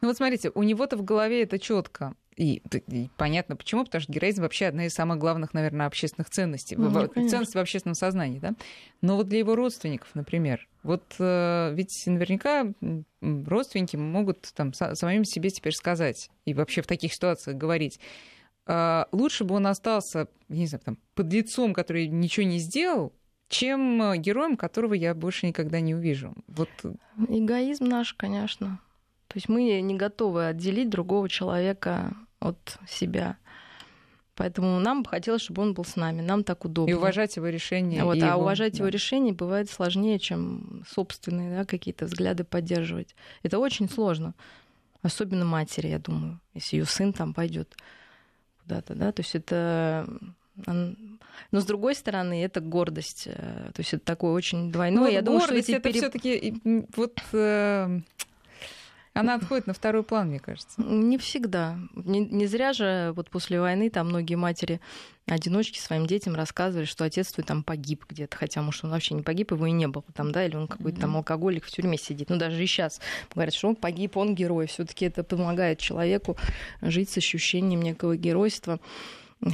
Ну 0.01 0.07
вот 0.07 0.17
смотрите, 0.17 0.51
у 0.53 0.63
него-то 0.63 0.97
в 0.97 1.03
голове 1.03 1.43
это 1.43 1.59
четко. 1.59 2.13
И, 2.35 2.61
и 2.87 3.09
понятно 3.17 3.55
почему, 3.55 3.83
потому 3.83 4.03
что 4.03 4.11
героизм 4.11 4.43
вообще 4.43 4.67
одна 4.67 4.85
из 4.85 4.93
самых 4.93 5.17
главных, 5.17 5.55
наверное, 5.55 5.87
общественных 5.87 6.29
ценностей. 6.29 6.75
Ну, 6.75 6.91
ценности 7.27 7.57
в 7.57 7.59
общественном 7.59 7.95
сознании, 7.95 8.37
да? 8.37 8.53
Но 9.01 9.15
вот 9.15 9.27
для 9.27 9.39
его 9.39 9.55
родственников, 9.55 10.09
например, 10.13 10.67
вот 10.87 11.15
э, 11.19 11.73
ведь 11.73 12.03
наверняка 12.05 12.65
родственники 13.21 13.97
могут 13.97 14.53
там 14.55 14.73
самим 14.73 15.25
себе 15.25 15.49
теперь 15.49 15.73
сказать 15.73 16.29
и 16.45 16.53
вообще 16.53 16.81
в 16.81 16.87
таких 16.87 17.13
ситуациях 17.13 17.57
говорить, 17.57 17.99
э, 18.67 19.03
лучше 19.11 19.43
бы 19.43 19.55
он 19.55 19.67
остался, 19.67 20.29
не 20.47 20.65
знаю, 20.65 20.81
там, 20.85 20.97
под 21.13 21.31
лицом, 21.33 21.73
который 21.73 22.07
ничего 22.07 22.45
не 22.45 22.59
сделал, 22.59 23.13
чем 23.49 24.13
героем, 24.21 24.55
которого 24.55 24.93
я 24.93 25.13
больше 25.13 25.45
никогда 25.45 25.81
не 25.81 25.93
увижу. 25.93 26.33
Вот. 26.47 26.69
Эгоизм 27.27 27.85
наш, 27.85 28.13
конечно. 28.13 28.79
То 29.27 29.35
есть 29.35 29.49
мы 29.49 29.81
не 29.81 29.95
готовы 29.95 30.47
отделить 30.47 30.89
другого 30.89 31.27
человека 31.27 32.13
от 32.39 32.77
себя. 32.87 33.37
Поэтому 34.37 34.79
нам 34.79 35.01
бы 35.01 35.09
хотелось, 35.09 35.41
чтобы 35.41 35.63
он 35.63 35.73
был 35.73 35.83
с 35.83 35.95
нами, 35.95 36.21
нам 36.21 36.43
так 36.43 36.63
удобно. 36.63 36.91
И 36.91 36.93
уважать 36.93 37.35
его 37.35 37.47
решение. 37.47 38.03
Вот, 38.03 38.21
а 38.21 38.27
его, 38.27 38.41
уважать 38.41 38.73
да. 38.73 38.77
его 38.77 38.87
решение 38.87 39.33
бывает 39.33 39.67
сложнее, 39.67 40.19
чем 40.19 40.83
собственные 40.87 41.57
да, 41.57 41.65
какие-то 41.65 42.05
взгляды 42.05 42.43
поддерживать. 42.43 43.15
Это 43.41 43.57
очень 43.57 43.89
сложно. 43.89 44.35
Особенно 45.01 45.43
матери, 45.43 45.87
я 45.87 45.97
думаю, 45.97 46.39
если 46.53 46.77
ее 46.77 46.85
сын 46.85 47.13
там 47.13 47.33
пойдет 47.33 47.75
куда-то, 48.61 48.93
да. 48.93 49.11
То 49.11 49.21
есть 49.21 49.33
это 49.33 50.07
но 50.65 51.59
с 51.59 51.65
другой 51.65 51.95
стороны, 51.95 52.43
это 52.43 52.61
гордость. 52.61 53.27
Э, 53.27 53.69
то 53.73 53.79
есть 53.79 53.93
это 53.93 54.03
такое 54.03 54.33
очень 54.33 54.71
двойное. 54.71 55.03
Ну, 55.03 55.07
я 55.07 55.21
думаю, 55.21 55.41
что 55.41 55.53
эти 55.53 55.71
это 55.71 55.81
переп... 55.81 55.97
все-таки 55.97 56.87
вот 56.95 57.19
э, 57.31 57.99
она 59.19 59.35
отходит 59.35 59.67
на 59.67 59.73
второй 59.73 60.03
план, 60.03 60.29
мне 60.29 60.39
кажется. 60.39 60.81
Не 60.81 61.17
всегда. 61.17 61.77
Не, 61.95 62.19
не 62.19 62.45
зря 62.45 62.73
же 62.73 63.13
вот 63.15 63.29
после 63.29 63.59
войны 63.59 63.89
там 63.89 64.09
многие 64.09 64.35
матери 64.35 64.79
одиночки 65.25 65.79
своим 65.79 66.05
детям 66.05 66.35
рассказывали, 66.35 66.85
что 66.85 67.03
отец 67.03 67.31
твой 67.31 67.43
там 67.43 67.63
погиб 67.63 68.05
где-то, 68.07 68.37
хотя, 68.37 68.61
может, 68.61 68.85
он 68.85 68.91
вообще 68.91 69.15
не 69.15 69.23
погиб, 69.23 69.51
его 69.51 69.65
и 69.65 69.71
не 69.71 69.87
было 69.87 70.03
там, 70.13 70.31
да, 70.31 70.45
или 70.45 70.55
он 70.55 70.67
какой-то 70.67 71.01
там 71.01 71.17
алкоголик 71.17 71.65
в 71.65 71.71
тюрьме 71.71 71.97
сидит. 71.97 72.29
Ну, 72.29 72.37
даже 72.37 72.63
и 72.63 72.67
сейчас 72.67 73.01
говорят, 73.33 73.53
что 73.53 73.67
он 73.67 73.75
погиб, 73.75 74.15
он 74.17 74.35
герой. 74.35 74.67
все 74.67 74.85
таки 74.85 75.05
это 75.05 75.23
помогает 75.23 75.79
человеку 75.79 76.37
жить 76.81 77.09
с 77.09 77.17
ощущением 77.17 77.81
некого 77.81 78.15
геройства. 78.15 78.79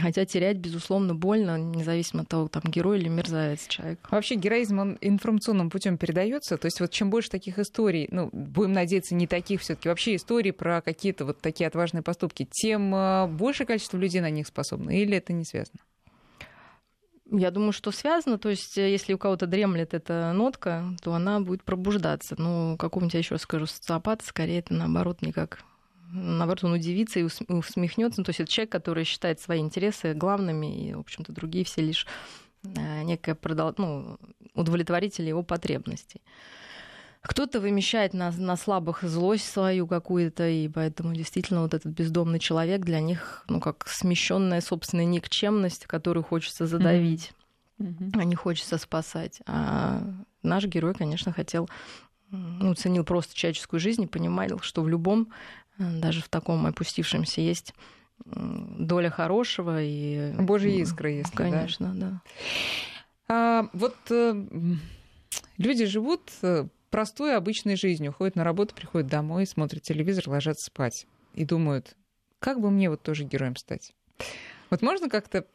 Хотя 0.01 0.25
терять, 0.25 0.57
безусловно, 0.57 1.13
больно, 1.13 1.57
независимо 1.57 2.23
от 2.23 2.29
того, 2.29 2.47
там 2.47 2.63
герой 2.65 2.99
или 2.99 3.09
мерзавец 3.09 3.67
человек. 3.67 3.99
Вообще 4.09 4.35
героизм, 4.35 4.79
он 4.79 4.97
информационным 5.01 5.69
путем 5.69 5.97
передается. 5.97 6.57
То 6.57 6.67
есть 6.67 6.79
вот 6.79 6.91
чем 6.91 7.09
больше 7.09 7.29
таких 7.29 7.59
историй, 7.59 8.07
ну, 8.09 8.29
будем 8.31 8.71
надеяться, 8.71 9.13
не 9.13 9.27
таких 9.27 9.61
все 9.61 9.75
таки 9.75 9.89
вообще 9.89 10.15
истории 10.15 10.51
про 10.51 10.81
какие-то 10.81 11.25
вот 11.25 11.41
такие 11.41 11.67
отважные 11.67 12.01
поступки, 12.01 12.47
тем 12.49 12.93
а, 12.95 13.27
больше 13.27 13.65
количество 13.65 13.97
людей 13.97 14.21
на 14.21 14.29
них 14.29 14.47
способно. 14.47 14.89
Или 14.89 15.17
это 15.17 15.33
не 15.33 15.43
связано? 15.43 15.79
Я 17.29 17.51
думаю, 17.51 17.73
что 17.73 17.91
связано. 17.91 18.37
То 18.37 18.49
есть, 18.49 18.77
э, 18.77 18.91
если 18.91 19.13
у 19.13 19.17
кого-то 19.17 19.47
дремлет 19.47 19.93
эта 19.93 20.31
нотка, 20.33 20.85
то 21.01 21.13
она 21.13 21.39
будет 21.39 21.63
пробуждаться. 21.63 22.35
Но 22.37 22.77
какому-нибудь, 22.77 23.15
я 23.15 23.19
еще 23.19 23.37
скажу, 23.37 23.65
социопата, 23.65 24.23
скорее 24.25 24.59
это 24.59 24.73
наоборот 24.73 25.21
никак 25.21 25.59
наоборот, 26.13 26.63
он 26.63 26.73
удивится 26.73 27.19
и 27.19 27.23
усмехнется. 27.23 28.21
Ну, 28.21 28.25
то 28.25 28.29
есть 28.29 28.39
это 28.39 28.51
человек, 28.51 28.71
который 28.71 29.03
считает 29.03 29.39
свои 29.39 29.59
интересы 29.59 30.13
главными, 30.13 30.89
и, 30.89 30.93
в 30.93 30.99
общем-то, 30.99 31.33
другие 31.33 31.65
все 31.65 31.81
лишь 31.81 32.07
э, 32.63 33.03
некое 33.03 33.35
продол... 33.35 33.73
ну, 33.77 34.17
удовлетворитель 34.53 35.27
его 35.27 35.43
потребностей. 35.43 36.21
Кто-то 37.21 37.61
вымещает 37.61 38.13
на, 38.13 38.31
на 38.31 38.57
слабых 38.57 39.01
злость 39.01 39.49
свою 39.49 39.87
какую-то, 39.87 40.47
и 40.47 40.67
поэтому 40.67 41.15
действительно 41.15 41.61
вот 41.61 41.73
этот 41.73 41.93
бездомный 41.93 42.39
человек 42.39 42.81
для 42.81 42.99
них, 42.99 43.45
ну, 43.47 43.61
как 43.61 43.87
смещенная 43.87 44.59
собственная 44.59 45.05
никчемность, 45.05 45.85
которую 45.85 46.25
хочется 46.25 46.67
задавить, 46.67 47.31
mm-hmm. 47.79 48.11
а 48.19 48.23
не 48.25 48.35
хочется 48.35 48.77
спасать. 48.77 49.41
А 49.45 50.03
наш 50.41 50.65
герой, 50.65 50.93
конечно, 50.93 51.31
хотел, 51.31 51.69
ну, 52.29 52.73
ценил 52.73 53.05
просто 53.05 53.33
человеческую 53.33 53.79
жизнь 53.79 54.03
и 54.03 54.07
понимал, 54.07 54.59
что 54.59 54.81
в 54.81 54.89
любом 54.89 55.29
даже 55.77 56.21
в 56.21 56.29
таком 56.29 56.65
опустившемся 56.65 57.41
есть 57.41 57.73
доля 58.25 59.09
хорошего 59.09 59.81
и 59.81 60.33
Божья 60.39 60.71
искра 60.71 61.11
есть. 61.11 61.31
Конечно, 61.33 61.93
да. 61.93 62.09
да. 62.09 62.21
А, 63.27 63.69
вот 63.73 63.95
э, 64.09 64.45
люди 65.57 65.85
живут 65.85 66.31
э, 66.41 66.67
простой 66.89 67.35
обычной 67.35 67.75
жизнью, 67.75 68.13
ходят 68.13 68.35
на 68.35 68.43
работу, 68.43 68.75
приходят 68.75 69.07
домой, 69.07 69.45
смотрят 69.45 69.81
телевизор, 69.81 70.29
ложатся 70.29 70.65
спать 70.65 71.07
и 71.33 71.45
думают, 71.45 71.95
как 72.39 72.59
бы 72.61 72.69
мне 72.69 72.89
вот 72.89 73.01
тоже 73.01 73.23
героем 73.23 73.55
стать. 73.55 73.93
Вот 74.69 74.81
можно 74.81 75.09
как-то 75.09 75.45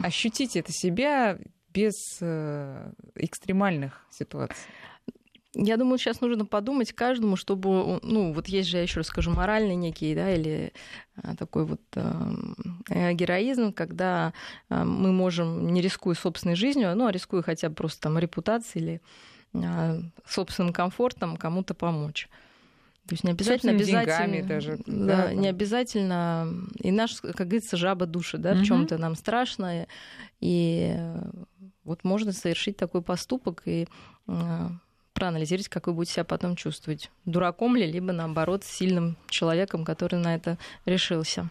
ощутить 0.00 0.56
это 0.56 0.72
себя 0.72 1.38
без 1.72 2.18
э, 2.20 2.92
экстремальных 3.14 4.04
ситуаций? 4.10 4.56
Я 5.54 5.76
думаю, 5.76 5.98
сейчас 5.98 6.20
нужно 6.20 6.46
подумать 6.46 6.92
каждому, 6.92 7.34
чтобы, 7.34 7.98
ну, 8.02 8.32
вот 8.32 8.46
есть 8.46 8.68
же, 8.68 8.76
я 8.76 8.84
еще 8.84 9.00
раз 9.00 9.08
скажу, 9.08 9.32
моральный 9.32 9.74
некий, 9.74 10.14
да, 10.14 10.32
или 10.32 10.72
а, 11.16 11.34
такой 11.34 11.64
вот 11.64 11.80
э, 11.96 13.12
героизм, 13.14 13.72
когда 13.72 14.32
э, 14.68 14.84
мы 14.84 15.10
можем, 15.10 15.72
не 15.72 15.80
рискуя 15.82 16.14
собственной 16.14 16.54
жизнью, 16.54 16.94
ну, 16.94 17.06
а 17.06 17.10
рискуя 17.10 17.42
хотя 17.42 17.68
бы 17.68 17.74
просто 17.74 18.02
там 18.02 18.18
репутацией 18.18 18.84
или 18.84 19.00
э, 19.54 20.00
собственным 20.24 20.72
комфортом 20.72 21.36
кому-то 21.36 21.74
помочь. 21.74 22.28
То 23.08 23.14
есть 23.14 23.24
не 23.24 23.32
обязательно 23.32 23.72
обязательно 23.72 24.46
даже, 24.46 24.78
да, 24.86 25.16
да, 25.26 25.34
не 25.34 25.48
обязательно 25.48 26.46
и 26.78 26.92
наш, 26.92 27.16
как 27.16 27.34
говорится, 27.34 27.76
жаба 27.76 28.06
души, 28.06 28.38
да, 28.38 28.52
угу. 28.52 28.60
в 28.60 28.64
чем-то 28.64 28.98
нам 28.98 29.16
страшно, 29.16 29.88
и 30.38 30.96
вот 31.82 32.04
можно 32.04 32.30
совершить 32.30 32.76
такой 32.76 33.02
поступок 33.02 33.62
и 33.64 33.88
проанализировать, 35.12 35.68
как 35.68 35.86
вы 35.86 35.92
будете 35.92 36.14
себя 36.14 36.24
потом 36.24 36.56
чувствовать. 36.56 37.10
Дураком 37.24 37.76
ли, 37.76 37.90
либо 37.90 38.12
наоборот 38.12 38.64
сильным 38.64 39.16
человеком, 39.28 39.84
который 39.84 40.18
на 40.18 40.34
это 40.34 40.58
решился. 40.84 41.50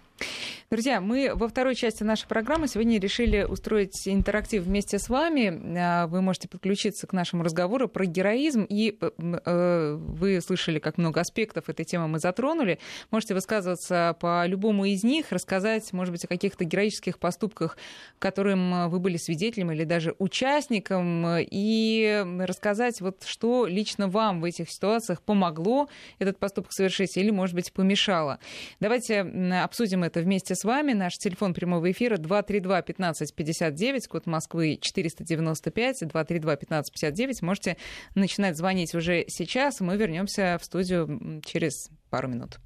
Друзья, 0.71 1.01
мы 1.01 1.31
во 1.33 1.47
второй 1.47 1.73
части 1.73 2.03
нашей 2.03 2.27
программы 2.27 2.67
сегодня 2.67 2.99
решили 2.99 3.41
устроить 3.41 4.07
интерактив 4.07 4.61
вместе 4.61 4.99
с 4.99 5.09
вами. 5.09 5.79
А, 5.79 6.05
вы 6.05 6.21
можете 6.21 6.47
подключиться 6.47 7.07
к 7.07 7.13
нашему 7.13 7.41
разговору 7.43 7.87
про 7.89 8.05
героизм, 8.05 8.67
и 8.69 8.95
э, 9.01 9.09
э, 9.17 9.95
вы 9.97 10.39
слышали, 10.41 10.77
как 10.77 10.99
много 10.99 11.21
аспектов 11.21 11.69
этой 11.69 11.85
темы 11.85 12.07
мы 12.07 12.19
затронули. 12.19 12.77
Можете 13.09 13.33
высказываться 13.33 14.15
по 14.19 14.45
любому 14.45 14.85
из 14.85 15.03
них, 15.03 15.31
рассказать, 15.31 15.91
может 15.91 16.11
быть, 16.11 16.25
о 16.25 16.27
каких-то 16.27 16.65
героических 16.65 17.17
поступках, 17.17 17.75
которым 18.19 18.91
вы 18.91 18.99
были 18.99 19.17
свидетелем 19.17 19.71
или 19.71 19.85
даже 19.85 20.13
участником, 20.19 21.25
и 21.39 22.23
рассказать, 22.41 23.01
вот, 23.01 23.23
что 23.23 23.65
лично 23.65 24.07
вам 24.07 24.39
в 24.41 24.43
этих 24.43 24.69
ситуациях 24.69 25.23
помогло 25.23 25.89
этот 26.19 26.37
поступок 26.37 26.73
совершить 26.73 27.17
или, 27.17 27.31
может 27.31 27.55
быть, 27.55 27.73
помешало. 27.73 28.37
Давайте 28.79 29.21
обсудим 29.63 30.03
это 30.03 30.08
вместе 30.17 30.55
с 30.55 30.63
вами. 30.63 30.93
Наш 30.93 31.17
телефон 31.17 31.53
прямого 31.53 31.91
эфира 31.91 32.17
232-1559, 32.17 34.07
код 34.07 34.25
Москвы 34.25 34.77
495, 34.81 36.03
232-1559. 36.03 37.45
Можете 37.45 37.77
начинать 38.15 38.57
звонить 38.57 38.95
уже 38.95 39.25
сейчас. 39.27 39.79
Мы 39.79 39.97
вернемся 39.97 40.57
в 40.59 40.65
студию 40.65 41.41
через 41.45 41.89
пару 42.09 42.27
минут. 42.27 42.59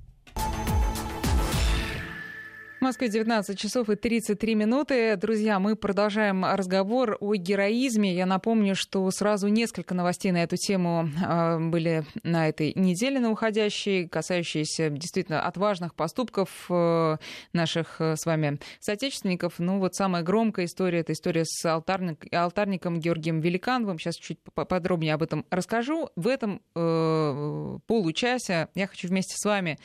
Москве 2.83 3.07
19 3.07 3.57
часов 3.57 3.89
и 3.89 3.95
33 3.95 4.55
минуты. 4.55 5.15
Друзья, 5.15 5.57
мы 5.57 5.77
продолжаем 5.77 6.43
разговор 6.43 7.15
о 7.21 7.33
героизме. 7.33 8.13
Я 8.13 8.25
напомню, 8.25 8.75
что 8.75 9.09
сразу 9.09 9.47
несколько 9.47 9.95
новостей 9.95 10.33
на 10.33 10.43
эту 10.43 10.57
тему 10.57 11.09
а, 11.25 11.59
были 11.59 12.03
на 12.23 12.49
этой 12.49 12.73
неделе 12.75 13.21
на 13.21 13.31
уходящей, 13.31 14.09
касающиеся 14.09 14.89
действительно 14.89 15.47
отважных 15.47 15.95
поступков 15.95 16.49
э, 16.69 17.17
наших 17.53 18.01
э, 18.01 18.17
с 18.17 18.25
вами 18.25 18.59
соотечественников. 18.81 19.59
Ну 19.59 19.79
вот 19.79 19.95
самая 19.95 20.21
громкая 20.21 20.65
история, 20.65 20.99
это 20.99 21.13
история 21.13 21.45
с 21.45 21.65
алтарник, 21.65 22.25
алтарником 22.33 22.99
Георгием 22.99 23.39
Великановым. 23.39 23.97
Сейчас 23.97 24.17
чуть 24.17 24.39
подробнее 24.53 25.13
об 25.13 25.23
этом 25.23 25.45
расскажу. 25.51 26.09
В 26.17 26.27
этом 26.27 26.61
э, 26.75 27.77
получасе 27.87 28.67
я 28.75 28.87
хочу 28.87 29.07
вместе 29.07 29.35
с 29.37 29.45
вами 29.45 29.79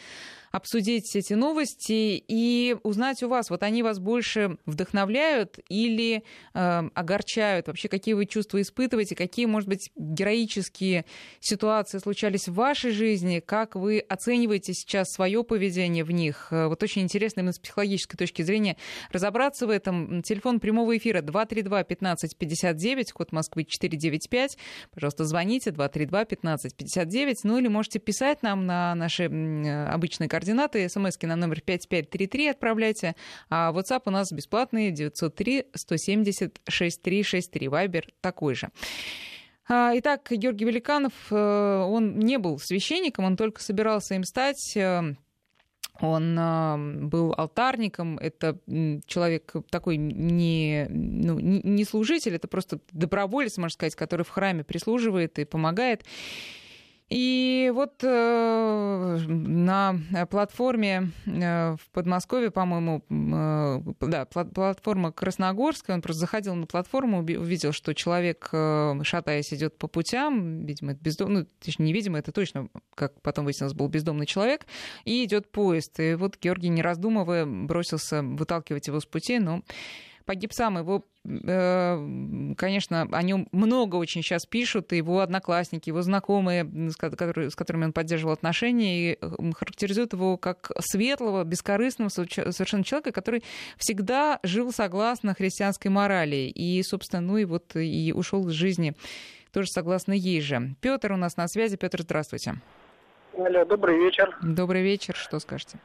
обсудить 0.51 1.15
эти 1.15 1.35
новости 1.35 2.23
и 2.27 2.77
узнать 2.83 3.23
у 3.23 3.29
вас, 3.29 3.51
вот 3.51 3.63
они 3.63 3.83
вас 3.83 3.99
больше 3.99 4.59
вдохновляют 4.67 5.59
или 5.69 6.23
э, 6.55 6.83
огорчают? 6.95 7.67
Вообще, 7.67 7.89
какие 7.89 8.15
вы 8.15 8.27
чувства 8.27 8.61
испытываете? 8.61 9.15
Какие, 9.15 9.47
может 9.47 9.69
быть, 9.69 9.91
героические 9.97 11.05
ситуации 11.41 11.99
случались 11.99 12.49
в 12.49 12.55
вашей 12.55 12.93
жизни? 12.93 13.41
Как 13.45 13.75
вы 13.75 14.01
оцениваете 14.01 14.73
сейчас 14.75 15.13
свое 15.13 15.45
поведение 15.45 16.05
в 16.05 16.11
них? 16.11 16.49
Э, 16.51 16.67
вот 16.69 16.83
очень 16.83 17.03
интересно 17.03 17.41
именно 17.41 17.53
с 17.53 17.59
психологической 17.59 18.17
точки 18.17 18.43
зрения 18.43 18.77
разобраться 19.13 19.67
в 19.67 19.71
этом. 19.71 20.23
Телефон 20.23 20.61
прямого 20.61 20.97
эфира 20.97 21.23
232 21.23 21.85
15 21.85 22.37
59, 22.37 23.13
код 23.13 23.33
Москвы 23.33 23.65
495. 23.65 24.59
Пожалуйста, 24.93 25.25
звоните 25.25 25.71
232 25.71 26.25
15 26.25 26.77
59. 26.77 27.37
Ну 27.45 27.59
или 27.59 27.69
можете 27.69 27.99
писать 27.99 28.43
нам 28.43 28.67
на 28.67 28.95
наши 28.95 29.25
обычные 29.25 30.29
координаты. 30.39 30.89
СМСки 30.89 31.27
на 31.27 31.37
номер 31.37 31.61
5533 31.61 32.49
отправляйте. 32.49 33.17
А 33.51 33.73
WhatsApp 33.73 34.03
у 34.07 34.11
нас 34.11 34.31
бесплатный 34.33 34.91
903 34.91 35.67
170 35.75 36.61
6363. 36.69 37.69
Вайбер 37.69 38.07
такой 38.21 38.55
же. 38.55 38.69
А, 39.69 39.93
итак, 39.97 40.29
Георгий 40.31 40.65
Великанов, 40.65 41.13
э, 41.31 41.35
он 41.35 42.19
не 42.19 42.39
был 42.39 42.59
священником, 42.59 43.25
он 43.27 43.37
только 43.37 43.61
собирался 43.61 44.15
им 44.15 44.25
стать. 44.25 44.77
Э, 44.77 45.15
он 46.01 46.39
э, 46.39 46.77
был 47.07 47.35
алтарником, 47.37 48.19
это 48.19 48.59
человек 49.07 49.53
такой 49.69 49.97
не, 49.97 50.87
ну, 50.89 51.39
не 51.41 51.85
служитель, 51.85 52.37
это 52.37 52.49
просто 52.49 52.79
доброволец, 52.93 53.59
можно 53.59 53.75
сказать, 53.75 53.97
который 53.97 54.25
в 54.25 54.31
храме 54.31 54.65
прислуживает 54.65 55.39
и 55.39 55.45
помогает. 55.45 56.05
И 57.11 57.73
вот 57.75 58.03
э, 58.03 59.19
на 59.27 59.99
платформе 60.31 61.11
э, 61.25 61.77
в 61.77 61.91
Подмосковье, 61.93 62.51
по-моему, 62.51 63.03
э, 63.09 63.81
да, 64.01 64.27
платформа 64.27 65.11
Красногорская, 65.13 65.97
он 65.97 66.03
просто 66.03 66.21
заходил 66.21 66.55
на 66.55 66.67
платформу, 66.67 67.21
увидел, 67.21 67.73
что 67.73 67.95
человек, 67.95 68.51
э, 68.53 69.01
шатаясь, 69.05 69.55
идет 69.55 69.79
по 69.79 69.89
путям, 69.89 70.67
видимо, 70.67 70.93
это 70.93 71.01
бездомный, 71.01 71.41
ну, 71.41 71.47
точнее, 71.61 71.87
невидимо, 71.87 72.19
это 72.19 72.31
точно, 72.31 72.69
как 72.95 73.19
потом 73.23 73.47
выяснилось, 73.47 73.73
был 73.73 73.89
бездомный 73.89 74.27
человек, 74.27 74.67
и 75.07 75.25
идет 75.25 75.51
поезд. 75.51 75.99
И 76.01 76.15
вот 76.15 76.37
Георгий, 76.39 76.69
не 76.69 76.83
раздумывая, 76.83 77.47
бросился 77.47 78.23
выталкивать 78.23 78.87
его 78.87 79.01
с 79.01 79.07
пути, 79.07 79.39
но 79.39 79.63
погиб 80.29 80.53
сам, 80.53 80.77
его, 80.77 81.07
э, 81.25 82.55
конечно, 82.59 83.09
о 83.11 83.23
нем 83.23 83.49
много 83.51 83.97
очень 83.97 84.23
сейчас 84.23 84.45
пишут, 84.45 84.93
его 84.93 85.21
одноклассники, 85.21 85.89
его 85.89 86.03
знакомые, 86.03 86.71
с, 86.91 86.97
которыми 86.97 87.87
он 87.87 87.93
поддерживал 87.95 88.35
отношения, 88.35 89.13
и 89.13 89.19
характеризуют 89.55 90.13
его 90.13 90.37
как 90.37 90.71
светлого, 90.81 91.45
бескорыстного 91.45 92.11
совершенно 92.11 92.85
человека, 92.85 93.11
который 93.11 93.43
всегда 93.79 94.39
жил 94.43 94.71
согласно 94.71 95.33
христианской 95.33 95.91
морали. 95.91 96.53
И, 96.55 96.83
собственно, 96.83 97.23
ну 97.23 97.39
и 97.39 97.47
вот 97.47 97.75
и 97.75 98.13
ушел 98.15 98.47
из 98.49 98.53
жизни 98.53 98.95
тоже 99.55 99.69
согласно 99.69 100.13
ей 100.13 100.43
же. 100.43 100.75
Петр 100.83 101.13
у 101.13 101.17
нас 101.17 101.39
на 101.39 101.49
связи. 101.49 101.79
Петр, 101.79 102.03
здравствуйте. 102.03 102.57
Алло, 103.35 103.65
добрый 103.65 103.97
вечер. 103.97 104.37
Добрый 104.43 104.83
вечер. 104.83 105.17
Что 105.17 105.39
скажете? 105.39 105.79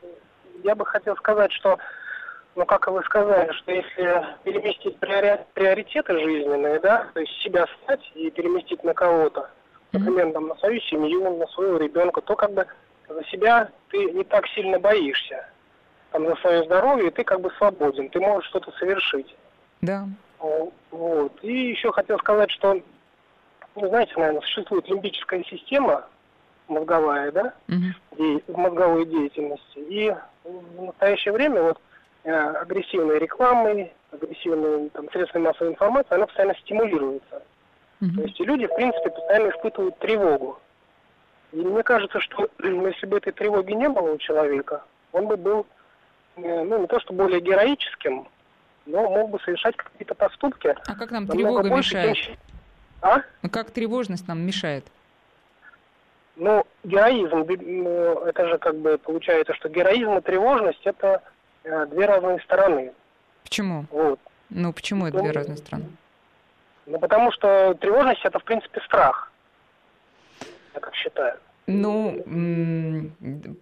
Я 0.66 0.76
бы 0.76 0.86
хотел 0.86 1.16
сказать, 1.16 1.54
что 1.54 1.78
ну, 2.56 2.66
как 2.66 2.88
вы 2.88 3.02
сказали, 3.04 3.52
что 3.52 3.72
если 3.72 4.26
переместить 4.44 4.98
приоритеты 5.00 6.20
жизненные, 6.20 6.80
да, 6.80 7.08
то 7.14 7.20
есть 7.20 7.34
себя 7.42 7.66
снять 7.86 8.12
и 8.16 8.30
переместить 8.30 8.84
на 8.84 8.94
кого-то, 8.94 9.50
например, 9.92 10.32
там, 10.34 10.48
на 10.48 10.56
свою 10.56 10.80
семью, 10.82 11.38
на 11.38 11.48
своего 11.48 11.78
ребенка, 11.78 12.22
то 12.22 12.36
как 12.36 12.52
бы 12.54 12.68
за 13.10 13.24
себя 13.26 13.70
ты 13.90 14.12
не 14.12 14.24
так 14.24 14.48
сильно 14.50 14.80
боишься. 14.80 15.48
Там, 16.12 16.28
за 16.28 16.36
свое 16.36 16.64
здоровье 16.66 17.10
ты 17.10 17.24
как 17.24 17.42
бы 17.42 17.50
свободен, 17.58 18.10
ты 18.10 18.20
можешь 18.20 18.50
что-то 18.50 18.72
совершить. 18.74 19.36
Да. 19.82 20.06
Вот. 20.92 21.32
И 21.42 21.70
еще 21.70 21.92
хотел 21.92 22.20
сказать, 22.20 22.52
что, 22.52 22.80
ну, 23.76 23.88
знаете, 23.88 24.14
наверное, 24.16 24.42
существует 24.42 24.88
лимбическая 24.88 25.44
система 25.44 26.06
мозговая, 26.68 27.32
да, 27.32 27.54
угу. 27.68 28.42
в 28.48 28.58
мозговой 28.58 29.06
деятельности. 29.06 29.80
И 29.80 30.14
в 30.44 30.84
настоящее 30.84 31.34
время 31.34 31.64
вот 31.64 31.80
агрессивной 32.32 33.20
рекламой, 33.20 33.94
агрессивными 34.12 34.90
там, 34.90 35.10
средствами 35.12 35.44
массовой 35.44 35.72
информации, 35.72 36.14
она 36.14 36.26
постоянно 36.26 36.56
стимулируется. 36.56 37.44
Mm-hmm. 38.02 38.16
То 38.16 38.22
есть 38.22 38.40
люди, 38.40 38.68
в 38.68 38.76
принципе, 38.76 39.10
постоянно 39.10 39.50
испытывают 39.50 40.00
тревогу. 40.00 40.60
И 41.52 41.58
мне 41.58 41.84
кажется, 41.84 42.20
что 42.20 42.50
если 42.64 43.06
бы 43.06 43.18
этой 43.18 43.34
тревоги 43.34 43.74
не 43.74 43.90
было 43.90 44.14
у 44.14 44.18
человека, 44.18 44.84
он 45.12 45.28
бы 45.28 45.38
был, 45.38 45.66
э, 46.38 46.64
ну, 46.64 46.80
не 46.80 46.88
то 46.88 47.00
что 47.00 47.14
более 47.14 47.42
героическим, 47.42 48.28
но 48.86 49.10
мог 49.10 49.30
бы 49.30 49.40
совершать 49.40 49.76
какие-то 49.76 50.16
поступки. 50.16 50.76
А 50.88 50.96
как 50.96 51.12
нам 51.12 51.28
тревога 51.28 51.70
мешает? 51.70 52.16
Чем... 52.16 52.36
А? 53.02 53.22
а? 53.42 53.50
Как 53.50 53.72
тревожность 53.72 54.28
нам 54.28 54.42
мешает? 54.42 54.86
Ну, 56.36 56.66
героизм, 56.84 57.46
ну, 57.48 58.26
это 58.26 58.48
же 58.48 58.58
как 58.58 58.76
бы 58.78 58.98
получается, 58.98 59.54
что 59.54 59.70
героизм 59.70 60.18
и 60.18 60.22
тревожность 60.22 60.82
это 60.86 61.22
Э, 61.22 61.33
две 61.64 62.06
разные 62.06 62.40
стороны. 62.42 62.94
Почему? 63.44 63.86
Вот. 63.92 64.20
Ну, 64.50 64.74
почему 64.74 65.08
это 65.08 65.18
ну, 65.18 65.24
две 65.24 65.32
разные 65.32 65.58
стороны? 65.58 65.86
Ну, 66.86 67.00
потому 67.00 67.32
что 67.32 67.74
тревожность 67.76 68.24
это, 68.24 68.40
в 68.40 68.44
принципе, 68.44 68.82
страх. 68.82 69.32
Я 70.74 70.80
так 70.80 70.94
считаю. 70.96 71.40
Ну, 71.66 72.22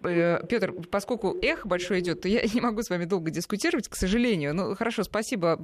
э, 0.02 0.40
Петр, 0.48 0.72
поскольку 0.90 1.36
эхо 1.40 1.68
большое 1.68 2.00
идет, 2.00 2.22
то 2.22 2.28
я 2.28 2.42
не 2.54 2.60
могу 2.60 2.82
с 2.82 2.90
вами 2.90 3.04
долго 3.04 3.30
дискутировать, 3.30 3.88
к 3.88 3.94
сожалению. 3.94 4.54
Ну, 4.54 4.74
хорошо, 4.74 5.04
спасибо. 5.04 5.54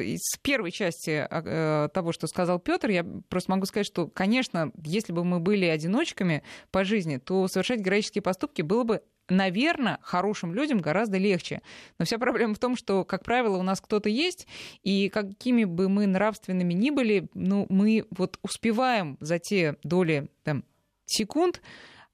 Из 0.00 0.36
первой 0.42 0.70
части 0.70 1.26
э, 1.30 1.88
того, 1.94 2.12
что 2.12 2.26
сказал 2.26 2.58
Петр, 2.58 2.90
я 2.90 3.06
просто 3.30 3.50
могу 3.50 3.64
сказать, 3.64 3.86
что, 3.86 4.06
конечно, 4.06 4.70
если 4.84 5.12
бы 5.12 5.24
мы 5.24 5.40
были 5.40 5.64
одиночками 5.64 6.42
по 6.70 6.84
жизни, 6.84 7.16
то 7.16 7.48
совершать 7.48 7.80
героические 7.80 8.20
поступки 8.20 8.60
было 8.60 8.84
бы 8.84 9.02
наверное, 9.28 9.98
хорошим 10.02 10.54
людям 10.54 10.78
гораздо 10.78 11.18
легче. 11.18 11.62
Но 11.98 12.04
вся 12.04 12.18
проблема 12.18 12.54
в 12.54 12.58
том, 12.58 12.76
что, 12.76 13.04
как 13.04 13.24
правило, 13.24 13.56
у 13.56 13.62
нас 13.62 13.80
кто-то 13.80 14.08
есть, 14.08 14.46
и 14.82 15.08
какими 15.08 15.64
бы 15.64 15.88
мы 15.88 16.06
нравственными 16.06 16.74
ни 16.74 16.90
были, 16.90 17.28
ну, 17.34 17.66
мы 17.68 18.06
вот 18.10 18.38
успеваем 18.42 19.16
за 19.20 19.38
те 19.38 19.76
доли 19.82 20.28
там, 20.44 20.64
секунд 21.06 21.62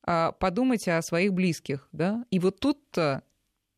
а, 0.02 0.32
подумать 0.32 0.86
о 0.88 1.02
своих 1.02 1.32
близких, 1.32 1.88
да, 1.92 2.24
и 2.30 2.38
вот 2.38 2.60
тут-то 2.60 3.22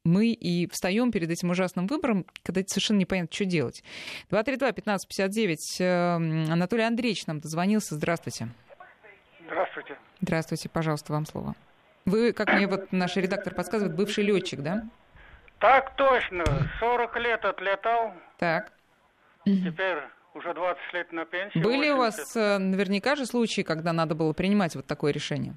мы 0.06 0.28
и 0.28 0.68
встаем 0.68 1.10
перед 1.10 1.30
этим 1.30 1.50
ужасным 1.50 1.86
выбором, 1.86 2.26
когда 2.42 2.62
совершенно 2.66 2.98
непонятно, 2.98 3.34
что 3.34 3.44
делать. 3.44 3.82
232-1559. 4.30 5.56
Эм, 5.80 6.52
Анатолий 6.52 6.84
Андреевич 6.84 7.26
нам 7.26 7.40
дозвонился. 7.40 7.96
Здравствуйте. 7.96 8.48
Здравствуйте. 9.46 9.98
Здравствуйте, 10.20 10.68
пожалуйста, 10.68 11.12
вам 11.12 11.26
слово. 11.26 11.56
Вы, 12.06 12.32
как 12.32 12.52
мне 12.52 12.68
вот 12.68 12.92
наш 12.92 13.16
редактор 13.16 13.54
подсказывает, 13.54 13.94
бывший 13.94 14.24
летчик, 14.24 14.60
да? 14.60 14.84
Так 15.58 15.96
точно. 15.96 16.44
40 16.78 17.16
лет 17.20 17.44
отлетал. 17.44 18.14
Так. 18.38 18.72
Теперь 19.44 19.98
уже 20.34 20.54
20 20.54 20.94
лет 20.94 21.12
на 21.12 21.24
пенсии. 21.24 21.58
Были 21.58 21.90
у 21.90 21.96
вас 21.96 22.36
э, 22.36 22.58
наверняка 22.58 23.16
же 23.16 23.26
случаи, 23.26 23.62
когда 23.62 23.92
надо 23.92 24.14
было 24.14 24.32
принимать 24.32 24.76
вот 24.76 24.86
такое 24.86 25.12
решение? 25.12 25.54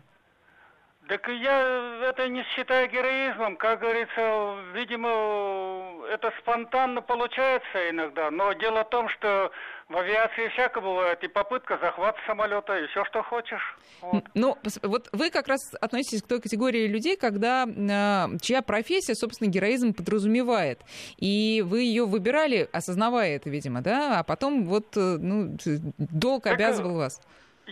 Так 1.09 1.27
я 1.27 2.07
это 2.07 2.29
не 2.29 2.43
считаю 2.55 2.87
героизмом. 2.87 3.57
Как 3.57 3.79
говорится, 3.79 4.55
видимо, 4.75 6.05
это 6.07 6.31
спонтанно 6.39 7.01
получается 7.01 7.89
иногда. 7.89 8.29
Но 8.29 8.53
дело 8.53 8.83
в 8.83 8.89
том, 8.89 9.09
что 9.09 9.49
в 9.87 9.97
авиации 9.97 10.49
всякое 10.49 10.81
бывает. 10.81 11.23
И 11.23 11.27
попытка 11.27 11.79
захвата 11.81 12.19
самолета, 12.27 12.77
и 12.77 12.85
все, 12.89 13.03
что 13.05 13.23
хочешь. 13.23 13.75
Вот. 14.01 14.23
Ну, 14.35 14.55
вот 14.83 15.09
вы 15.11 15.31
как 15.31 15.47
раз 15.47 15.73
относитесь 15.81 16.21
к 16.21 16.27
той 16.27 16.41
категории 16.41 16.85
людей, 16.85 17.17
когда 17.17 17.65
э, 17.65 18.37
чья 18.39 18.61
профессия, 18.61 19.15
собственно, 19.15 19.49
героизм 19.49 19.95
подразумевает. 19.95 20.79
И 21.17 21.63
вы 21.65 21.81
ее 21.81 22.05
выбирали, 22.05 22.69
осознавая 22.71 23.35
это, 23.35 23.49
видимо, 23.49 23.81
да? 23.81 24.19
А 24.19 24.23
потом 24.23 24.63
вот, 24.63 24.95
э, 24.95 25.17
ну, 25.19 25.57
долг 25.97 26.43
так, 26.43 26.53
обязывал 26.53 26.97
вас. 26.97 27.19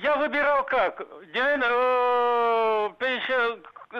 Я 0.01 0.15
выбирал 0.17 0.63
как? 0.65 1.01
Э, 1.01 2.89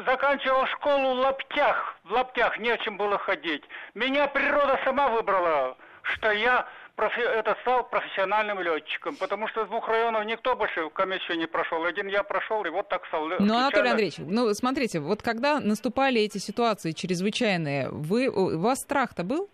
заканчивал 0.06 0.66
школу 0.68 1.16
в 1.16 1.20
лаптях. 1.20 1.96
В 2.04 2.12
лаптях 2.12 2.60
не 2.60 2.78
чем 2.80 2.98
было 2.98 3.18
ходить. 3.18 3.64
Меня 3.96 4.28
природа 4.28 4.80
сама 4.84 5.10
выбрала, 5.10 5.76
что 6.04 6.32
я 6.32 6.68
профи- 6.96 7.22
это 7.22 7.58
стал 7.62 7.84
профессиональным 7.90 8.62
летчиком, 8.62 9.16
потому 9.16 9.48
что 9.48 9.64
из 9.64 9.70
двух 9.70 9.88
районов 9.88 10.26
никто 10.26 10.56
больше 10.56 10.88
комиссию 10.92 11.40
не 11.40 11.48
прошел. 11.48 11.84
Один 11.84 12.08
я 12.08 12.22
прошел, 12.22 12.64
и 12.64 12.70
вот 12.70 12.88
так 12.90 13.04
стал. 13.08 13.26
Ну, 13.26 13.38
случайно... 13.38 13.58
Анатолий 13.60 13.90
Андреевич, 13.90 14.18
ну, 14.20 14.54
смотрите, 14.54 15.00
вот 15.00 15.24
когда 15.24 15.60
наступали 15.60 16.22
эти 16.22 16.38
ситуации 16.38 16.92
чрезвычайные, 16.92 17.90
вы, 17.90 18.28
у 18.28 18.60
вас 18.60 18.82
страх-то 18.82 19.24
был? 19.24 19.50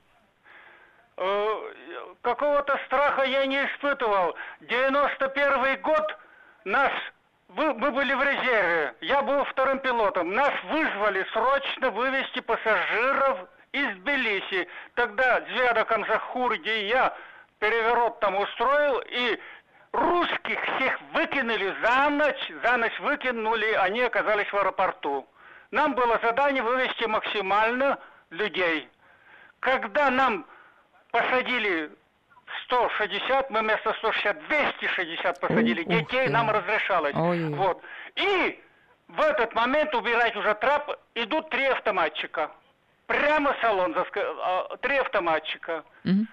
Э, 1.15 1.47
какого-то 2.21 2.77
страха 2.85 3.23
я 3.23 3.45
не 3.45 3.57
испытывал. 3.65 4.35
91 4.61 5.81
год 5.81 6.17
нас 6.65 6.91
мы 7.49 7.73
были 7.73 8.13
в 8.13 8.23
резерве, 8.23 8.95
я 9.01 9.21
был 9.21 9.43
вторым 9.45 9.79
пилотом. 9.79 10.33
Нас 10.33 10.51
вызвали 10.71 11.25
срочно 11.33 11.91
вывести 11.91 12.39
пассажиров 12.39 13.47
из 13.71 13.87
Тбилиси. 13.97 14.67
Тогда 14.95 15.41
Звяда 15.41 15.83
Камзахур, 15.85 16.57
где 16.57 16.87
я 16.87 17.15
переворот 17.59 18.19
там 18.19 18.35
устроил, 18.35 19.03
и 19.07 19.39
русских 19.91 20.59
всех 20.63 20.99
выкинули 21.13 21.75
за 21.83 22.09
ночь, 22.09 22.51
за 22.63 22.77
ночь 22.77 22.99
выкинули, 22.99 23.73
они 23.73 24.01
оказались 24.01 24.51
в 24.51 24.57
аэропорту. 24.57 25.27
Нам 25.71 25.93
было 25.93 26.19
задание 26.23 26.63
вывести 26.63 27.05
максимально 27.05 27.99
людей. 28.31 28.89
Когда 29.59 30.09
нам 30.09 30.45
посадили 31.11 31.91
160, 32.65 33.49
мы 33.49 33.61
вместо 33.61 33.93
160 33.93 34.47
260 34.47 35.39
посадили 35.39 35.83
детей, 35.83 36.27
нам 36.29 36.49
разрешалось. 36.49 37.15
Ой. 37.15 37.49
Вот. 37.49 37.81
И 38.15 38.61
в 39.07 39.21
этот 39.21 39.53
момент 39.53 39.93
убирать 39.93 40.35
уже 40.35 40.53
трап 40.55 40.99
идут 41.15 41.49
три 41.49 41.65
автоматчика. 41.65 42.51
Прямо 43.07 43.53
в 43.53 43.61
салон, 43.61 43.95
а, 43.95 44.77
три 44.77 44.97
автоматчика. 44.97 45.83
Угу. 46.05 46.25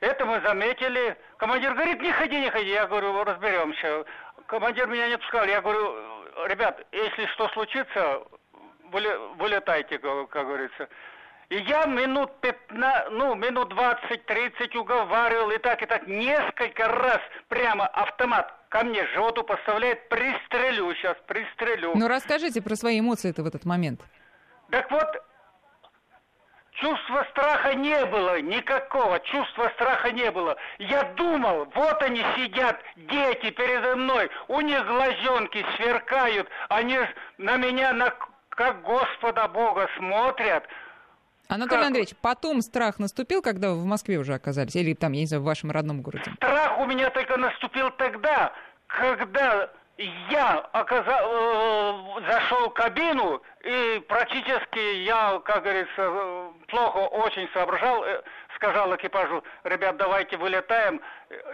Это 0.00 0.24
мы 0.26 0.40
заметили. 0.40 1.16
Командир 1.36 1.74
говорит, 1.74 2.00
не 2.00 2.12
ходи, 2.12 2.40
не 2.40 2.50
ходи. 2.50 2.70
Я 2.70 2.86
говорю, 2.86 3.22
разберемся. 3.24 4.04
Командир 4.46 4.86
меня 4.88 5.08
не 5.08 5.18
пускал. 5.18 5.46
Я 5.46 5.60
говорю, 5.60 5.94
ребят, 6.48 6.84
если 6.92 7.26
что 7.26 7.48
случится, 7.50 8.22
вылетайте, 8.90 9.98
как 9.98 10.28
говорится. 10.30 10.88
И 11.52 11.56
я 11.68 11.84
минут 11.84 12.30
15, 12.40 13.10
ну, 13.10 13.34
минут 13.34 13.74
20-30 13.74 14.74
уговаривал, 14.74 15.50
и 15.50 15.58
так, 15.58 15.82
и 15.82 15.86
так, 15.86 16.06
несколько 16.06 16.88
раз 16.88 17.20
прямо 17.48 17.86
автомат 17.88 18.50
ко 18.70 18.82
мне 18.82 19.06
животу 19.08 19.44
поставляет, 19.44 20.08
пристрелю 20.08 20.94
сейчас, 20.94 21.14
пристрелю. 21.26 21.92
Ну 21.94 22.08
расскажите 22.08 22.62
про 22.62 22.74
свои 22.74 23.00
эмоции-то 23.00 23.42
в 23.42 23.46
этот 23.46 23.66
момент. 23.66 24.00
Так 24.70 24.90
вот, 24.90 25.08
Чувства 26.70 27.26
страха 27.30 27.74
не 27.74 28.06
было, 28.06 28.40
никакого 28.40 29.20
чувства 29.20 29.70
страха 29.74 30.10
не 30.10 30.30
было. 30.30 30.56
Я 30.78 31.02
думал, 31.16 31.68
вот 31.74 32.02
они 32.02 32.24
сидят, 32.34 32.80
дети 32.96 33.50
передо 33.50 33.94
мной, 33.94 34.30
у 34.48 34.62
них 34.62 34.86
глазенки 34.86 35.66
сверкают, 35.76 36.48
они 36.70 36.98
на 37.36 37.58
меня 37.58 37.92
на, 37.92 38.10
как 38.48 38.82
Господа 38.82 39.48
Бога 39.48 39.86
смотрят. 39.98 40.66
Анатолий 41.48 41.80
как? 41.80 41.86
Андреевич, 41.86 42.14
потом 42.20 42.62
страх 42.62 42.98
наступил, 42.98 43.42
когда 43.42 43.70
вы 43.70 43.82
в 43.82 43.84
Москве 43.84 44.18
уже 44.18 44.34
оказались? 44.34 44.74
Или 44.76 44.94
там, 44.94 45.12
я 45.12 45.20
не 45.20 45.26
знаю, 45.26 45.42
в 45.42 45.46
вашем 45.46 45.70
родном 45.70 46.02
городе? 46.02 46.32
Страх 46.36 46.78
у 46.78 46.86
меня 46.86 47.10
только 47.10 47.36
наступил 47.36 47.90
тогда, 47.90 48.52
когда 48.86 49.70
я 49.98 50.58
оказал, 50.72 52.18
э, 52.18 52.26
зашел 52.26 52.70
в 52.70 52.72
кабину, 52.72 53.42
и 53.62 54.02
практически 54.08 55.02
я, 55.04 55.40
как 55.44 55.62
говорится, 55.62 56.52
плохо 56.68 56.98
очень 56.98 57.48
соображал, 57.52 58.04
э, 58.04 58.22
сказал 58.56 58.94
экипажу, 58.96 59.44
ребят, 59.64 59.96
давайте 59.96 60.36
вылетаем. 60.36 61.00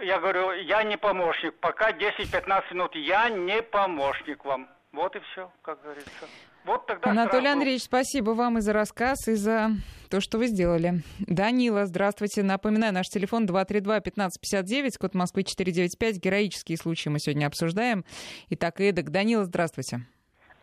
Я 0.03 0.19
говорю, 0.19 0.53
я 0.53 0.83
не 0.83 0.97
помощник, 0.97 1.55
пока 1.61 1.93
10-15 1.93 2.73
минут, 2.73 2.95
я 2.95 3.29
не 3.29 3.63
помощник 3.63 4.45
вам. 4.45 4.69
Вот 4.93 5.17
и 5.17 5.21
все, 5.21 5.51
как 5.63 5.83
говорится. 5.83 6.27
Вот 6.69 6.85
тогда 6.85 7.11
Анатолий 7.11 7.45
сразу... 7.45 7.57
Андреевич, 7.57 7.83
спасибо 7.85 8.31
вам 8.33 8.59
и 8.59 8.61
за 8.61 8.75
рассказ, 8.75 9.27
и 9.27 9.35
за 9.37 9.71
то, 10.11 10.21
что 10.21 10.37
вы 10.37 10.49
сделали. 10.49 11.01
Данила, 11.21 11.87
здравствуйте. 11.87 12.43
Напоминаю, 12.43 12.93
наш 12.93 13.07
телефон 13.07 13.47
232-1559, 13.47 14.99
код 15.01 15.15
Москвы 15.15 15.45
495. 15.45 16.17
Героические 16.19 16.77
случаи 16.77 17.09
мы 17.09 17.21
сегодня 17.21 17.47
обсуждаем. 17.47 18.05
Итак, 18.51 18.83
Эдак, 18.83 19.11
Данила, 19.11 19.47
здравствуйте. 19.47 20.03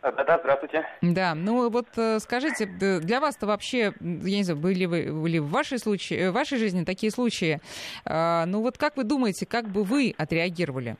Да-да, 0.03 0.37
здравствуйте. 0.37 0.85
Да, 1.01 1.33
ну 1.33 1.71
вот 1.71 1.87
э, 1.97 2.19
скажите, 2.19 2.67
для 2.67 3.19
вас-то 3.19 3.47
вообще, 3.47 3.91
я 3.99 4.37
не 4.37 4.43
знаю, 4.43 4.59
были 4.59 4.85
вы 4.85 5.11
были 5.11 5.39
в 5.39 5.49
вашей, 5.49 5.79
случае, 5.79 6.29
в 6.29 6.35
вашей 6.35 6.59
жизни 6.59 6.83
такие 6.83 7.11
случаи, 7.11 7.59
а, 8.05 8.45
ну 8.45 8.61
вот 8.61 8.77
как 8.77 8.97
вы 8.97 9.03
думаете, 9.05 9.47
как 9.47 9.67
бы 9.67 9.83
вы 9.83 10.13
отреагировали? 10.15 10.97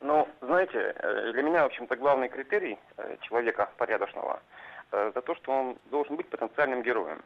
Ну, 0.00 0.26
знаете, 0.40 0.94
э, 0.96 1.32
для 1.32 1.42
меня, 1.42 1.62
в 1.62 1.66
общем-то, 1.66 1.94
главный 1.96 2.28
критерий 2.28 2.78
э, 2.96 3.16
человека 3.20 3.68
порядочного 3.76 4.40
э, 4.92 5.12
за 5.14 5.20
то, 5.20 5.34
что 5.34 5.52
он 5.52 5.78
должен 5.90 6.16
быть 6.16 6.28
потенциальным 6.28 6.82
героем. 6.82 7.22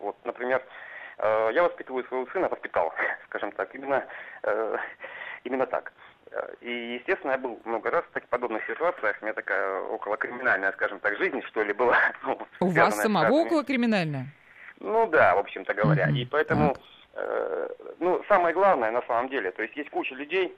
Вот, 0.00 0.16
например, 0.24 0.62
я 1.16 1.62
воспитываю 1.62 2.04
своего 2.04 2.26
сына, 2.32 2.48
воспитал, 2.48 2.92
скажем 3.26 3.52
так, 3.52 3.72
именно, 3.72 4.04
именно 5.44 5.64
так. 5.64 5.92
И, 6.60 6.98
естественно, 6.98 7.30
я 7.30 7.38
был 7.38 7.60
много 7.64 7.88
раз 7.92 8.04
в 8.04 8.10
таких 8.10 8.28
подобных 8.28 8.66
ситуациях. 8.66 9.16
У 9.20 9.24
меня 9.24 9.32
такая 9.32 9.80
около 9.82 10.16
криминальная, 10.16 10.72
скажем 10.72 10.98
так, 10.98 11.16
жизнь, 11.16 11.40
что 11.42 11.62
ли, 11.62 11.72
была. 11.72 11.96
Ну, 12.24 12.38
У 12.58 12.66
вас 12.70 13.00
самого 13.00 13.32
около 13.32 13.64
криминальная? 13.64 14.26
Ну 14.80 15.06
да, 15.06 15.36
в 15.36 15.38
общем-то 15.38 15.72
говоря. 15.72 16.08
Mm-hmm. 16.08 16.16
И 16.16 16.26
поэтому, 16.26 16.76
э, 17.14 17.68
ну, 18.00 18.20
самое 18.26 18.52
главное 18.52 18.90
на 18.90 19.02
самом 19.02 19.28
деле, 19.28 19.52
то 19.52 19.62
есть 19.62 19.76
есть 19.76 19.90
куча 19.90 20.16
людей, 20.16 20.52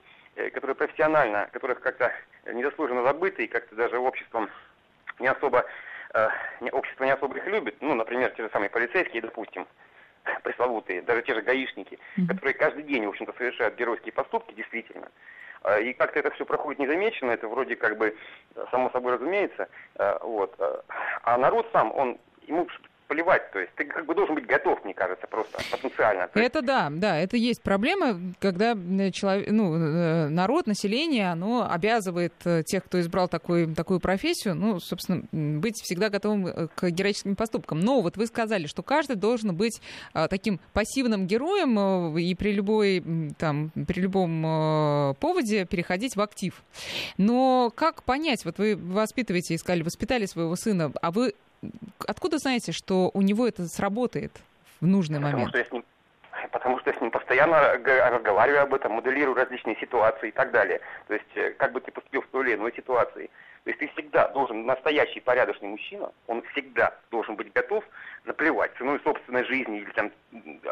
которые 0.53 0.75
профессионально, 0.75 1.49
которых 1.51 1.81
как-то 1.81 2.11
незаслуженно 2.45 3.03
забыты 3.03 3.45
и 3.45 3.47
как-то 3.47 3.75
даже 3.75 3.97
обществом 3.97 4.49
не 5.19 5.27
особо, 5.27 5.65
э, 6.13 6.29
общество 6.71 7.03
не 7.03 7.11
особо 7.11 7.37
их 7.37 7.47
любит, 7.47 7.75
ну, 7.81 7.95
например, 7.95 8.31
те 8.31 8.43
же 8.43 8.49
самые 8.51 8.69
полицейские, 8.69 9.21
допустим, 9.21 9.67
пресловутые, 10.43 11.01
даже 11.01 11.23
те 11.23 11.33
же 11.33 11.41
гаишники, 11.41 11.99
mm-hmm. 12.17 12.27
которые 12.27 12.53
каждый 12.53 12.83
день, 12.83 13.05
в 13.05 13.09
общем-то, 13.09 13.33
совершают 13.37 13.75
геройские 13.75 14.13
поступки, 14.13 14.53
действительно. 14.53 15.09
Э, 15.63 15.81
и 15.81 15.93
как-то 15.93 16.19
это 16.19 16.31
все 16.31 16.45
проходит 16.45 16.79
незамеченно, 16.79 17.31
это 17.31 17.47
вроде 17.47 17.75
как 17.75 17.97
бы 17.97 18.15
само 18.71 18.89
собой 18.91 19.13
разумеется. 19.13 19.69
Э, 19.95 20.17
вот. 20.21 20.55
А 21.23 21.37
народ 21.37 21.67
сам, 21.73 21.91
он, 21.95 22.19
ему 22.43 22.67
плевать. 23.07 23.49
То 23.51 23.59
есть 23.59 23.73
ты 23.75 23.85
как 23.85 24.05
бы 24.05 24.13
должен 24.13 24.35
быть 24.35 24.45
готов, 24.45 24.83
мне 24.83 24.93
кажется, 24.93 25.27
просто 25.27 25.59
потенциально. 25.71 26.29
Это 26.33 26.61
да, 26.61 26.89
да, 26.91 27.17
это 27.17 27.37
есть 27.37 27.61
проблема, 27.61 28.19
когда 28.39 28.73
человек, 29.11 29.49
ну, 29.49 29.75
э, 29.75 30.27
народ, 30.29 30.67
население, 30.67 31.31
оно 31.31 31.69
обязывает 31.69 32.33
э, 32.45 32.63
тех, 32.63 32.83
кто 32.85 32.99
избрал 32.99 33.27
такой, 33.27 33.73
такую 33.73 33.99
профессию, 33.99 34.55
ну, 34.55 34.79
собственно, 34.79 35.23
быть 35.31 35.81
всегда 35.81 36.09
готовым 36.09 36.47
э, 36.47 36.67
к 36.75 36.89
героическим 36.89 37.35
поступкам. 37.35 37.79
Но 37.79 38.01
вот 38.01 38.17
вы 38.17 38.27
сказали, 38.27 38.67
что 38.67 38.83
каждый 38.83 39.15
должен 39.15 39.55
быть 39.55 39.81
таким 40.29 40.59
пассивным 40.73 41.27
героем 41.27 42.17
и 42.17 42.35
при 42.35 42.51
любой, 42.51 43.03
там, 43.37 43.71
при 43.87 44.01
любом 44.01 45.15
поводе 45.19 45.65
переходить 45.65 46.15
в 46.15 46.21
актив. 46.21 46.61
Но 47.17 47.71
как 47.75 48.03
понять, 48.03 48.43
вот 48.45 48.57
вы 48.57 48.75
воспитываете, 48.75 49.55
искали, 49.55 49.83
воспитали 49.83 50.25
своего 50.25 50.55
сына, 50.55 50.91
а 51.01 51.11
вы 51.11 51.33
откуда 52.07 52.37
знаете, 52.37 52.71
что 52.71 53.11
у 53.13 53.21
него 53.21 53.47
это 53.47 53.67
сработает 53.67 54.31
в 54.81 54.87
нужный 54.87 55.19
потому 55.19 55.33
момент? 55.33 55.49
Что 55.49 55.57
я 55.59 55.65
с 55.65 55.71
ним, 55.71 55.83
потому 56.51 56.79
что 56.79 56.91
я 56.91 56.97
с 56.97 57.01
ним 57.01 57.11
постоянно 57.11 57.73
разговариваю 58.11 58.63
об 58.63 58.73
этом, 58.73 58.93
моделирую 58.93 59.35
различные 59.35 59.75
ситуации 59.77 60.29
и 60.29 60.31
так 60.31 60.51
далее. 60.51 60.81
То 61.07 61.13
есть, 61.13 61.35
э, 61.35 61.51
как 61.51 61.71
бы 61.73 61.81
ты 61.81 61.91
поступил 61.91 62.21
в 62.21 62.27
той 62.27 62.45
или 62.45 62.55
иной 62.55 62.73
ситуации. 62.75 63.29
То 63.63 63.71
есть 63.71 63.79
ты 63.79 63.87
всегда 63.89 64.29
должен, 64.29 64.65
настоящий 64.65 65.19
порядочный 65.19 65.67
мужчина, 65.67 66.09
он 66.27 66.41
всегда 66.53 66.95
должен 67.11 67.35
быть 67.35 67.51
готов 67.51 67.83
наплевать 68.23 68.71
ценой 68.77 68.99
собственной 69.03 69.43
жизни 69.43 69.79
или 69.79 69.91
там 69.91 70.11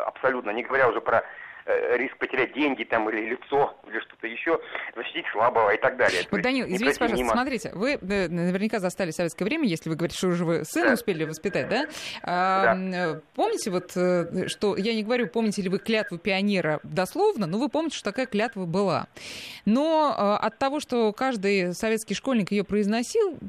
абсолютно, 0.05 0.51
не 0.51 0.63
говоря 0.63 0.87
уже 0.87 1.01
про 1.01 1.21
Э, 1.67 1.97
риск 1.97 2.15
потерять 2.19 2.53
деньги 2.53 2.83
там 2.83 3.09
или 3.09 3.31
лицо 3.31 3.75
или 3.87 3.99
что-то 4.01 4.27
еще, 4.27 4.59
защитить 4.95 5.25
слабого 5.31 5.73
и 5.73 5.77
так 5.81 5.97
далее. 5.97 6.21
Вот, 6.29 6.41
Данил, 6.41 6.67
извините, 6.67 6.99
пожалуйста, 6.99 7.33
смотрите, 7.33 7.71
вы 7.73 7.93
э, 7.93 8.27
наверняка 8.27 8.77
застали 8.77 9.09
советское 9.09 9.45
время, 9.45 9.67
если 9.67 9.89
вы 9.89 9.95
говорите, 9.95 10.15
что 10.15 10.27
уже 10.27 10.45
вы 10.45 10.63
сына 10.63 10.89
да. 10.89 10.93
успели 10.93 11.23
воспитать, 11.23 11.67
да? 11.67 11.85
А, 12.21 12.75
да? 12.75 13.21
Помните 13.33 13.71
вот, 13.71 13.93
э, 13.95 14.47
что, 14.47 14.77
я 14.77 14.93
не 14.93 15.01
говорю, 15.01 15.25
помните 15.27 15.63
ли 15.63 15.69
вы 15.69 15.79
клятву 15.79 16.19
пионера 16.19 16.81
дословно, 16.83 17.47
но 17.47 17.57
вы 17.57 17.67
помните, 17.67 17.97
что 17.97 18.11
такая 18.11 18.27
клятва 18.27 18.65
была. 18.65 19.07
Но 19.65 20.37
от 20.39 20.59
того, 20.59 20.79
что 20.79 21.13
каждый 21.13 21.73
советский 21.73 22.13
школьник 22.13 22.51
ее 22.51 22.63
произносил, 22.63 23.39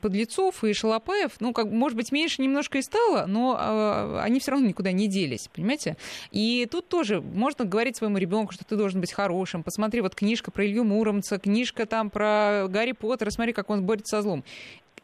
Подлецов 0.00 0.64
и 0.64 0.72
Шалопаев, 0.72 1.32
ну, 1.40 1.52
как, 1.52 1.66
может 1.66 1.98
быть, 1.98 2.10
меньше 2.10 2.40
немножко 2.40 2.78
и 2.78 2.82
стало, 2.82 3.26
но 3.26 4.18
они 4.22 4.40
все 4.40 4.52
равно 4.52 4.66
никуда 4.66 4.92
не 4.92 5.08
делись, 5.08 5.50
понимаете? 5.54 5.98
И 6.30 6.66
тут 6.70 6.88
тоже 6.88 7.22
можно 7.34 7.64
говорить 7.64 7.96
своему 7.96 8.16
ребенку, 8.18 8.52
что 8.52 8.64
ты 8.64 8.76
должен 8.76 9.00
быть 9.00 9.12
хорошим. 9.12 9.62
Посмотри, 9.62 10.00
вот 10.00 10.14
книжка 10.14 10.50
про 10.50 10.64
Илью 10.64 10.84
Муромца, 10.84 11.38
книжка 11.38 11.84
там 11.84 12.08
про 12.08 12.66
Гарри 12.68 12.92
Поттера, 12.92 13.30
смотри, 13.30 13.52
как 13.52 13.70
он 13.70 13.84
борется 13.84 14.16
со 14.16 14.22
злом. 14.22 14.44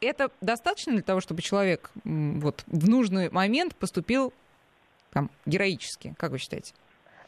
Это 0.00 0.30
достаточно 0.40 0.94
для 0.94 1.02
того, 1.02 1.20
чтобы 1.20 1.42
человек 1.42 1.90
вот, 2.04 2.64
в 2.66 2.88
нужный 2.88 3.30
момент 3.30 3.76
поступил 3.76 4.32
там, 5.12 5.28
героически, 5.44 6.14
как 6.16 6.30
вы 6.30 6.38
считаете? 6.38 6.72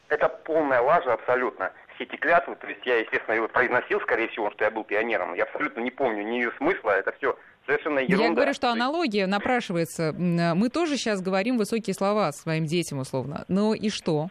Это 0.09 0.27
полная 0.29 0.81
лажа 0.81 1.13
абсолютно. 1.13 1.71
Все 1.95 2.05
эти 2.05 2.15
клятвы, 2.15 2.55
то 2.55 2.67
есть 2.67 2.83
я, 2.85 2.97
естественно, 2.97 3.35
его 3.35 3.47
произносил, 3.47 4.01
скорее 4.01 4.27
всего, 4.29 4.49
что 4.51 4.63
я 4.63 4.71
был 4.71 4.83
пионером. 4.83 5.35
Я 5.35 5.43
абсолютно 5.43 5.81
не 5.81 5.91
помню 5.91 6.23
ни 6.23 6.35
ее 6.37 6.51
смысла, 6.57 6.91
это 6.91 7.11
все 7.17 7.37
совершенно 7.67 7.99
ерунда. 7.99 8.23
Я 8.23 8.31
говорю, 8.31 8.53
что 8.53 8.71
аналогия 8.71 9.27
напрашивается. 9.27 10.11
Мы 10.13 10.69
тоже 10.69 10.97
сейчас 10.97 11.21
говорим 11.21 11.57
высокие 11.57 11.93
слова 11.93 12.31
своим 12.31 12.65
детям, 12.65 12.99
условно. 12.99 13.45
Ну 13.47 13.73
и 13.75 13.89
что? 13.89 14.29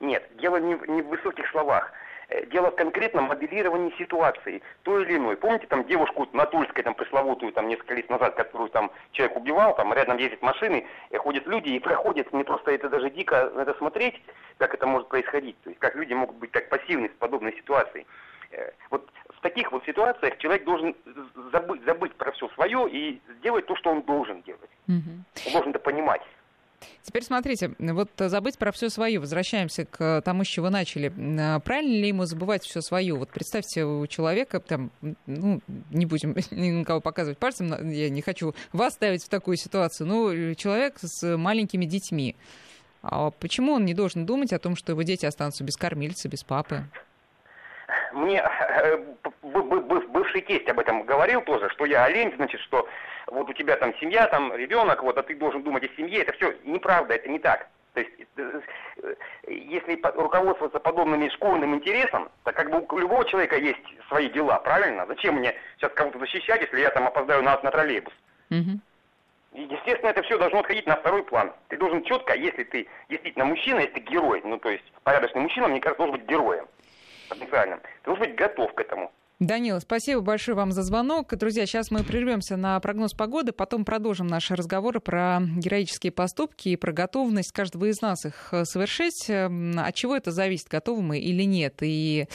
Нет, 0.00 0.28
дело 0.36 0.56
не 0.56 0.74
в, 0.74 0.88
не 0.88 1.02
в 1.02 1.08
высоких 1.08 1.48
словах. 1.50 1.92
Э, 2.28 2.44
дело 2.46 2.70
в 2.70 2.76
конкретном 2.76 3.24
моделировании 3.24 3.94
ситуации, 3.98 4.62
той 4.82 5.04
или 5.04 5.16
иной. 5.16 5.36
Помните 5.36 5.66
там 5.66 5.86
девушку 5.86 6.28
на 6.32 6.44
Тульской, 6.44 6.82
там 6.82 6.94
пресловутую, 6.94 7.52
там 7.52 7.68
несколько 7.68 7.94
лет 7.94 8.10
назад, 8.10 8.34
которую 8.34 8.68
там 8.68 8.90
человек 9.12 9.36
убивал, 9.36 9.74
там 9.74 9.94
рядом 9.94 10.18
ездят 10.18 10.42
машины, 10.42 10.86
и 11.10 11.16
ходят 11.16 11.46
люди 11.46 11.70
и 11.70 11.78
проходят, 11.78 12.30
мне 12.32 12.44
просто 12.44 12.72
это 12.72 12.90
даже 12.90 13.10
дико 13.10 13.50
надо 13.54 13.72
смотреть, 13.74 14.22
как 14.58 14.74
это 14.74 14.86
может 14.86 15.08
происходить, 15.08 15.56
то 15.62 15.70
есть 15.70 15.80
как 15.80 15.94
люди 15.94 16.12
могут 16.12 16.36
быть 16.36 16.52
так 16.52 16.68
пассивны 16.68 17.08
в 17.08 17.16
подобной 17.16 17.54
ситуации. 17.54 18.06
Э, 18.50 18.72
вот 18.90 19.08
в 19.30 19.40
таких 19.40 19.72
вот 19.72 19.84
ситуациях 19.86 20.36
человек 20.36 20.64
должен 20.64 20.94
забыть, 21.50 21.82
забыть 21.84 22.14
про 22.14 22.32
все 22.32 22.48
свое 22.50 22.90
и 22.90 23.22
сделать 23.38 23.64
то, 23.64 23.76
что 23.76 23.90
он 23.90 24.02
должен 24.02 24.42
делать. 24.42 24.70
Угу. 24.88 25.46
Он 25.46 25.52
должен 25.52 25.70
это 25.70 25.78
понимать. 25.78 26.22
Теперь 27.02 27.24
смотрите, 27.24 27.74
вот 27.78 28.10
забыть 28.18 28.58
про 28.58 28.70
все 28.72 28.90
свое. 28.90 29.18
Возвращаемся 29.18 29.84
к 29.84 30.22
тому, 30.22 30.44
с 30.44 30.46
чего 30.46 30.70
начали. 30.70 31.12
А 31.40 31.58
правильно 31.60 31.94
ли 31.94 32.08
ему 32.08 32.24
забывать 32.24 32.64
все 32.64 32.80
свое? 32.80 33.14
Вот 33.14 33.30
представьте, 33.30 33.84
у 33.84 34.06
человека, 34.06 34.60
там, 34.60 34.90
ну, 35.26 35.60
не 35.90 36.06
будем 36.06 36.36
никого 36.50 37.00
показывать 37.00 37.38
пальцем, 37.38 37.90
я 37.90 38.10
не 38.10 38.22
хочу 38.22 38.54
вас 38.72 38.94
ставить 38.94 39.24
в 39.24 39.28
такую 39.28 39.56
ситуацию, 39.56 40.06
но 40.06 40.54
человек 40.54 40.96
с 41.00 41.36
маленькими 41.36 41.84
детьми. 41.84 42.36
А 43.02 43.30
почему 43.30 43.72
он 43.72 43.84
не 43.84 43.94
должен 43.94 44.26
думать 44.26 44.52
о 44.52 44.58
том, 44.58 44.76
что 44.76 44.92
его 44.92 45.02
дети 45.02 45.24
останутся 45.24 45.64
без 45.64 45.76
кормильца, 45.76 46.28
без 46.28 46.42
папы? 46.42 46.84
Мне 48.12 48.42
э, 48.42 48.98
бывший 49.42 50.42
тесть 50.42 50.68
об 50.68 50.78
этом 50.78 51.04
говорил 51.04 51.40
тоже, 51.40 51.70
что 51.70 51.86
я 51.86 52.04
олень, 52.04 52.34
значит, 52.36 52.60
что 52.60 52.86
вот 53.26 53.48
у 53.48 53.52
тебя 53.54 53.76
там 53.76 53.94
семья, 53.98 54.26
там 54.26 54.54
ребенок, 54.54 55.02
вот, 55.02 55.16
а 55.16 55.22
ты 55.22 55.34
должен 55.34 55.62
думать 55.62 55.84
о 55.84 55.96
семье. 55.96 56.20
Это 56.20 56.32
все 56.32 56.54
неправда, 56.64 57.14
это 57.14 57.28
не 57.30 57.38
так. 57.38 57.68
То 57.94 58.00
есть, 58.00 58.12
э, 58.36 58.60
э, 59.02 59.14
если 59.48 59.98
руководствоваться 60.02 60.78
подобным 60.80 61.30
школьным 61.30 61.74
интересом, 61.74 62.28
то 62.44 62.52
как 62.52 62.70
бы 62.70 62.84
у 62.94 62.98
любого 62.98 63.24
человека 63.24 63.56
есть 63.56 63.80
свои 64.08 64.28
дела, 64.28 64.58
правильно? 64.58 65.06
Зачем 65.06 65.36
мне 65.36 65.54
сейчас 65.78 65.92
кого-то 65.92 66.18
защищать, 66.18 66.60
если 66.60 66.80
я 66.80 66.90
там 66.90 67.06
опоздаю 67.06 67.42
на, 67.42 67.58
на 67.62 67.70
троллейбус? 67.70 68.12
Угу. 68.50 68.80
Естественно, 69.54 70.10
это 70.10 70.22
все 70.22 70.36
должно 70.36 70.60
отходить 70.60 70.86
на 70.86 70.96
второй 70.96 71.22
план. 71.22 71.52
Ты 71.68 71.78
должен 71.78 72.04
четко, 72.04 72.34
если 72.34 72.64
ты 72.64 72.86
действительно 73.08 73.46
мужчина, 73.46 73.80
если 73.80 73.94
ты 73.94 74.00
герой, 74.00 74.42
ну 74.44 74.58
то 74.58 74.68
есть 74.68 74.84
порядочный 75.04 75.40
мужчина, 75.40 75.68
мне 75.68 75.80
кажется, 75.80 76.04
должен 76.04 76.20
быть 76.20 76.28
героем 76.28 76.66
потенциальным. 77.28 77.80
Ты 77.80 78.04
должен 78.04 78.24
быть 78.24 78.36
готов 78.36 78.74
к 78.74 78.80
этому. 78.80 79.12
Данила, 79.38 79.78
спасибо 79.78 80.20
большое 80.20 80.56
вам 80.56 80.72
за 80.72 80.82
звонок. 80.82 81.32
Друзья, 81.36 81.64
сейчас 81.64 81.92
мы 81.92 82.02
прервемся 82.02 82.56
на 82.56 82.80
прогноз 82.80 83.12
погоды, 83.12 83.52
потом 83.52 83.84
продолжим 83.84 84.26
наши 84.26 84.56
разговоры 84.56 84.98
про 84.98 85.38
героические 85.40 86.10
поступки 86.10 86.70
и 86.70 86.76
про 86.76 86.90
готовность 86.90 87.52
каждого 87.52 87.84
из 87.84 88.00
нас 88.00 88.24
их 88.24 88.48
э, 88.52 88.64
совершить. 88.64 89.30
Эм, 89.30 89.78
от 89.78 89.94
чего 89.94 90.16
это 90.16 90.32
зависит, 90.32 90.66
готовы 90.66 91.02
мы 91.02 91.20
или 91.20 91.44
нет? 91.44 91.76
И 91.82 92.26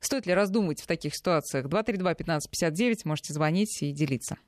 стоит 0.00 0.24
ли 0.24 0.32
раздумывать 0.32 0.80
в 0.80 0.86
таких 0.86 1.14
ситуациях? 1.14 1.66
232-1559, 1.66 2.94
можете 3.04 3.34
звонить 3.34 3.82
и 3.82 3.92
делиться. 3.92 4.38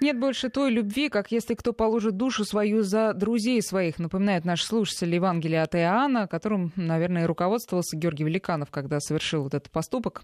Нет 0.00 0.18
больше 0.18 0.48
той 0.48 0.70
любви, 0.70 1.08
как 1.08 1.32
если 1.32 1.54
кто 1.54 1.72
положит 1.72 2.16
душу 2.16 2.44
свою 2.44 2.82
за 2.82 3.14
друзей 3.14 3.60
своих, 3.62 3.98
напоминает 3.98 4.44
наш 4.44 4.62
слушатель 4.62 5.12
Евангелия 5.14 5.64
от 5.64 5.74
Иоанна, 5.74 6.28
которым, 6.28 6.72
наверное, 6.76 7.26
руководствовался 7.26 7.96
Георгий 7.96 8.24
Великанов, 8.24 8.70
когда 8.70 9.00
совершил 9.00 9.42
вот 9.42 9.54
этот 9.54 9.70
поступок 9.72 10.22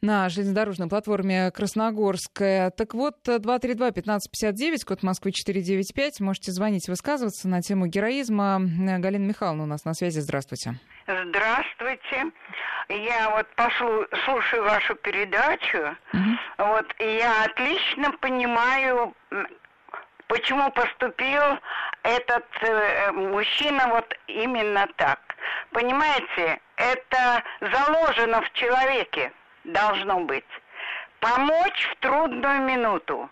на 0.00 0.28
железнодорожной 0.28 0.88
платформе 0.88 1.50
Красногорская. 1.50 2.70
Так 2.70 2.94
вот, 2.94 3.16
232-1559, 3.26 4.84
код 4.86 5.02
Москвы 5.02 5.32
495. 5.32 6.20
Можете 6.20 6.52
звонить, 6.52 6.88
высказываться 6.88 7.48
на 7.48 7.60
тему 7.60 7.88
героизма. 7.88 8.60
Галина 8.60 9.24
Михайловна 9.24 9.64
у 9.64 9.66
нас 9.66 9.84
на 9.84 9.94
связи. 9.94 10.20
Здравствуйте. 10.20 10.78
Здравствуйте. 11.08 12.26
Я 12.90 13.30
вот 13.30 13.46
пошлу, 13.54 14.06
слушаю 14.24 14.64
вашу 14.64 14.94
передачу. 14.94 15.96
Угу. 16.12 16.38
Вот, 16.58 16.94
и 16.98 17.16
я 17.16 17.44
отлично 17.44 18.12
понимаю, 18.20 19.14
почему 20.26 20.70
поступил 20.70 21.42
этот 22.02 22.44
э, 22.60 23.12
мужчина 23.12 23.88
вот 23.88 24.18
именно 24.26 24.86
так. 24.96 25.18
Понимаете, 25.70 26.60
это 26.76 27.42
заложено 27.60 28.42
в 28.42 28.52
человеке 28.52 29.32
должно 29.64 30.20
быть. 30.20 30.44
Помочь 31.20 31.88
в 31.90 31.96
трудную 32.00 32.60
минуту 32.60 33.30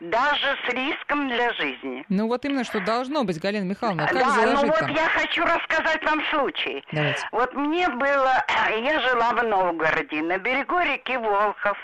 даже 0.00 0.56
с 0.64 0.68
риском 0.72 1.28
для 1.28 1.52
жизни. 1.54 2.04
Ну 2.08 2.28
вот 2.28 2.44
именно 2.44 2.64
что 2.64 2.80
должно 2.80 3.24
быть, 3.24 3.40
Галина 3.40 3.64
Михайловна. 3.64 4.06
Как 4.06 4.14
да, 4.14 4.46
ну 4.46 4.66
вот 4.66 4.88
я 4.88 5.08
хочу 5.08 5.42
рассказать 5.44 6.04
вам 6.04 6.22
случай. 6.30 6.84
Давайте. 6.92 7.26
Вот 7.32 7.54
мне 7.54 7.88
было, 7.88 8.44
я 8.82 9.00
жила 9.00 9.32
в 9.32 9.42
Новгороде, 9.42 10.22
на 10.22 10.38
берегу 10.38 10.78
реки 10.80 11.16
Волхов. 11.16 11.78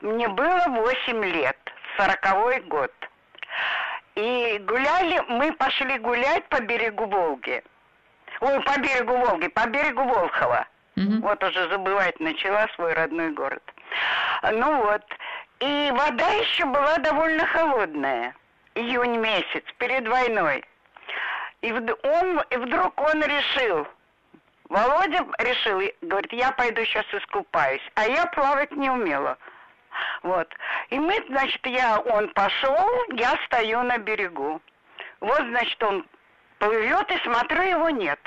Мне 0.00 0.28
было 0.28 0.64
8 0.68 1.24
лет, 1.24 1.58
сороковой 1.96 2.60
год. 2.60 2.92
И 4.14 4.58
гуляли, 4.66 5.22
мы 5.28 5.52
пошли 5.52 5.98
гулять 5.98 6.48
по 6.48 6.60
берегу 6.60 7.06
Волги. 7.06 7.62
Ой, 8.40 8.60
по 8.62 8.80
берегу 8.80 9.16
Волги, 9.16 9.48
по 9.48 9.66
берегу 9.68 10.04
Волхова. 10.04 10.66
Угу. 10.96 11.20
Вот 11.22 11.44
уже 11.44 11.68
забывать 11.68 12.18
начала 12.18 12.66
свой 12.74 12.94
родной 12.94 13.30
город. 13.30 13.62
Ну 14.42 14.82
вот. 14.82 15.02
И 15.60 15.90
вода 15.92 16.28
еще 16.30 16.64
была 16.66 16.98
довольно 16.98 17.46
холодная. 17.46 18.34
Июнь 18.74 19.18
месяц, 19.18 19.64
перед 19.78 20.06
войной. 20.06 20.64
И 21.62 21.72
он, 21.72 22.40
и 22.50 22.56
вдруг 22.56 23.00
он 23.00 23.22
решил, 23.22 23.86
Володя 24.68 25.26
решил, 25.38 25.80
говорит, 26.02 26.32
я 26.32 26.52
пойду 26.52 26.84
сейчас 26.84 27.06
искупаюсь. 27.12 27.82
А 27.94 28.06
я 28.06 28.26
плавать 28.26 28.70
не 28.72 28.90
умела. 28.90 29.38
Вот. 30.22 30.48
И 30.90 30.98
мы, 30.98 31.24
значит, 31.28 31.66
я, 31.66 31.98
он 31.98 32.28
пошел, 32.28 32.88
я 33.12 33.36
стою 33.46 33.82
на 33.82 33.98
берегу. 33.98 34.60
Вот, 35.20 35.38
значит, 35.38 35.82
он 35.82 36.06
плывет, 36.58 37.10
и 37.10 37.18
смотрю, 37.24 37.62
его 37.62 37.90
нет. 37.90 38.20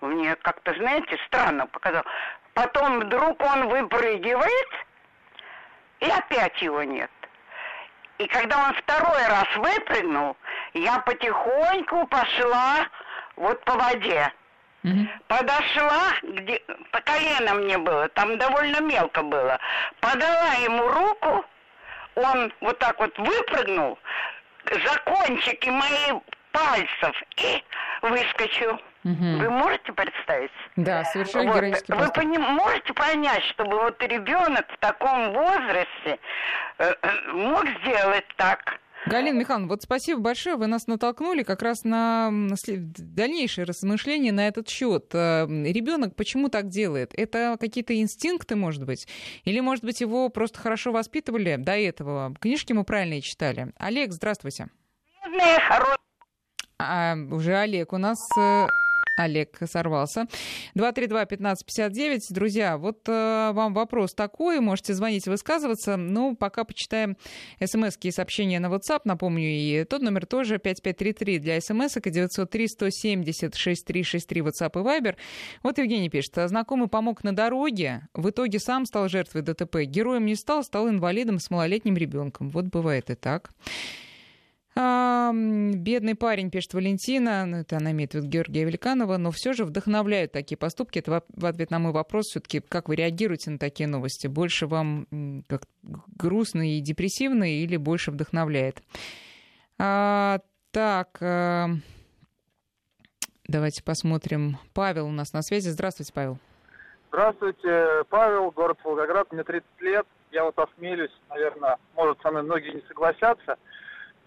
Мне 0.00 0.34
как-то, 0.36 0.74
знаете, 0.74 1.16
странно 1.26 1.66
показал. 1.66 2.04
Потом 2.54 3.00
вдруг 3.00 3.40
он 3.40 3.68
выпрыгивает, 3.68 4.68
и 6.00 6.08
опять 6.08 6.60
его 6.62 6.82
нет. 6.82 7.10
И 8.18 8.26
когда 8.26 8.66
он 8.66 8.74
второй 8.74 9.26
раз 9.28 9.46
выпрыгнул, 9.56 10.36
я 10.74 10.98
потихоньку 10.98 12.06
пошла 12.06 12.86
вот 13.36 13.64
по 13.64 13.74
воде. 13.74 14.30
Угу. 14.84 15.08
Подошла, 15.28 16.12
где 16.22 16.62
по 16.90 17.00
колено 17.00 17.54
мне 17.54 17.78
было, 17.78 18.08
там 18.10 18.36
довольно 18.38 18.80
мелко 18.80 19.22
было. 19.22 19.58
Подала 20.00 20.52
ему 20.62 20.88
руку, 20.88 21.44
он 22.14 22.52
вот 22.60 22.78
так 22.78 22.98
вот 22.98 23.16
выпрыгнул 23.18 23.98
за 24.70 24.98
кончики 25.00 25.68
моих 25.68 26.22
пальцев 26.52 27.22
и 27.36 27.64
выскочил. 28.02 28.80
Угу. 29.04 29.12
Вы 29.14 29.50
можете 29.50 29.92
представить? 29.92 30.50
Да, 30.76 31.04
совершенно 31.04 31.52
вот. 31.52 31.56
героический 31.56 31.92
Вы 31.92 32.08
поним, 32.12 32.42
можете 32.42 32.92
понять, 32.92 33.42
чтобы 33.44 33.78
вот 33.78 34.02
ребенок 34.02 34.66
в 34.70 34.78
таком 34.78 35.32
возрасте 35.32 36.18
э, 36.78 36.94
э, 37.02 37.32
мог 37.32 37.64
сделать 37.82 38.26
так? 38.36 38.78
Галина 39.06 39.38
Михайловна, 39.38 39.68
вот 39.68 39.82
спасибо 39.82 40.20
большое. 40.20 40.56
Вы 40.56 40.66
нас 40.66 40.86
натолкнули 40.86 41.42
как 41.42 41.62
раз 41.62 41.84
на 41.84 42.30
дальнейшее 42.66 43.64
размышление 43.64 44.32
на 44.32 44.46
этот 44.46 44.68
счет. 44.68 45.06
Э, 45.14 45.46
Ребенок 45.48 46.14
почему 46.14 46.50
так 46.50 46.68
делает? 46.68 47.14
Это 47.16 47.56
какие-то 47.58 47.98
инстинкты, 47.98 48.56
может 48.56 48.84
быть? 48.84 49.08
Или, 49.44 49.60
может 49.60 49.82
быть, 49.82 50.02
его 50.02 50.28
просто 50.28 50.58
хорошо 50.58 50.92
воспитывали 50.92 51.56
до 51.56 51.72
этого? 51.72 52.34
Книжки 52.38 52.74
мы 52.74 52.84
правильно 52.84 53.22
читали. 53.22 53.72
Олег, 53.78 54.12
здравствуйте. 54.12 54.68
А, 56.78 57.14
уже 57.30 57.56
Олег 57.56 57.92
у 57.94 57.98
нас 57.98 58.18
Олег 59.22 59.58
сорвался. 59.66 60.26
232-1559. 60.76 62.18
Друзья, 62.30 62.76
вот 62.76 63.08
э, 63.08 63.50
вам 63.52 63.74
вопрос 63.74 64.14
такой. 64.14 64.60
Можете 64.60 64.94
звонить 64.94 65.26
и 65.26 65.30
высказываться. 65.30 65.96
Ну, 65.96 66.36
пока 66.36 66.62
почитаем 66.64 67.16
смс 67.64 67.96
и 68.00 68.10
сообщения 68.10 68.60
на 68.60 68.66
WhatsApp. 68.66 69.00
Напомню, 69.04 69.48
и 69.48 69.84
тот 69.84 70.02
номер 70.02 70.26
тоже 70.26 70.58
5533 70.58 71.38
для 71.38 71.58
смс 71.60 71.96
и 71.96 72.00
903-170-6363 72.00 74.40
WhatsApp 74.40 74.72
и 74.74 74.80
Viber. 74.84 75.14
Вот 75.62 75.78
Евгений 75.78 76.08
пишет. 76.08 76.34
Знакомый 76.46 76.88
помог 76.88 77.22
на 77.24 77.34
дороге. 77.34 78.08
В 78.14 78.30
итоге 78.30 78.58
сам 78.58 78.86
стал 78.86 79.08
жертвой 79.08 79.42
ДТП. 79.42 79.84
Героем 79.84 80.24
не 80.26 80.36
стал, 80.36 80.64
стал 80.64 80.88
инвалидом 80.88 81.38
с 81.38 81.50
малолетним 81.50 81.96
ребенком. 81.96 82.50
Вот 82.50 82.66
бывает 82.66 83.10
и 83.10 83.14
так. 83.14 83.50
А, 84.82 85.30
бедный 85.34 86.14
парень, 86.14 86.50
пишет 86.50 86.72
Валентина, 86.72 87.44
ну, 87.44 87.58
это 87.58 87.76
она 87.76 87.90
имеет 87.90 88.12
в 88.12 88.14
виду 88.14 88.28
Георгия 88.28 88.64
Великанова, 88.64 89.18
но 89.18 89.30
все 89.30 89.52
же 89.52 89.66
вдохновляют 89.66 90.32
такие 90.32 90.56
поступки. 90.56 91.00
Это 91.00 91.22
в 91.28 91.44
ответ 91.44 91.70
на 91.70 91.78
мой 91.78 91.92
вопрос 91.92 92.28
все-таки, 92.28 92.60
как 92.60 92.88
вы 92.88 92.96
реагируете 92.96 93.50
на 93.50 93.58
такие 93.58 93.86
новости? 93.86 94.26
Больше 94.26 94.66
вам 94.66 95.06
как 95.48 95.64
грустно 96.16 96.66
и 96.66 96.80
депрессивно 96.80 97.44
или 97.44 97.76
больше 97.76 98.10
вдохновляет? 98.10 98.82
А, 99.78 100.38
так, 100.70 101.18
а, 101.20 101.66
давайте 103.46 103.84
посмотрим. 103.84 104.56
Павел 104.72 105.08
у 105.08 105.12
нас 105.12 105.34
на 105.34 105.42
связи. 105.42 105.68
Здравствуйте, 105.68 106.12
Павел. 106.14 106.38
Здравствуйте, 107.10 108.04
Павел, 108.08 108.50
город 108.50 108.78
Волгоград, 108.82 109.30
мне 109.30 109.44
30 109.44 109.66
лет. 109.80 110.06
Я 110.32 110.44
вот 110.44 110.58
осмелюсь, 110.58 111.10
наверное, 111.28 111.76
может, 111.96 112.18
со 112.22 112.30
мной 112.30 112.44
многие 112.44 112.72
не 112.72 112.82
согласятся– 112.88 113.56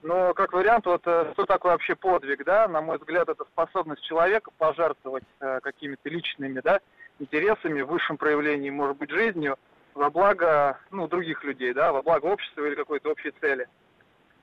но 0.04 0.34
как 0.34 0.54
вариант, 0.54 0.86
вот 0.86 1.02
э, 1.06 1.32
что 1.34 1.46
такое 1.46 1.72
вообще 1.72 1.96
подвиг, 1.96 2.44
да? 2.44 2.68
На 2.68 2.82
мой 2.82 2.98
взгляд, 2.98 3.30
это 3.30 3.46
способность 3.46 4.04
человека 4.04 4.52
пожертвовать 4.58 5.24
э, 5.40 5.60
какими-то 5.62 6.10
личными, 6.10 6.60
да, 6.60 6.80
интересами, 7.20 7.82
высшим 7.82 8.18
проявлением, 8.18 8.76
может 8.76 8.98
быть, 8.98 9.10
жизнью 9.10 9.58
во 9.96 10.10
благо, 10.10 10.78
ну, 10.92 11.08
других 11.08 11.44
людей, 11.44 11.74
да, 11.74 11.92
во 11.92 12.02
благо 12.02 12.26
общества 12.26 12.66
или 12.66 12.76
какой-то 12.76 13.12
общей 13.12 13.32
цели. 13.40 13.68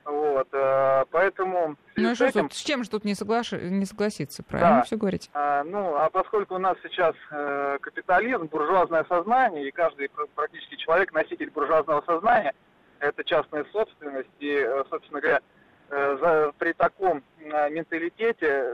Вот, 0.03 0.47
э, 0.51 1.05
поэтому... 1.11 1.75
Ну, 1.95 2.11
а 2.11 2.15
с, 2.15 2.21
этим... 2.21 2.49
с 2.49 2.57
чем 2.57 2.83
же 2.83 2.89
тут 2.89 3.05
не, 3.05 3.13
соглаш... 3.13 3.51
не 3.51 3.85
согласиться, 3.85 4.41
правильно 4.41 4.77
да. 4.77 4.83
все 4.83 4.97
говорите? 4.97 5.29
А, 5.33 5.63
ну, 5.63 5.95
а 5.95 6.09
поскольку 6.09 6.55
у 6.55 6.57
нас 6.57 6.75
сейчас 6.81 7.15
э, 7.29 7.77
капитализм, 7.81 8.47
буржуазное 8.47 9.05
сознание, 9.07 9.67
и 9.67 9.71
каждый 9.71 10.09
практически 10.33 10.75
человек 10.75 11.13
носитель 11.13 11.51
буржуазного 11.51 12.01
сознания, 12.01 12.53
это 13.01 13.23
частная 13.23 13.65
собственность, 13.73 14.29
и, 14.39 14.53
э, 14.53 14.83
собственно 14.89 15.19
говоря, 15.19 15.41
э, 15.89 16.17
за, 16.21 16.53
при 16.57 16.71
таком 16.73 17.23
э, 17.39 17.69
менталитете 17.69 18.65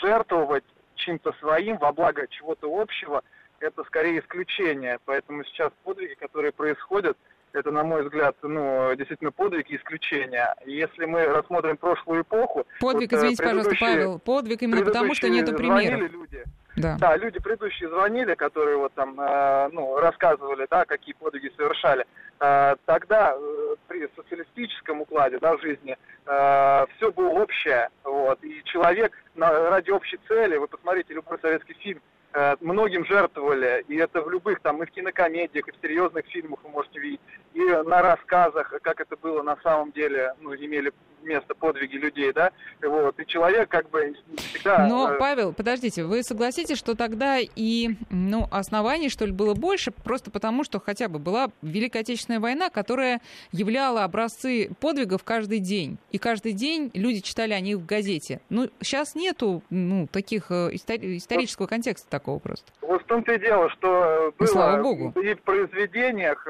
жертвовать 0.00 0.64
чем-то 0.94 1.32
своим 1.40 1.76
во 1.78 1.92
благо 1.92 2.26
чего-то 2.28 2.68
общего, 2.80 3.22
это 3.58 3.84
скорее 3.84 4.20
исключение. 4.20 4.98
Поэтому 5.04 5.44
сейчас 5.44 5.72
подвиги, 5.84 6.14
которые 6.14 6.52
происходят, 6.52 7.18
это, 7.52 7.70
на 7.70 7.84
мой 7.84 8.04
взгляд, 8.04 8.36
ну, 8.42 8.94
действительно 8.96 9.32
подвиг 9.32 9.70
и 9.70 9.76
исключение. 9.76 10.54
Если 10.66 11.06
мы 11.06 11.24
рассмотрим 11.24 11.76
прошлую 11.76 12.22
эпоху... 12.22 12.66
Подвиг, 12.80 13.12
вот, 13.12 13.18
извините, 13.18 13.42
пожалуйста, 13.42 13.74
Павел, 13.80 14.18
подвиг 14.18 14.62
именно 14.62 14.84
потому, 14.84 15.14
что 15.14 15.28
нету 15.28 15.54
примеров. 15.54 16.10
Люди, 16.12 16.44
да. 16.76 16.96
да, 17.00 17.16
люди 17.16 17.38
предыдущие 17.38 17.88
звонили, 17.88 18.34
которые 18.34 18.76
вот 18.76 18.92
там, 18.94 19.18
э, 19.18 19.68
ну, 19.72 19.98
рассказывали, 19.98 20.66
да, 20.70 20.84
какие 20.84 21.14
подвиги 21.14 21.50
совершали. 21.56 22.04
Э, 22.40 22.76
тогда 22.84 23.34
э, 23.34 23.74
при 23.88 24.08
социалистическом 24.14 25.00
укладе, 25.00 25.38
да, 25.38 25.56
жизни 25.58 25.96
э, 26.26 26.86
все 26.96 27.12
было 27.12 27.28
общее, 27.28 27.88
вот, 28.04 28.42
и 28.44 28.62
человек 28.64 29.12
на, 29.34 29.70
ради 29.70 29.90
общей 29.90 30.18
цели, 30.28 30.56
вы 30.56 30.68
посмотрите 30.68 31.14
любой 31.14 31.38
советский 31.40 31.74
фильм, 31.74 32.02
э, 32.34 32.56
многим 32.60 33.06
жертвовали, 33.06 33.84
и 33.88 33.96
это 33.96 34.20
в 34.20 34.30
любых, 34.30 34.60
там, 34.60 34.82
и 34.82 34.86
в 34.86 34.90
кинокомедиях, 34.90 35.66
и 35.68 35.72
в 35.72 35.76
серьезных 35.80 36.26
фильмах 36.26 36.60
вы 36.62 36.70
можете 36.70 37.00
видеть, 37.00 37.20
и 37.54 37.60
на 37.60 38.02
рассказах, 38.02 38.72
как 38.82 39.00
это 39.00 39.16
было 39.16 39.42
на 39.42 39.56
самом 39.62 39.92
деле, 39.92 40.34
ну, 40.40 40.54
имели 40.54 40.92
место 41.22 41.54
подвиги 41.54 41.96
людей, 41.96 42.32
да, 42.32 42.50
вот, 42.82 43.18
и 43.18 43.26
человек 43.26 43.68
как 43.68 43.90
бы 43.90 44.14
всегда... 44.36 44.86
Но, 44.86 45.12
э, 45.12 45.18
Павел, 45.18 45.52
подождите, 45.52 46.04
вы 46.04 46.22
согласитесь, 46.22 46.78
что 46.78 46.94
тогда 46.94 47.38
и, 47.38 47.90
ну, 48.10 48.46
оснований, 48.50 49.08
что 49.08 49.26
ли, 49.26 49.32
было 49.32 49.54
больше, 49.54 49.90
просто 49.90 50.30
потому, 50.30 50.64
что 50.64 50.80
хотя 50.80 51.08
бы 51.08 51.18
была 51.18 51.48
Великая 51.62 52.00
Отечественная 52.00 52.40
война, 52.40 52.70
которая 52.70 53.20
являла 53.52 54.04
образцы 54.04 54.70
подвигов 54.80 55.24
каждый 55.24 55.58
день, 55.58 55.98
и 56.10 56.18
каждый 56.18 56.52
день 56.52 56.90
люди 56.94 57.20
читали 57.20 57.52
о 57.52 57.60
них 57.60 57.78
в 57.78 57.86
газете. 57.86 58.40
Ну, 58.48 58.68
сейчас 58.80 59.14
нету, 59.14 59.62
ну, 59.70 60.06
таких 60.06 60.50
э, 60.50 60.70
истори- 60.72 61.16
исторического 61.16 61.66
контекста 61.66 62.08
такого 62.08 62.38
просто. 62.38 62.70
Вот 62.80 63.02
в 63.02 63.06
том-то 63.06 63.32
и 63.32 63.38
дело, 63.38 63.68
что 63.70 64.32
было 64.38 64.46
Слава 64.46 64.82
Богу. 64.82 65.20
и 65.20 65.34
в 65.34 65.42
произведениях 65.42 66.46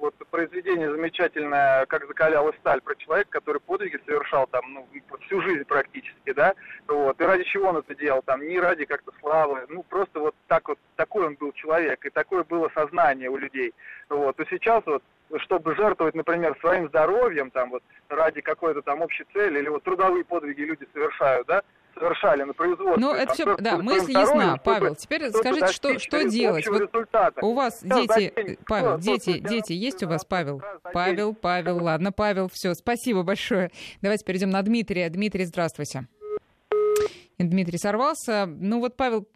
вот 0.00 0.14
произведение 0.30 0.90
замечательное, 0.90 1.86
как 1.86 2.06
закалялась 2.06 2.56
сталь, 2.60 2.80
про 2.80 2.94
человека, 2.96 3.30
который 3.30 3.60
подвиги 3.60 4.00
совершал 4.06 4.46
там, 4.46 4.62
ну, 4.72 4.88
всю 5.26 5.40
жизнь 5.42 5.64
практически, 5.64 6.32
да, 6.32 6.54
вот, 6.88 7.20
и 7.20 7.24
ради 7.24 7.44
чего 7.44 7.68
он 7.68 7.76
это 7.76 7.94
делал, 7.94 8.22
там, 8.22 8.46
не 8.46 8.58
ради 8.58 8.86
как-то 8.86 9.12
славы, 9.20 9.66
ну, 9.68 9.82
просто 9.82 10.20
вот 10.20 10.34
так 10.48 10.68
вот, 10.68 10.78
такой 10.96 11.26
он 11.26 11.34
был 11.34 11.52
человек, 11.52 12.04
и 12.04 12.10
такое 12.10 12.44
было 12.44 12.70
сознание 12.74 13.28
у 13.28 13.36
людей, 13.36 13.74
вот, 14.08 14.40
и 14.40 14.44
сейчас 14.48 14.82
вот, 14.86 15.02
чтобы 15.42 15.76
жертвовать, 15.76 16.14
например, 16.14 16.56
своим 16.60 16.88
здоровьем, 16.88 17.50
там, 17.50 17.70
вот, 17.70 17.82
ради 18.08 18.40
какой-то 18.40 18.82
там 18.82 19.02
общей 19.02 19.24
цели, 19.32 19.58
или 19.58 19.68
вот 19.68 19.84
трудовые 19.84 20.24
подвиги 20.24 20.62
люди 20.62 20.86
совершают, 20.92 21.46
да, 21.46 21.62
совершали 22.00 22.42
на 22.42 22.52
производстве. 22.52 22.96
Ну, 22.96 23.14
это 23.14 23.34
все, 23.34 23.56
да, 23.56 23.76
мысль 23.78 24.12
ясна, 24.12 24.56
Павел. 24.56 24.96
Теперь 24.96 25.30
скажите, 25.30 25.68
что, 25.68 25.98
что 25.98 26.28
делать? 26.28 26.66
Вот 26.66 26.90
у 27.42 27.54
вас 27.54 27.80
дети, 27.82 28.32
день, 28.34 28.58
Павел, 28.66 29.00
что, 29.00 29.12
дети, 29.12 29.38
дети 29.38 29.72
есть 29.72 30.02
у 30.02 30.08
вас, 30.08 30.24
Павел? 30.24 30.62
Павел, 30.92 31.34
Павел, 31.34 31.82
ладно, 31.84 32.10
Павел, 32.12 32.48
все, 32.48 32.74
спасибо 32.74 33.22
большое. 33.22 33.70
Давайте 34.00 34.24
перейдем 34.24 34.50
на 34.50 34.62
Дмитрия. 34.62 35.08
Дмитрий, 35.10 35.44
здравствуйте. 35.44 36.06
Дмитрий 37.48 37.78
сорвался. 37.78 38.46
Ну 38.46 38.80
вот 38.80 38.96
Павел, 38.96 39.26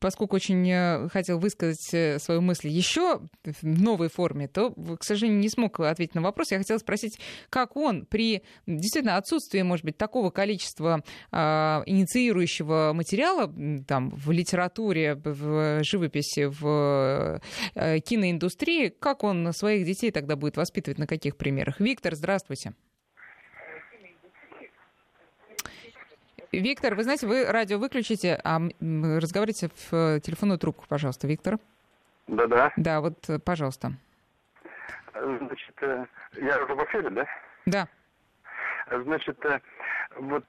поскольку 0.00 0.36
очень 0.36 0.68
э, 0.70 1.08
хотел 1.08 1.38
высказать 1.38 1.92
э, 1.92 2.18
свою 2.18 2.40
мысль 2.40 2.68
еще 2.68 3.20
в 3.44 3.62
новой 3.62 4.08
форме, 4.08 4.48
то, 4.48 4.72
к 4.72 5.04
сожалению, 5.04 5.40
не 5.40 5.48
смог 5.48 5.80
ответить 5.80 6.14
на 6.14 6.22
вопрос. 6.22 6.50
Я 6.50 6.58
хотела 6.58 6.78
спросить, 6.78 7.18
как 7.50 7.76
он 7.76 8.06
при 8.06 8.42
действительно 8.66 9.16
отсутствии, 9.16 9.62
может 9.62 9.84
быть, 9.84 9.96
такого 9.96 10.30
количества 10.30 11.02
а, 11.30 11.82
инициирующего 11.86 12.92
материала 12.94 13.52
там, 13.86 14.10
в 14.10 14.30
литературе, 14.30 15.14
в 15.14 15.82
живописи, 15.82 16.46
в 16.46 17.40
а, 17.74 18.00
киноиндустрии, 18.00 18.88
как 18.88 19.24
он 19.24 19.52
своих 19.52 19.86
детей 19.86 20.10
тогда 20.10 20.36
будет 20.36 20.56
воспитывать, 20.56 20.98
на 20.98 21.06
каких 21.06 21.36
примерах? 21.36 21.80
Виктор, 21.80 22.14
здравствуйте. 22.14 22.74
Виктор, 26.60 26.94
вы 26.94 27.02
знаете, 27.04 27.26
вы 27.26 27.44
радио 27.44 27.78
выключите, 27.78 28.40
а 28.44 28.60
разговаривайте 28.80 29.68
в 29.68 29.94
э, 29.94 30.20
телефонную 30.20 30.58
трубку, 30.58 30.84
пожалуйста, 30.88 31.26
Виктор. 31.26 31.58
Да-да. 32.26 32.72
Да, 32.76 33.00
вот, 33.00 33.28
э, 33.28 33.38
пожалуйста. 33.38 33.92
Значит, 35.12 35.74
э, 35.82 36.06
я 36.40 36.62
уже 36.62 36.74
в 36.74 36.84
эфире, 36.84 37.10
да? 37.10 37.26
Да. 37.66 37.88
Значит, 38.90 39.38
вот 40.16 40.44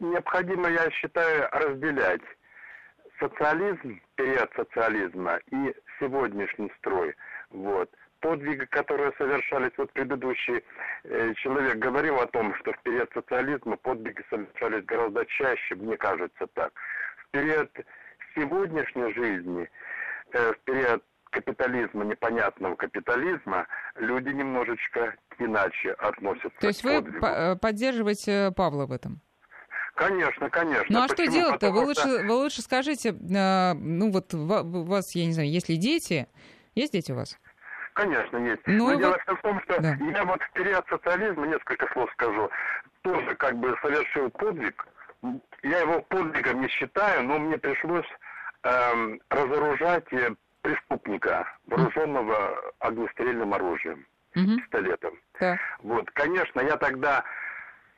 необходимо, 0.00 0.68
я 0.68 0.90
считаю, 0.90 1.48
разделять 1.52 2.22
социализм, 3.20 4.00
период 4.16 4.50
социализма 4.56 5.38
и 5.50 5.74
сегодняшний 6.00 6.72
строй. 6.78 7.14
Вот 7.50 7.90
подвиги, 8.20 8.64
которые 8.66 9.12
совершались, 9.18 9.72
вот 9.76 9.92
предыдущий 9.92 10.64
э, 11.04 11.34
человек 11.34 11.76
говорил 11.76 12.16
о 12.20 12.26
том, 12.26 12.54
что 12.56 12.72
в 12.72 12.82
период 12.82 13.10
социализма 13.12 13.76
подвиги 13.76 14.22
совершались 14.30 14.84
гораздо 14.84 15.24
чаще, 15.26 15.74
мне 15.74 15.96
кажется 15.96 16.46
так. 16.54 16.72
В 17.28 17.30
период 17.30 17.70
сегодняшней 18.34 19.12
жизни, 19.14 19.68
э, 20.32 20.52
в 20.52 20.58
период 20.60 21.02
капитализма, 21.30 22.04
непонятного 22.04 22.76
капитализма, 22.76 23.66
люди 23.96 24.28
немножечко 24.28 25.14
иначе 25.38 25.92
относятся 25.92 26.58
То 26.60 26.68
есть 26.68 26.82
вы 26.82 26.92
э, 26.92 27.56
поддерживаете 27.56 28.52
Павла 28.56 28.86
в 28.86 28.92
этом? 28.92 29.20
Конечно, 29.94 30.50
конечно. 30.50 30.86
Ну 30.90 30.98
а 31.02 31.08
Почему? 31.08 31.26
что 31.26 31.32
делать-то? 31.32 31.70
Вы, 31.70 31.94
что... 31.94 32.06
лучше, 32.08 32.26
вы 32.26 32.34
лучше 32.34 32.62
скажите, 32.62 33.10
э, 33.10 33.72
ну 33.74 34.10
вот 34.10 34.34
у 34.34 34.44
вас, 34.84 35.14
я 35.14 35.26
не 35.26 35.32
знаю, 35.32 35.50
есть 35.50 35.68
ли 35.68 35.76
дети? 35.76 36.28
Есть 36.74 36.92
дети 36.92 37.12
у 37.12 37.16
вас? 37.16 37.38
Конечно, 37.96 38.36
есть. 38.36 38.60
Ну, 38.66 38.76
Но 38.76 38.84
вот... 38.84 38.98
дело 38.98 39.18
в 39.26 39.40
том, 39.40 39.60
что 39.62 39.80
да. 39.80 39.94
я 39.94 40.24
вот 40.24 40.42
в 40.42 40.52
период 40.52 40.86
социализма, 40.86 41.46
несколько 41.46 41.90
слов 41.94 42.10
скажу, 42.12 42.50
тоже 43.00 43.34
как 43.36 43.56
бы 43.56 43.74
совершил 43.80 44.28
подвиг. 44.30 44.86
Я 45.62 45.80
его 45.80 46.02
подвигом 46.02 46.60
не 46.60 46.68
считаю, 46.68 47.24
но 47.24 47.38
мне 47.38 47.56
пришлось 47.56 48.06
эм, 48.64 49.18
разоружать 49.30 50.04
преступника, 50.60 51.48
вооруженного 51.68 52.60
огнестрельным 52.80 53.54
оружием, 53.54 54.04
mm 54.34 54.56
пистолетом. 54.58 55.18
Да. 55.40 55.58
Вот, 55.78 56.10
конечно, 56.10 56.60
я 56.60 56.76
тогда 56.76 57.24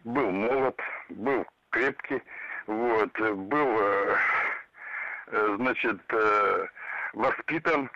был 0.04 0.30
молод, 0.30 0.78
был 1.08 1.44
крепкий, 1.70 2.22
вот, 2.68 3.18
был, 3.18 3.80
э, 3.80 4.16
э, 5.26 5.56
значит, 5.58 6.00
э, 6.10 6.66
воспитан 7.14 7.90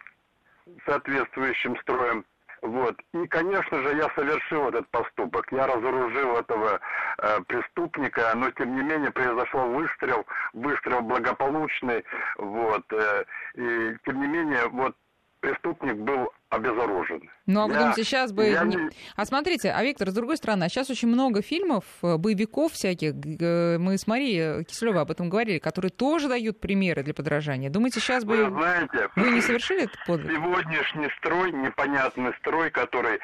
соответствующим 0.87 1.77
строем. 1.79 2.25
Вот. 2.63 2.97
И, 3.13 3.27
конечно 3.27 3.83
же, 3.83 3.97
я 3.97 4.09
совершил 4.15 4.69
этот 4.69 4.89
поступок. 4.91 5.51
Я 5.51 5.67
разоружил 5.67 6.37
этого 6.37 6.81
э, 7.19 7.41
преступника, 7.49 8.33
но, 8.37 8.51
тем 8.53 8.77
не 8.77 8.83
менее, 8.83 9.11
произошел 9.11 9.69
выстрел, 9.73 10.25
выстрел 10.53 11.01
благополучный. 11.01 12.05
Вот. 12.39 12.85
Э, 12.93 13.25
и, 13.55 13.97
тем 14.05 14.21
не 14.21 14.29
менее, 14.29 14.69
вот 14.69 14.95
преступник 15.43 15.97
был 15.97 16.33
обезоружен. 16.51 17.21
Ну, 17.47 17.63
а 17.63 17.67
вы 17.67 17.75
думаете, 17.75 18.05
сейчас 18.05 18.33
бы... 18.33 18.45
Я... 18.45 18.63
Не... 18.63 18.91
А 19.17 19.27
смотрите, 19.27 19.73
а 19.73 19.83
Виктор, 19.83 20.11
с 20.11 20.15
другой 20.15 20.37
стороны, 20.37 20.69
сейчас 20.69 20.89
очень 20.89 21.09
много 21.09 21.43
фильмов, 21.43 21.85
э, 22.03 22.17
боевиков 22.17 22.73
всяких, 22.73 23.15
мы 23.15 23.99
с 23.99 24.07
Марией 24.07 24.65
Киселевой 24.65 25.03
об 25.03 25.11
этом 25.11 25.29
говорили, 25.29 25.59
которые 25.59 25.91
тоже 25.91 26.29
дают 26.29 26.61
примеры 26.61 27.03
для 27.03 27.13
подражания. 27.13 27.71
Думаете, 27.71 28.01
сейчас 28.01 28.25
бы... 28.25 28.45
Вы 28.45 28.51
знаете, 28.51 29.09
вы 29.17 29.31
не 29.31 29.41
совершили 29.43 29.85
этот 29.85 29.99
подвиг? 30.07 30.31
Сегодняшний 30.31 31.09
строй, 31.19 31.53
непонятный 31.53 32.33
строй, 32.41 32.71
который 32.71 33.19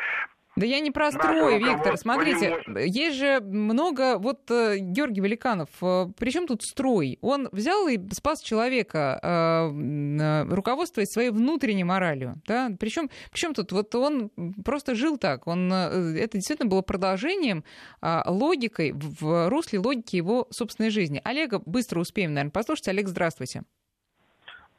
да 0.58 0.66
я 0.66 0.80
не 0.80 0.90
про 0.90 1.12
строй, 1.12 1.58
Виктор. 1.58 1.96
Смотрите, 1.96 2.58
есть 2.84 3.16
же 3.16 3.40
много... 3.40 4.18
Вот 4.18 4.50
э, 4.50 4.78
Георгий 4.78 5.20
Великанов, 5.20 5.68
э, 5.80 6.06
при 6.18 6.30
чем 6.30 6.46
тут 6.46 6.62
строй? 6.62 7.18
Он 7.20 7.48
взял 7.52 7.86
и 7.86 7.98
спас 8.12 8.40
человека, 8.40 9.20
э, 9.22 10.44
руководствуясь 10.52 11.10
своей 11.10 11.30
внутренней 11.30 11.84
моралью. 11.84 12.40
Да? 12.46 12.70
Причем, 12.78 13.08
причем 13.30 13.54
тут 13.54 13.70
вот 13.70 13.94
он 13.94 14.30
просто 14.64 14.96
жил 14.96 15.16
так. 15.16 15.46
Он, 15.46 15.72
это 15.72 16.38
действительно 16.38 16.68
было 16.68 16.82
продолжением 16.82 17.62
а, 18.00 18.24
логикой, 18.26 18.92
в 18.92 19.48
русле 19.48 19.78
логики 19.78 20.16
его 20.16 20.48
собственной 20.50 20.90
жизни. 20.90 21.20
Олега 21.24 21.60
быстро 21.64 22.00
успеем, 22.00 22.34
наверное, 22.34 22.50
послушать. 22.50 22.88
Олег, 22.88 23.06
здравствуйте. 23.08 23.62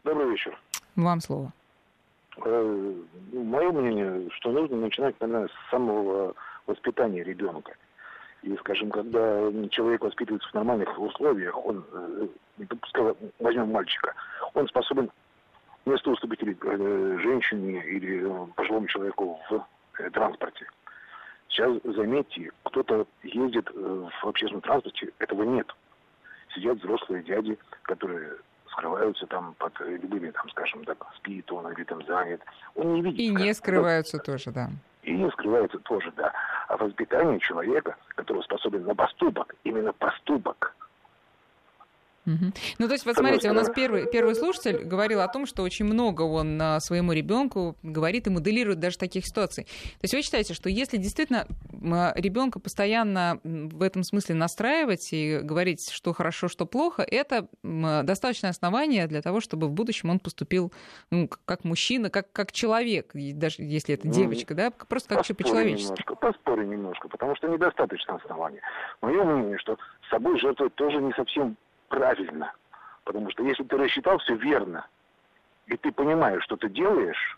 Добрый 0.03 0.29
вечер. 0.31 0.59
Вам 0.95 1.21
слово. 1.21 1.53
Э, 2.45 2.93
мое 3.33 3.71
мнение, 3.71 4.29
что 4.31 4.51
нужно 4.51 4.77
начинать, 4.77 5.19
наверное, 5.19 5.47
с 5.47 5.69
самого 5.71 6.35
воспитания 6.67 7.23
ребенка. 7.23 7.73
И, 8.43 8.55
скажем, 8.57 8.89
когда 8.89 9.51
человек 9.69 10.01
воспитывается 10.01 10.49
в 10.49 10.53
нормальных 10.53 10.97
условиях, 10.97 11.57
он, 11.65 11.83
э, 11.91 12.27
пускай 12.81 13.13
возьмем 13.39 13.71
мальчика, 13.71 14.13
он 14.53 14.67
способен 14.67 15.11
вместо 15.85 16.11
уступить 16.11 16.41
э, 16.43 17.17
женщине 17.21 17.83
или 17.85 18.25
пожилому 18.55 18.87
человеку 18.87 19.39
в 19.49 19.65
транспорте. 20.11 20.65
Сейчас, 21.49 21.77
заметьте, 21.83 22.51
кто-то 22.63 23.07
ездит 23.23 23.69
в 23.73 24.27
общественном 24.27 24.61
транспорте, 24.61 25.11
этого 25.17 25.43
нет. 25.43 25.67
Сидят 26.53 26.77
взрослые 26.77 27.23
дяди, 27.23 27.57
которые 27.81 28.37
скрываются 28.71 29.25
там 29.27 29.55
под 29.57 29.79
любыми, 29.79 30.31
там, 30.31 30.49
скажем 30.49 30.83
так, 30.85 30.97
спит 31.17 31.51
он 31.51 31.71
или 31.71 31.83
там 31.83 32.05
занят. 32.05 32.41
Он 32.75 32.93
не 32.93 33.01
видит. 33.01 33.19
И 33.19 33.29
не 33.29 33.53
скрываются 33.53 34.17
тоже, 34.19 34.51
да. 34.51 34.69
И 35.03 35.13
И 35.13 35.29
скрывается 35.31 35.79
тоже, 35.79 36.11
да. 36.15 36.31
А 36.67 36.77
воспитание 36.77 37.39
человека, 37.39 37.95
который 38.15 38.43
способен 38.43 38.83
на 38.83 38.95
поступок, 38.95 39.55
именно 39.63 39.93
поступок, 39.93 40.75
ну, 42.25 42.87
то 42.87 42.93
есть, 42.93 43.05
вот 43.05 43.15
смотрите, 43.15 43.49
у 43.49 43.53
нас 43.53 43.69
первый, 43.69 44.09
первый 44.09 44.35
слушатель 44.35 44.83
говорил 44.83 45.21
о 45.21 45.27
том, 45.27 45.45
что 45.45 45.63
очень 45.63 45.85
много 45.85 46.23
он 46.23 46.61
а, 46.61 46.79
своему 46.79 47.13
ребенку 47.13 47.75
говорит 47.83 48.27
и 48.27 48.29
моделирует 48.29 48.79
даже 48.79 48.97
таких 48.97 49.25
ситуаций. 49.25 49.63
То 49.63 50.03
есть 50.03 50.13
вы 50.13 50.21
считаете, 50.21 50.53
что 50.53 50.69
если 50.69 50.97
действительно 50.97 51.47
а, 51.91 52.13
ребенка 52.15 52.59
постоянно 52.59 53.39
в 53.43 53.81
этом 53.81 54.03
смысле 54.03 54.35
настраивать 54.35 55.09
и 55.11 55.39
говорить, 55.41 55.89
что 55.91 56.13
хорошо, 56.13 56.47
что 56.47 56.65
плохо, 56.65 57.03
это 57.03 57.47
достаточное 57.63 58.51
основание 58.51 59.07
для 59.07 59.21
того, 59.21 59.39
чтобы 59.39 59.67
в 59.67 59.71
будущем 59.71 60.09
он 60.09 60.19
поступил 60.19 60.71
ну, 61.11 61.29
как 61.45 61.63
мужчина, 61.63 62.09
как, 62.09 62.31
как 62.31 62.51
человек, 62.51 63.11
даже 63.13 63.55
если 63.59 63.95
это 63.95 64.07
ну, 64.07 64.13
девочка, 64.13 64.53
да, 64.53 64.71
просто 64.71 65.15
как 65.15 65.25
по-человечески. 65.25 65.89
Немножко, 65.89 66.15
поспорю 66.15 66.65
немножко, 66.65 67.07
потому 67.07 67.35
что 67.35 67.47
недостаточно 67.47 68.15
основания. 68.15 68.61
Мое 69.01 69.23
мнение, 69.23 69.57
что 69.57 69.77
с 70.05 70.09
собой 70.09 70.39
жертвовать 70.39 70.75
тоже 70.75 70.97
не 71.01 71.13
совсем 71.13 71.57
правильно. 71.89 72.53
Потому 73.03 73.29
что 73.31 73.43
если 73.43 73.63
ты 73.63 73.77
рассчитал 73.77 74.17
все 74.19 74.35
верно, 74.35 74.85
и 75.67 75.77
ты 75.77 75.91
понимаешь, 75.91 76.43
что 76.43 76.55
ты 76.55 76.69
делаешь, 76.69 77.37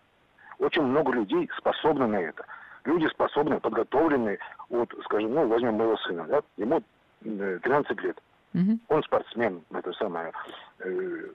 очень 0.60 0.84
много 0.84 1.12
людей 1.12 1.50
способны 1.58 2.08
на 2.08 2.18
это. 2.18 2.46
Люди 2.86 3.08
способны, 3.08 3.60
подготовленные. 3.60 4.40
Вот, 4.70 4.94
скажем, 5.06 5.34
ну, 5.34 5.48
возьмем 5.48 5.76
моего 5.76 5.98
сына, 5.98 6.26
да, 6.28 6.42
ему 6.58 6.82
13 7.22 7.92
э, 7.92 8.02
лет. 8.02 8.22
Угу. 8.54 8.80
Он 8.90 9.04
спортсмен, 9.04 9.64
это 9.72 9.94
самое. 9.94 10.32
Э, 10.80 11.30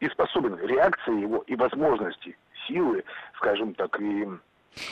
и 0.00 0.08
способен 0.08 0.56
реакции 0.58 1.20
его 1.20 1.42
и 1.46 1.56
возможности, 1.56 2.36
силы, 2.66 3.04
скажем 3.36 3.74
так, 3.74 4.00
и 4.00 4.28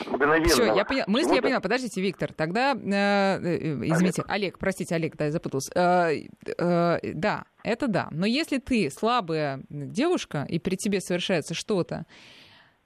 мгновенно. 0.07 0.45
Все, 0.45 0.73
я 0.73 0.85
поняла. 0.85 1.05
Мысль 1.07 1.35
я 1.35 1.41
поняла. 1.41 1.59
Подождите, 1.61 2.01
Виктор. 2.01 2.33
Тогда, 2.33 2.73
э, 2.73 2.77
э, 2.77 3.73
извините, 3.83 4.21
Олег. 4.23 4.31
Олег, 4.31 4.59
простите, 4.59 4.95
Олег, 4.95 5.15
да, 5.15 5.25
я 5.25 5.31
запутался. 5.31 5.71
Э, 5.75 6.27
э, 6.57 7.13
да, 7.13 7.45
это 7.67 7.87
да. 7.87 8.07
Но 8.11 8.25
если 8.25 8.57
ты 8.57 8.89
слабая 8.89 9.61
девушка, 9.69 10.45
и 10.47 10.59
при 10.59 10.75
тебе 10.75 11.01
совершается 11.01 11.53
что-то, 11.53 12.05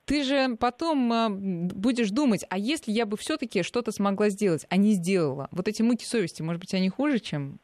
ты 0.06 0.24
же 0.24 0.58
потом 0.58 1.14
э, 1.14 1.30
будешь 1.30 2.10
думать, 2.10 2.44
а 2.50 2.58
если 2.58 2.92
я 2.92 3.06
бы 3.06 3.18
все-таки 3.18 3.64
что-то 3.64 3.92
смогла 3.92 4.30
сделать, 4.30 4.66
а 4.70 4.78
не 4.78 4.94
сделала? 4.94 5.48
Вот 5.52 5.68
эти 5.68 5.82
муки 5.82 6.04
совести, 6.04 6.42
может 6.42 6.60
быть, 6.60 6.74
они 6.74 6.90
хуже, 6.90 7.20
чем 7.20 7.60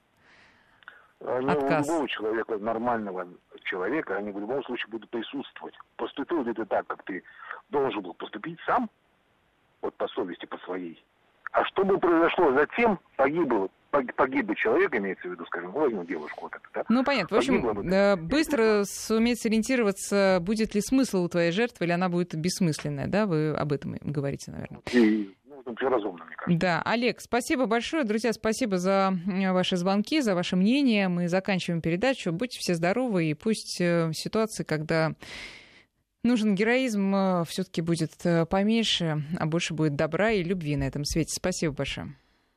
они 1.20 1.50
отказ? 1.50 1.88
У 1.88 1.92
любого 1.92 2.08
человека, 2.08 2.58
нормального 2.58 3.28
человека, 3.64 4.18
они 4.18 4.32
в 4.32 4.40
любом 4.40 4.64
случае 4.64 4.90
будут 4.90 5.10
присутствовать. 5.10 5.74
Поступил 5.96 6.44
ли 6.44 6.54
ты 6.54 6.66
так, 6.66 6.86
как 6.88 7.04
ты 7.04 7.24
должен 7.70 8.02
был 8.02 8.14
поступить 8.14 8.60
сам, 8.66 8.90
вот 9.82 9.96
по 9.96 10.08
совести, 10.10 10.46
по 10.46 10.58
своей. 10.60 11.04
А 11.52 11.66
что 11.66 11.84
бы 11.84 11.98
произошло 11.98 12.54
затем, 12.54 13.00
погибло, 13.16 13.70
погиб 14.16 14.46
бы 14.46 14.56
человек, 14.56 14.96
имеется 14.96 15.28
в 15.28 15.32
виду, 15.32 15.46
скажем, 15.46 15.72
ну, 15.74 15.80
возьмем 15.80 16.06
девушку 16.06 16.44
вот 16.44 16.56
эту, 16.56 16.70
да? 16.74 16.84
Ну, 16.90 17.04
понятно. 17.04 17.36
В 17.36 17.40
общем, 17.40 17.62
бы, 17.62 17.84
э, 17.84 18.16
быстро 18.16 18.84
суметь 18.86 19.42
сориентироваться, 19.42 20.40
будет 20.42 20.76
ли 20.76 20.82
смысл 20.82 21.24
у 21.24 21.30
твоей 21.30 21.52
жертвы, 21.52 21.86
или 21.86 21.94
она 21.94 22.10
будет 22.10 22.36
бессмысленная, 22.36 23.08
да? 23.08 23.26
Вы 23.26 23.52
об 23.52 23.72
этом 23.72 23.98
говорите, 24.02 24.52
наверное. 24.52 24.82
И 24.94 25.34
мне 26.14 26.36
кажется. 26.36 26.60
Да, 26.60 26.82
Олег, 26.86 27.20
спасибо 27.20 27.66
большое. 27.66 28.04
Друзья, 28.04 28.34
спасибо 28.34 28.78
за 28.78 29.14
ваши 29.26 29.78
звонки, 29.78 30.22
за 30.22 30.36
ваше 30.36 30.56
мнение. 30.56 31.08
Мы 31.08 31.28
заканчиваем 31.28 31.82
передачу. 31.82 32.32
Будьте 32.32 32.60
все 32.60 32.76
здоровы, 32.76 33.26
и 33.26 33.34
пусть 33.34 33.80
э, 33.82 34.12
ситуации, 34.14 34.64
когда 34.64 35.14
нужен 36.24 36.56
героизм, 36.56 37.14
э, 37.14 37.44
все-таки 37.48 37.82
будет 37.82 38.14
э, 38.24 38.46
поменьше, 38.46 39.24
а 39.38 39.46
больше 39.46 39.74
будет 39.74 39.96
добра 39.96 40.32
и 40.32 40.44
любви 40.44 40.76
на 40.76 40.84
этом 40.84 41.04
свете. 41.06 41.34
Спасибо 41.34 41.74
большое. 41.74 42.16